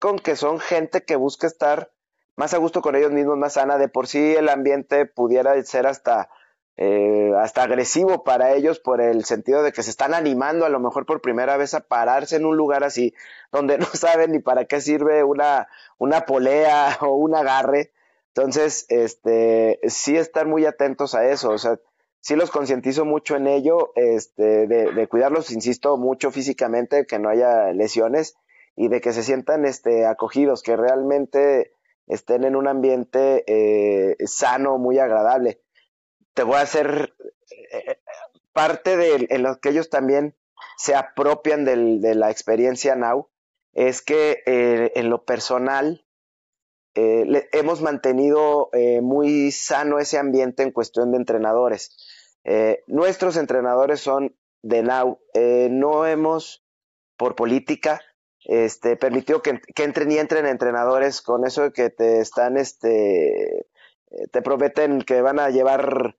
con 0.00 0.18
que 0.18 0.34
son 0.34 0.58
gente 0.58 1.04
que 1.04 1.14
busca 1.14 1.46
estar 1.46 1.91
más 2.36 2.54
a 2.54 2.58
gusto 2.58 2.82
con 2.82 2.96
ellos 2.96 3.12
mismos, 3.12 3.36
más 3.36 3.54
sana, 3.54 3.78
de 3.78 3.88
por 3.88 4.06
sí 4.06 4.34
el 4.36 4.48
ambiente 4.48 5.06
pudiera 5.06 5.60
ser 5.64 5.86
hasta, 5.86 6.30
eh, 6.76 7.32
hasta 7.38 7.62
agresivo 7.62 8.24
para 8.24 8.52
ellos 8.52 8.80
por 8.80 9.00
el 9.00 9.24
sentido 9.24 9.62
de 9.62 9.72
que 9.72 9.82
se 9.82 9.90
están 9.90 10.14
animando 10.14 10.64
a 10.64 10.70
lo 10.70 10.80
mejor 10.80 11.06
por 11.06 11.20
primera 11.20 11.56
vez 11.56 11.74
a 11.74 11.80
pararse 11.80 12.36
en 12.36 12.46
un 12.46 12.56
lugar 12.56 12.84
así, 12.84 13.14
donde 13.50 13.78
no 13.78 13.86
saben 13.86 14.32
ni 14.32 14.38
para 14.38 14.64
qué 14.64 14.80
sirve 14.80 15.24
una, 15.24 15.68
una 15.98 16.26
polea 16.26 16.98
o 17.00 17.14
un 17.14 17.34
agarre, 17.34 17.92
entonces, 18.34 18.86
este, 18.88 19.78
sí 19.88 20.16
estar 20.16 20.46
muy 20.46 20.64
atentos 20.64 21.14
a 21.14 21.28
eso, 21.28 21.50
o 21.50 21.58
sea, 21.58 21.78
sí 22.20 22.34
los 22.34 22.50
concientizo 22.50 23.04
mucho 23.04 23.36
en 23.36 23.46
ello, 23.46 23.92
este, 23.94 24.66
de, 24.66 25.06
cuidarlos, 25.08 25.50
insisto, 25.50 25.98
mucho 25.98 26.30
físicamente, 26.30 27.04
que 27.04 27.18
no 27.18 27.28
haya 27.28 27.72
lesiones 27.72 28.36
y 28.74 28.88
de 28.88 29.02
que 29.02 29.12
se 29.12 29.22
sientan, 29.22 29.66
este, 29.66 30.06
acogidos, 30.06 30.62
que 30.62 30.76
realmente 30.76 31.72
estén 32.06 32.44
en 32.44 32.56
un 32.56 32.68
ambiente 32.68 33.44
eh, 33.46 34.16
sano, 34.26 34.78
muy 34.78 34.98
agradable. 34.98 35.62
Te 36.34 36.42
voy 36.42 36.56
a 36.56 36.62
hacer 36.62 37.14
eh, 37.72 37.98
parte 38.52 38.96
de 38.96 39.26
en 39.30 39.42
lo 39.42 39.58
que 39.60 39.70
ellos 39.70 39.88
también 39.88 40.36
se 40.76 40.94
apropian 40.94 41.64
de 41.64 42.14
la 42.14 42.30
experiencia 42.30 42.94
Now, 42.96 43.30
es 43.72 44.02
que 44.02 44.42
eh, 44.46 44.92
en 44.94 45.10
lo 45.10 45.24
personal 45.24 46.06
eh, 46.94 47.48
hemos 47.52 47.80
mantenido 47.80 48.70
muy 49.00 49.50
sano 49.52 49.98
ese 49.98 50.18
ambiente 50.18 50.62
en 50.62 50.72
cuestión 50.72 51.10
de 51.12 51.18
entrenadores. 51.18 51.96
Nuestros 52.86 53.36
entrenadores 53.36 54.00
son 54.00 54.36
de 54.62 54.82
Now. 54.82 55.18
no 55.70 56.06
hemos, 56.06 56.64
por 57.16 57.34
política, 57.34 58.00
este, 58.44 58.96
permitido 58.96 59.42
que, 59.42 59.60
entren 59.76 60.10
y 60.10 60.18
entren 60.18 60.46
entrenadores 60.46 61.22
con 61.22 61.46
eso 61.46 61.62
de 61.62 61.72
que 61.72 61.90
te 61.90 62.20
están, 62.20 62.56
este, 62.56 63.66
te 64.30 64.42
prometen 64.42 65.02
que 65.02 65.22
van 65.22 65.38
a 65.38 65.50
llevar, 65.50 66.16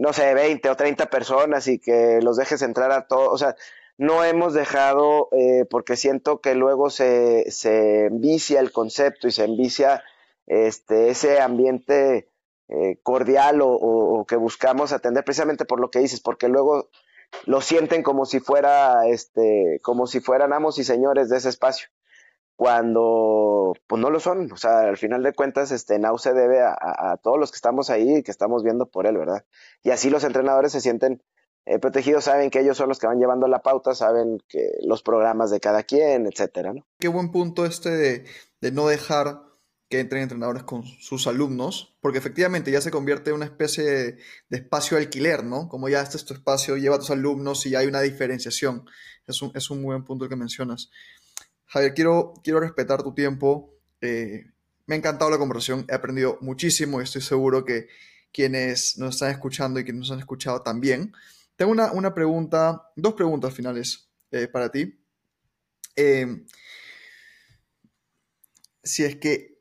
no 0.00 0.12
sé, 0.12 0.34
20 0.34 0.68
o 0.70 0.76
30 0.76 1.06
personas 1.10 1.68
y 1.68 1.78
que 1.78 2.20
los 2.22 2.36
dejes 2.36 2.62
entrar 2.62 2.92
a 2.92 3.06
todos. 3.06 3.32
O 3.32 3.38
sea, 3.38 3.56
no 3.98 4.24
hemos 4.24 4.54
dejado, 4.54 5.28
eh, 5.32 5.64
porque 5.70 5.96
siento 5.96 6.40
que 6.40 6.54
luego 6.54 6.90
se, 6.90 7.50
se 7.50 8.06
envicia 8.06 8.60
el 8.60 8.72
concepto 8.72 9.28
y 9.28 9.32
se 9.32 9.44
envicia 9.44 10.02
este, 10.46 11.10
ese 11.10 11.40
ambiente 11.40 12.28
eh, 12.68 12.98
cordial 13.02 13.60
o, 13.62 14.24
que 14.26 14.36
buscamos 14.36 14.92
atender 14.92 15.24
precisamente 15.24 15.64
por 15.64 15.80
lo 15.80 15.90
que 15.90 15.98
dices, 15.98 16.20
porque 16.20 16.48
luego 16.48 16.88
lo 17.46 17.60
sienten 17.60 18.02
como 18.02 18.24
si 18.26 18.40
fuera, 18.40 19.06
este, 19.06 19.80
como 19.82 20.06
si 20.06 20.20
fueran 20.20 20.52
amos 20.52 20.78
y 20.78 20.84
señores 20.84 21.28
de 21.28 21.38
ese 21.38 21.48
espacio, 21.48 21.88
cuando 22.56 23.74
pues 23.86 24.00
no 24.00 24.10
lo 24.10 24.20
son, 24.20 24.52
o 24.52 24.56
sea, 24.56 24.80
al 24.80 24.96
final 24.96 25.22
de 25.22 25.32
cuentas, 25.32 25.72
este, 25.72 25.98
Nau 25.98 26.18
se 26.18 26.32
debe 26.32 26.60
a, 26.60 26.76
a 26.80 27.16
todos 27.16 27.38
los 27.38 27.50
que 27.50 27.56
estamos 27.56 27.90
ahí 27.90 28.16
y 28.18 28.22
que 28.22 28.30
estamos 28.30 28.62
viendo 28.62 28.86
por 28.86 29.06
él, 29.06 29.16
¿verdad? 29.16 29.44
Y 29.82 29.90
así 29.90 30.10
los 30.10 30.24
entrenadores 30.24 30.72
se 30.72 30.80
sienten 30.80 31.22
eh, 31.64 31.78
protegidos 31.78 32.24
saben 32.24 32.50
que 32.50 32.60
ellos 32.60 32.76
son 32.76 32.88
los 32.88 32.98
que 32.98 33.06
van 33.06 33.20
llevando 33.20 33.46
la 33.46 33.62
pauta, 33.62 33.94
saben 33.94 34.42
que 34.48 34.72
los 34.82 35.02
programas 35.02 35.50
de 35.50 35.60
cada 35.60 35.84
quien, 35.84 36.26
etcétera, 36.26 36.72
¿no? 36.72 36.84
Qué 36.98 37.06
buen 37.06 37.30
punto 37.30 37.64
este 37.64 37.90
de, 38.60 38.72
no 38.72 38.88
dejar 38.88 39.42
que 39.92 40.00
entren 40.00 40.22
entrenadores 40.22 40.62
con 40.62 40.86
sus 40.86 41.26
alumnos, 41.26 41.98
porque 42.00 42.16
efectivamente 42.16 42.70
ya 42.70 42.80
se 42.80 42.90
convierte 42.90 43.28
en 43.28 43.36
una 43.36 43.44
especie 43.44 43.84
de, 43.84 44.18
espacio 44.48 44.96
alquiler, 44.96 45.44
¿no? 45.44 45.68
Como 45.68 45.86
ya 45.86 46.00
este 46.00 46.16
es 46.16 46.24
tu 46.24 46.32
espacio, 46.32 46.78
lleva 46.78 46.96
a 46.96 46.98
tus 46.98 47.10
alumnos 47.10 47.66
y 47.66 47.74
hay 47.74 47.88
una 47.88 48.00
diferenciación. 48.00 48.86
Es 49.26 49.42
un, 49.42 49.52
es 49.54 49.68
un 49.68 49.82
buen 49.82 50.02
punto 50.02 50.30
que 50.30 50.34
mencionas. 50.34 50.90
Javier, 51.66 51.92
quiero, 51.92 52.32
quiero 52.42 52.60
respetar 52.60 53.02
tu 53.02 53.12
tiempo. 53.12 53.74
Eh, 54.00 54.46
me 54.86 54.94
ha 54.94 54.98
encantado 54.98 55.30
la 55.30 55.36
conversación, 55.36 55.84
he 55.90 55.94
aprendido 55.94 56.38
muchísimo 56.40 56.98
y 56.98 57.04
estoy 57.04 57.20
seguro 57.20 57.62
que 57.62 57.88
quienes 58.32 58.96
nos 58.96 59.16
están 59.16 59.30
escuchando 59.30 59.78
y 59.78 59.84
quienes 59.84 60.00
nos 60.00 60.12
han 60.12 60.20
escuchado 60.20 60.62
también. 60.62 61.12
Tengo 61.54 61.70
una, 61.70 61.92
una 61.92 62.14
pregunta, 62.14 62.90
dos 62.96 63.12
preguntas 63.12 63.52
finales 63.52 64.08
eh, 64.30 64.48
para 64.48 64.72
ti. 64.72 64.98
Eh, 65.96 66.46
si 68.82 69.04
es 69.04 69.16
que 69.16 69.51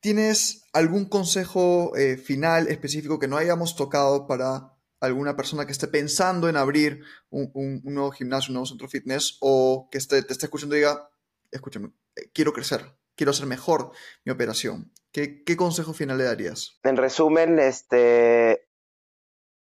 tienes 0.00 0.68
algún 0.72 1.08
consejo 1.08 1.94
eh, 1.96 2.16
final 2.16 2.68
específico 2.68 3.18
que 3.18 3.28
no 3.28 3.36
hayamos 3.36 3.76
tocado 3.76 4.26
para 4.26 4.74
alguna 5.00 5.36
persona 5.36 5.64
que 5.66 5.72
esté 5.72 5.88
pensando 5.88 6.48
en 6.48 6.56
abrir 6.56 7.02
un, 7.30 7.80
nuevo 7.84 8.10
gimnasio, 8.10 8.50
un 8.50 8.54
nuevo 8.54 8.66
centro 8.66 8.88
fitness 8.88 9.38
o 9.40 9.88
que 9.90 9.98
esté, 9.98 10.22
te 10.22 10.32
esté 10.32 10.46
escuchando 10.46 10.74
y 10.74 10.80
diga, 10.80 11.10
escúchame, 11.50 11.92
quiero 12.34 12.52
crecer, 12.52 12.82
quiero 13.16 13.30
hacer 13.30 13.46
mejor 13.46 13.92
mi 14.24 14.32
operación. 14.32 14.92
¿Qué, 15.12 15.42
consejo 15.56 15.92
final 15.92 16.18
le 16.18 16.24
darías? 16.24 16.78
En 16.82 16.96
resumen, 16.96 17.58
este, 17.58 18.68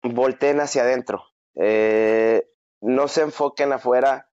volteen 0.03 0.59
hacia 0.59 0.83
adentro. 0.83 1.23
no 1.55 3.07
se 3.07 3.21
enfoquen 3.21 3.71
afuera, 3.71 4.29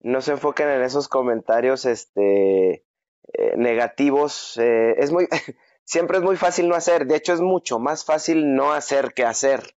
no 0.00 0.22
se 0.22 0.32
enfoquen 0.32 0.68
en 0.68 0.82
esos 0.82 1.08
comentarios 1.08 1.84
este, 1.84 2.84
eh, 3.32 3.54
negativos. 3.56 4.56
Eh, 4.58 4.94
es 4.98 5.12
muy, 5.12 5.28
siempre 5.84 6.18
es 6.18 6.24
muy 6.24 6.36
fácil 6.36 6.68
no 6.68 6.74
hacer. 6.74 7.06
De 7.06 7.16
hecho, 7.16 7.32
es 7.32 7.40
mucho 7.40 7.78
más 7.78 8.04
fácil 8.04 8.54
no 8.54 8.72
hacer 8.72 9.12
que 9.14 9.24
hacer. 9.24 9.76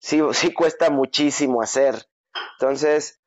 Sí, 0.00 0.20
sí 0.32 0.52
cuesta 0.52 0.90
muchísimo 0.90 1.62
hacer. 1.62 2.06
Entonces, 2.58 3.20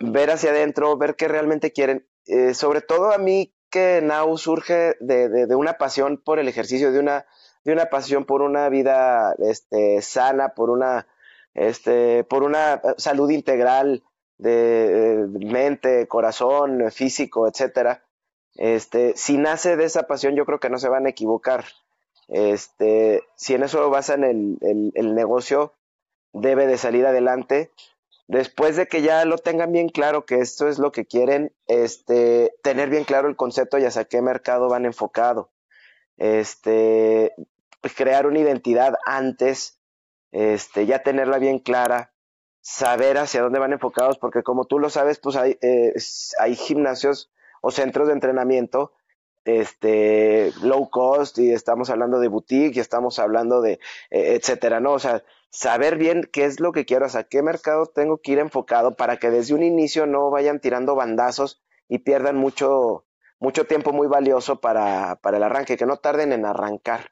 ver 0.00 0.30
hacia 0.30 0.50
adentro, 0.50 0.96
ver 0.96 1.16
qué 1.16 1.28
realmente 1.28 1.72
quieren. 1.72 2.08
Eh, 2.26 2.54
sobre 2.54 2.80
todo 2.80 3.12
a 3.12 3.18
mí 3.18 3.54
que 3.70 4.00
Now 4.02 4.36
surge 4.36 4.96
de, 5.00 5.28
de, 5.28 5.54
una 5.54 5.74
pasión 5.74 6.18
por 6.22 6.38
el 6.38 6.48
ejercicio, 6.48 6.92
de 6.92 6.98
una, 6.98 7.26
de 7.64 7.72
una 7.72 7.86
pasión 7.86 8.24
por 8.26 8.42
una 8.42 8.68
vida 8.68 9.34
este, 9.38 10.02
sana, 10.02 10.54
por 10.54 10.70
una, 10.70 11.06
este, 11.54 12.24
por 12.24 12.42
una 12.42 12.82
salud 12.98 13.30
integral, 13.30 14.04
de 14.38 15.26
mente, 15.34 16.08
corazón, 16.08 16.90
físico, 16.90 17.48
etcétera. 17.48 18.04
Este, 18.56 19.14
si 19.16 19.38
nace 19.38 19.76
de 19.76 19.84
esa 19.84 20.06
pasión, 20.06 20.34
yo 20.34 20.44
creo 20.44 20.60
que 20.60 20.70
no 20.70 20.78
se 20.78 20.88
van 20.88 21.06
a 21.06 21.10
equivocar. 21.10 21.64
Este, 22.28 23.22
si 23.36 23.54
en 23.54 23.62
eso 23.62 23.88
basan 23.90 24.24
el, 24.24 24.58
el, 24.94 25.14
negocio, 25.14 25.74
debe 26.32 26.66
de 26.66 26.78
salir 26.78 27.06
adelante. 27.06 27.70
Después 28.28 28.76
de 28.76 28.86
que 28.86 29.02
ya 29.02 29.24
lo 29.24 29.36
tengan 29.38 29.72
bien 29.72 29.88
claro 29.88 30.24
que 30.24 30.36
esto 30.36 30.68
es 30.68 30.78
lo 30.78 30.92
que 30.92 31.04
quieren, 31.04 31.52
este, 31.66 32.54
tener 32.62 32.88
bien 32.88 33.04
claro 33.04 33.28
el 33.28 33.36
concepto 33.36 33.78
y 33.78 33.84
hacia 33.84 34.04
qué 34.04 34.22
mercado 34.22 34.68
van 34.68 34.86
enfocado. 34.86 35.50
Este, 36.16 37.34
crear 37.96 38.26
una 38.26 38.38
identidad 38.38 38.94
antes, 39.04 39.80
este, 40.30 40.86
ya 40.86 41.02
tenerla 41.02 41.38
bien 41.38 41.58
clara, 41.58 42.12
saber 42.60 43.18
hacia 43.18 43.42
dónde 43.42 43.58
van 43.58 43.72
enfocados, 43.72 44.18
porque 44.18 44.42
como 44.42 44.64
tú 44.66 44.78
lo 44.78 44.88
sabes, 44.88 45.18
pues 45.18 45.36
hay, 45.36 45.58
eh, 45.60 45.92
hay 46.38 46.54
gimnasios 46.54 47.30
o 47.62 47.70
centros 47.70 48.08
de 48.08 48.12
entrenamiento 48.12 48.92
este 49.44 50.52
low 50.62 50.90
cost 50.90 51.38
y 51.38 51.50
estamos 51.50 51.88
hablando 51.88 52.20
de 52.20 52.28
boutique 52.28 52.76
y 52.76 52.80
estamos 52.80 53.18
hablando 53.18 53.62
de 53.62 53.80
eh, 54.10 54.36
etcétera, 54.36 54.80
¿no? 54.80 54.92
O 54.92 54.98
sea, 54.98 55.24
saber 55.50 55.96
bien 55.96 56.28
qué 56.30 56.44
es 56.44 56.60
lo 56.60 56.72
que 56.72 56.84
quiero, 56.84 57.06
o 57.06 57.28
qué 57.30 57.42
mercado 57.42 57.86
tengo 57.86 58.18
que 58.18 58.32
ir 58.32 58.38
enfocado 58.38 58.94
para 58.94 59.16
que 59.16 59.30
desde 59.30 59.54
un 59.54 59.62
inicio 59.62 60.06
no 60.06 60.30
vayan 60.30 60.60
tirando 60.60 60.94
bandazos 60.94 61.62
y 61.88 61.98
pierdan 61.98 62.36
mucho 62.36 63.06
mucho 63.40 63.64
tiempo 63.66 63.92
muy 63.92 64.06
valioso 64.06 64.60
para, 64.60 65.16
para 65.16 65.38
el 65.38 65.42
arranque, 65.42 65.76
que 65.76 65.86
no 65.86 65.96
tarden 65.96 66.32
en 66.32 66.44
arrancar 66.44 67.10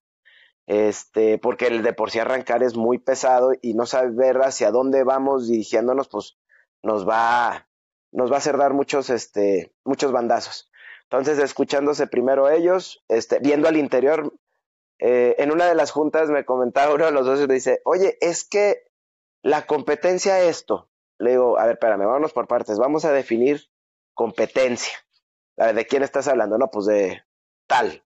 este, 0.71 1.37
porque 1.39 1.67
el 1.67 1.83
de 1.83 1.93
por 1.93 2.13
sí 2.13 2.21
arrancar 2.21 2.63
es 2.63 2.77
muy 2.77 2.99
pesado 2.99 3.51
y 3.61 3.75
no 3.75 3.87
saber 3.87 4.37
hacia 4.37 4.71
dónde 4.71 5.03
vamos 5.03 5.49
dirigiéndonos, 5.49 6.07
pues 6.09 6.39
nos 6.85 7.09
va, 7.09 7.69
nos 8.13 8.31
va 8.31 8.37
a 8.37 8.39
hacer 8.39 8.57
dar 8.57 8.73
muchos, 8.73 9.11
este, 9.11 9.73
muchos 9.85 10.13
bandazos. 10.13 10.71
Entonces, 11.05 11.39
escuchándose 11.39 12.07
primero 12.07 12.49
ellos, 12.49 13.05
este, 13.09 13.39
viendo 13.41 13.69
al 13.69 13.77
interior, 13.77 14.33
eh, 14.99 15.35
en 15.39 15.51
una 15.51 15.67
de 15.67 15.75
las 15.75 15.91
juntas 15.91 16.31
me 16.31 16.45
comentaba 16.45 16.95
uno 16.95 17.07
de 17.07 17.13
los 17.13 17.27
dos 17.27 17.41
y 17.41 17.47
me 17.47 17.55
dice, 17.55 17.81
oye, 17.85 18.17
es 18.21 18.45
que 18.45 18.85
la 19.43 19.67
competencia 19.67 20.41
esto. 20.41 20.89
Le 21.19 21.31
digo, 21.31 21.59
a 21.59 21.65
ver, 21.65 21.73
espérame, 21.73 22.07
vámonos 22.07 22.33
por 22.33 22.47
partes, 22.47 22.79
vamos 22.79 23.05
a 23.05 23.13
definir 23.13 23.71
competencia. 24.15 24.95
A 25.57 25.67
ver, 25.67 25.75
¿de 25.75 25.87
quién 25.87 26.03
estás 26.03 26.29
hablando? 26.29 26.59
No, 26.59 26.71
pues 26.71 26.87
de 26.87 27.23
tal. 27.67 28.05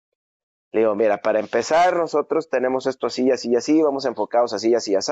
Le 0.72 0.82
digo, 0.82 0.96
mira, 0.96 1.22
para 1.22 1.40
empezar, 1.40 1.96
nosotros 1.96 2.50
tenemos 2.50 2.88
esto 2.88 3.08
así, 3.08 3.30
así, 3.32 3.56
así, 3.56 3.82
vamos 3.82 4.06
enfocados 4.06 4.54
así, 4.54 4.74
así, 4.74 4.96
así, 4.96 5.12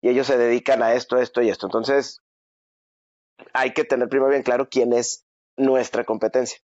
y 0.00 0.08
ellos 0.08 0.26
se 0.26 0.36
dedican 0.36 0.82
a 0.82 0.94
esto, 0.94 1.18
esto 1.18 1.42
y 1.42 1.48
esto. 1.48 1.66
Entonces, 1.66 2.22
hay 3.52 3.72
que 3.72 3.84
tener 3.84 4.08
primero 4.08 4.30
bien 4.30 4.42
claro 4.42 4.68
quién 4.68 4.92
es 4.92 5.26
nuestra 5.56 6.04
competencia. 6.04 6.58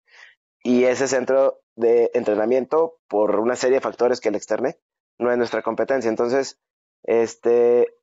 Y 0.63 0.85
ese 0.85 1.09
centro 1.09 1.61
de 1.75 2.11
entrenamiento, 2.15 2.99
por 3.09 3.41
una 3.41 3.57
serie 3.57 3.77
de 3.77 3.81
factores 3.81 4.21
que 4.21 4.31
le 4.31 4.37
externé, 4.37 4.79
no 5.19 5.31
es 5.31 5.39
nuestra 5.39 5.63
competencia. 5.63 6.09
Entonces, 6.09 6.59
este, 7.03 7.95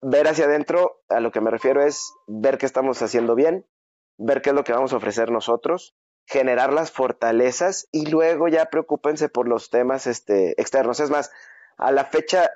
ver 0.00 0.28
hacia 0.28 0.44
adentro, 0.44 1.02
a 1.08 1.20
lo 1.20 1.32
que 1.32 1.40
me 1.40 1.50
refiero 1.50 1.82
es 1.82 2.12
ver 2.26 2.58
qué 2.58 2.66
estamos 2.66 3.00
haciendo 3.02 3.34
bien, 3.34 3.66
ver 4.18 4.42
qué 4.42 4.50
es 4.50 4.56
lo 4.56 4.64
que 4.64 4.72
vamos 4.72 4.92
a 4.92 4.96
ofrecer 4.96 5.30
nosotros, 5.30 5.96
generar 6.26 6.72
las 6.72 6.90
fortalezas 6.90 7.88
y 7.90 8.06
luego 8.06 8.48
ya 8.48 8.66
preocúpense 8.66 9.28
por 9.28 9.48
los 9.48 9.70
temas 9.70 10.06
este, 10.06 10.60
externos. 10.60 11.00
Es 11.00 11.10
más, 11.10 11.30
a 11.76 11.90
la 11.90 12.04
fecha 12.04 12.50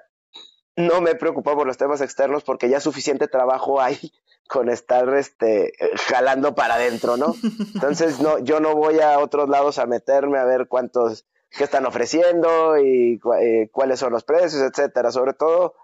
no 0.79 1.01
me 1.01 1.17
preocupo 1.17 1.57
por 1.57 1.67
los 1.67 1.77
temas 1.77 2.01
externos 2.01 2.45
porque 2.45 2.69
ya 2.69 2.79
suficiente 2.79 3.27
trabajo 3.27 3.81
hay 3.81 3.99
con 4.49 4.71
estar 4.71 5.13
este, 5.15 5.73
jalando 6.07 6.55
para 6.55 6.77
adentro, 6.77 7.17
¿no? 7.17 7.35
Entonces, 7.75 8.21
no, 8.21 8.39
yo 8.39 8.61
no 8.61 8.75
voy 8.75 9.01
a 9.01 9.19
otros 9.19 9.49
lados 9.49 9.79
a 9.79 9.87
meterme 9.87 10.39
a 10.39 10.45
ver 10.45 10.69
cuántos, 10.69 11.27
qué 11.51 11.65
están 11.65 11.85
ofreciendo 11.85 12.79
y 12.79 13.21
eh, 13.43 13.69
cuáles 13.73 13.99
son 13.99 14.13
los 14.13 14.25
precios, 14.25 14.63
etcétera. 14.63 15.11
Sobre 15.11 15.35
todo, 15.35 15.75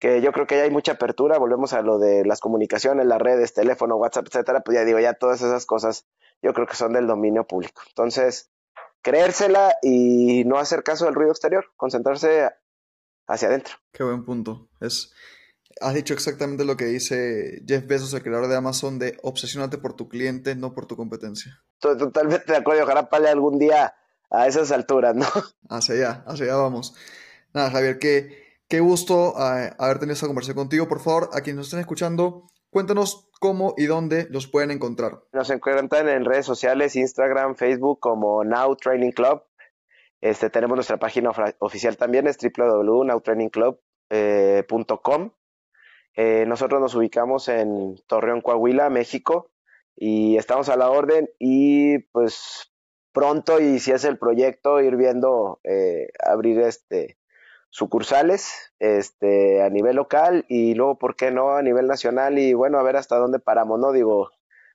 que 0.00 0.20
yo 0.20 0.32
creo 0.32 0.46
que 0.46 0.56
ya 0.56 0.64
hay 0.64 0.70
mucha 0.70 0.92
apertura, 0.92 1.38
volvemos 1.38 1.72
a 1.72 1.82
lo 1.82 1.98
de 1.98 2.24
las 2.26 2.40
comunicaciones, 2.40 3.06
las 3.06 3.22
redes, 3.22 3.54
teléfono, 3.54 3.96
WhatsApp, 3.96 4.26
etcétera, 4.26 4.60
pues 4.60 4.74
ya 4.74 4.84
digo, 4.84 4.98
ya 4.98 5.14
todas 5.14 5.40
esas 5.40 5.64
cosas 5.64 6.06
yo 6.42 6.52
creo 6.52 6.66
que 6.66 6.74
son 6.74 6.92
del 6.92 7.06
dominio 7.06 7.44
público. 7.44 7.82
Entonces, 7.88 8.50
creérsela 9.00 9.76
y 9.80 10.44
no 10.44 10.58
hacer 10.58 10.82
caso 10.82 11.04
del 11.04 11.14
ruido 11.14 11.30
exterior, 11.30 11.66
concentrarse 11.76 12.50
hacia 13.30 13.48
adentro. 13.48 13.74
Qué 13.92 14.02
buen 14.02 14.24
punto. 14.24 14.68
Es, 14.80 15.12
has 15.80 15.94
dicho 15.94 16.14
exactamente 16.14 16.64
lo 16.64 16.76
que 16.76 16.86
dice 16.86 17.62
Jeff 17.66 17.86
Bezos, 17.86 18.12
el 18.14 18.22
creador 18.22 18.48
de 18.48 18.56
Amazon, 18.56 18.98
de 18.98 19.18
obsesionate 19.22 19.78
por 19.78 19.94
tu 19.94 20.08
cliente, 20.08 20.54
no 20.56 20.74
por 20.74 20.86
tu 20.86 20.96
competencia. 20.96 21.62
Estoy 21.74 21.96
totalmente 21.96 22.52
de 22.52 22.58
acuerdo. 22.58 22.84
Ojalá 22.84 23.08
pale 23.08 23.28
algún 23.28 23.58
día 23.58 23.94
a 24.30 24.46
esas 24.46 24.70
alturas, 24.72 25.14
¿no? 25.14 25.26
Hacia 25.68 25.94
allá, 25.94 26.24
hacia 26.26 26.46
allá 26.46 26.56
vamos. 26.56 26.94
Nada, 27.52 27.70
Javier, 27.70 27.98
qué, 27.98 28.60
qué 28.68 28.80
gusto 28.80 29.34
eh, 29.38 29.72
haber 29.78 29.98
tenido 29.98 30.14
esta 30.14 30.26
conversación 30.26 30.56
contigo. 30.56 30.88
Por 30.88 31.00
favor, 31.00 31.30
a 31.32 31.40
quienes 31.40 31.56
nos 31.58 31.66
estén 31.66 31.80
escuchando, 31.80 32.46
Cuéntanos 32.70 33.28
cómo 33.40 33.74
y 33.76 33.86
dónde 33.86 34.28
los 34.30 34.46
pueden 34.46 34.70
encontrar. 34.70 35.24
Nos 35.32 35.50
encuentran 35.50 36.08
en 36.08 36.24
redes 36.24 36.46
sociales, 36.46 36.94
Instagram, 36.94 37.56
Facebook 37.56 37.98
como 37.98 38.44
Now 38.44 38.76
Training 38.76 39.10
Club. 39.10 39.42
Este, 40.20 40.50
tenemos 40.50 40.76
nuestra 40.76 40.98
página 40.98 41.30
oficial 41.58 41.96
también, 41.96 42.26
es 42.26 42.36
www.nowtrainingclub.com. 42.38 45.30
Eh, 46.16 46.44
nosotros 46.46 46.80
nos 46.80 46.94
ubicamos 46.94 47.48
en 47.48 47.96
Torreón, 48.06 48.40
Coahuila, 48.40 48.90
México, 48.90 49.50
y 49.96 50.36
estamos 50.36 50.68
a 50.68 50.76
la 50.76 50.90
orden 50.90 51.30
y 51.38 51.98
pues 51.98 52.72
pronto, 53.12 53.60
y 53.60 53.78
si 53.78 53.92
es 53.92 54.04
el 54.04 54.18
proyecto, 54.18 54.80
ir 54.80 54.96
viendo 54.96 55.60
eh, 55.64 56.08
abrir 56.20 56.60
este 56.60 57.16
sucursales 57.70 58.72
este, 58.80 59.62
a 59.62 59.70
nivel 59.70 59.96
local 59.96 60.44
y 60.48 60.74
luego, 60.74 60.98
¿por 60.98 61.16
qué 61.16 61.30
no?, 61.30 61.56
a 61.56 61.62
nivel 61.62 61.86
nacional 61.86 62.38
y 62.38 62.52
bueno, 62.52 62.78
a 62.78 62.82
ver 62.82 62.96
hasta 62.96 63.16
dónde 63.16 63.38
paramos, 63.38 63.78
¿no? 63.78 63.92
Digo, 63.92 64.30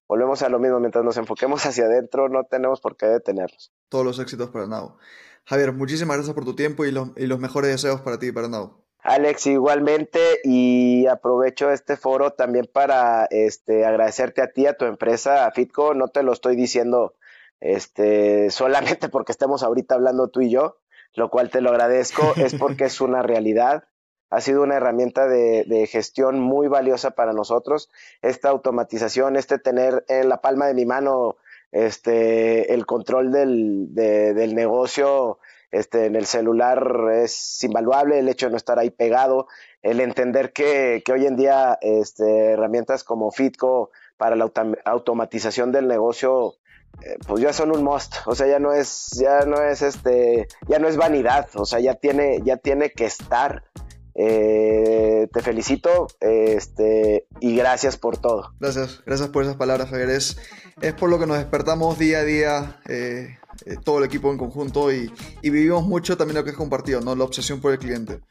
volvemos 0.07 0.41
a 0.41 0.49
lo 0.49 0.59
mismo, 0.59 0.79
mientras 0.79 1.03
nos 1.03 1.17
enfoquemos 1.17 1.61
hacia 1.65 1.85
adentro, 1.85 2.29
no 2.29 2.45
tenemos 2.45 2.81
por 2.81 2.95
qué 2.95 3.07
detenernos. 3.07 3.73
Todos 3.89 4.05
los 4.05 4.19
éxitos 4.19 4.49
para 4.49 4.67
Nau. 4.67 4.97
Javier, 5.45 5.73
muchísimas 5.73 6.17
gracias 6.17 6.33
por 6.33 6.45
tu 6.45 6.55
tiempo 6.55 6.85
y, 6.85 6.89
y 6.89 7.27
los 7.27 7.39
mejores 7.39 7.71
deseos 7.71 8.01
para 8.01 8.19
ti 8.19 8.27
y 8.27 8.31
para 8.31 8.47
Nau. 8.47 8.85
Alex, 9.05 9.45
igualmente, 9.45 10.19
y 10.43 11.05
aprovecho 11.05 11.69
este 11.69 11.95
foro 11.95 12.31
también 12.31 12.67
para 12.71 13.25
este, 13.29 13.85
agradecerte 13.85 14.41
a 14.41 14.51
ti, 14.51 14.65
a 14.65 14.75
tu 14.75 14.85
empresa, 14.85 15.45
a 15.45 15.51
Fitco, 15.51 15.93
no 15.93 16.07
te 16.07 16.23
lo 16.23 16.33
estoy 16.33 16.55
diciendo 16.55 17.13
este, 17.59 18.49
solamente 18.49 19.07
porque 19.09 19.31
estemos 19.31 19.61
ahorita 19.61 19.93
hablando 19.93 20.29
tú 20.29 20.41
y 20.41 20.49
yo, 20.49 20.79
lo 21.13 21.29
cual 21.29 21.51
te 21.51 21.61
lo 21.61 21.69
agradezco, 21.69 22.33
es 22.35 22.55
porque 22.59 22.85
es 22.85 22.99
una 22.99 23.21
realidad. 23.21 23.83
Ha 24.31 24.41
sido 24.41 24.63
una 24.63 24.75
herramienta 24.75 25.27
de, 25.27 25.87
gestión 25.89 26.39
muy 26.39 26.67
valiosa 26.67 27.11
para 27.11 27.31
nosotros. 27.31 27.91
Esta 28.23 28.49
automatización, 28.49 29.35
este 29.35 29.59
tener 29.59 30.03
en 30.07 30.29
la 30.29 30.41
palma 30.41 30.65
de 30.65 30.73
mi 30.73 30.85
mano 30.85 31.37
este, 31.75 32.73
el 32.73 32.85
control 32.85 33.33
del, 33.33 33.93
del 33.93 34.55
negocio 34.55 35.39
este, 35.71 36.05
en 36.05 36.15
el 36.15 36.25
celular 36.25 37.11
es 37.15 37.61
invaluable, 37.65 38.19
el 38.19 38.29
hecho 38.29 38.45
de 38.45 38.51
no 38.51 38.57
estar 38.57 38.79
ahí 38.79 38.91
pegado, 38.91 39.47
el 39.81 39.99
entender 39.99 40.53
que, 40.53 41.03
que 41.05 41.11
hoy 41.11 41.25
en 41.25 41.35
día 41.35 41.77
este, 41.81 42.51
herramientas 42.51 43.03
como 43.03 43.29
Fitco 43.29 43.91
para 44.15 44.37
la 44.37 44.49
automatización 44.85 45.73
del 45.73 45.89
negocio 45.89 46.53
eh, 47.03 47.17
pues 47.27 47.41
ya 47.41 47.51
son 47.51 47.75
un 47.75 47.83
must, 47.83 48.15
o 48.25 48.35
sea, 48.35 48.47
ya 48.47 48.57
no 48.57 48.71
es, 48.71 49.09
ya 49.19 49.41
no 49.41 49.61
es 49.61 49.81
este, 49.81 50.47
ya 50.69 50.79
no 50.79 50.87
es 50.87 50.95
vanidad, 50.95 51.49
o 51.55 51.65
sea, 51.65 51.81
ya 51.81 51.95
tiene, 51.95 52.39
ya 52.45 52.55
tiene 52.55 52.91
que 52.91 53.03
estar. 53.03 53.65
Eh, 54.17 55.27
te 55.31 55.41
felicito 55.41 56.07
este, 56.21 57.27
y 57.41 57.55
gracias 57.55 57.97
por 57.97 58.17
todo. 58.17 58.53
Gracias, 58.59 59.03
gracias 59.05 59.29
por 59.29 59.43
esas 59.43 59.57
palabras, 59.57 59.89
Javier. 59.89 60.09
Es, 60.09 60.37
por 60.97 61.09
lo 61.09 61.19
que 61.19 61.27
nos 61.27 61.37
despertamos 61.37 61.99
día 61.99 62.19
a 62.19 62.23
día, 62.23 62.79
eh, 62.87 63.37
todo 63.83 63.99
el 63.99 64.05
equipo 64.05 64.31
en 64.31 64.37
conjunto 64.37 64.91
y, 64.91 65.11
y, 65.41 65.49
vivimos 65.49 65.85
mucho 65.85 66.17
también 66.17 66.37
lo 66.37 66.43
que 66.43 66.51
es 66.51 66.57
compartido, 66.57 67.01
¿no? 67.01 67.15
la 67.15 67.23
obsesión 67.23 67.59
por 67.59 67.73
el 67.73 67.79
cliente. 67.79 68.21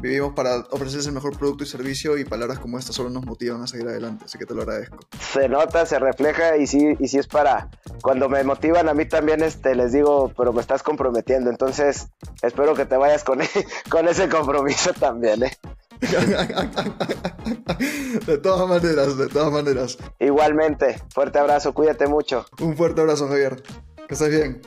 Vivimos 0.00 0.34
para 0.34 0.58
ofrecerles 0.70 1.06
el 1.06 1.12
mejor 1.12 1.38
producto 1.38 1.64
y 1.64 1.66
servicio 1.66 2.18
y 2.18 2.24
palabras 2.24 2.58
como 2.58 2.78
estas 2.78 2.96
solo 2.96 3.10
nos 3.10 3.24
motivan 3.24 3.62
a 3.62 3.66
seguir 3.66 3.88
adelante, 3.88 4.24
así 4.26 4.38
que 4.38 4.46
te 4.46 4.54
lo 4.54 4.62
agradezco. 4.62 4.98
Se 5.18 5.48
nota, 5.48 5.86
se 5.86 5.98
refleja 5.98 6.56
y 6.56 6.66
sí, 6.66 6.96
y 6.98 7.08
sí 7.08 7.18
es 7.18 7.26
para 7.26 7.70
cuando 8.02 8.28
me 8.28 8.42
motivan 8.44 8.88
a 8.88 8.94
mí 8.94 9.06
también 9.06 9.42
este, 9.42 9.74
les 9.74 9.92
digo, 9.92 10.32
pero 10.36 10.52
me 10.52 10.60
estás 10.60 10.82
comprometiendo, 10.82 11.50
entonces 11.50 12.08
espero 12.42 12.74
que 12.74 12.84
te 12.84 12.96
vayas 12.96 13.24
con, 13.24 13.40
con 13.90 14.08
ese 14.08 14.28
compromiso 14.28 14.92
también. 14.92 15.44
¿eh? 15.44 15.52
de 18.26 18.38
todas 18.38 18.68
maneras, 18.68 19.16
de 19.16 19.28
todas 19.28 19.50
maneras. 19.50 19.96
Igualmente, 20.18 21.00
fuerte 21.12 21.38
abrazo, 21.38 21.72
cuídate 21.72 22.06
mucho. 22.06 22.44
Un 22.60 22.76
fuerte 22.76 23.00
abrazo, 23.00 23.28
Javier. 23.28 23.62
Que 24.06 24.14
estés 24.14 24.30
bien. 24.30 24.60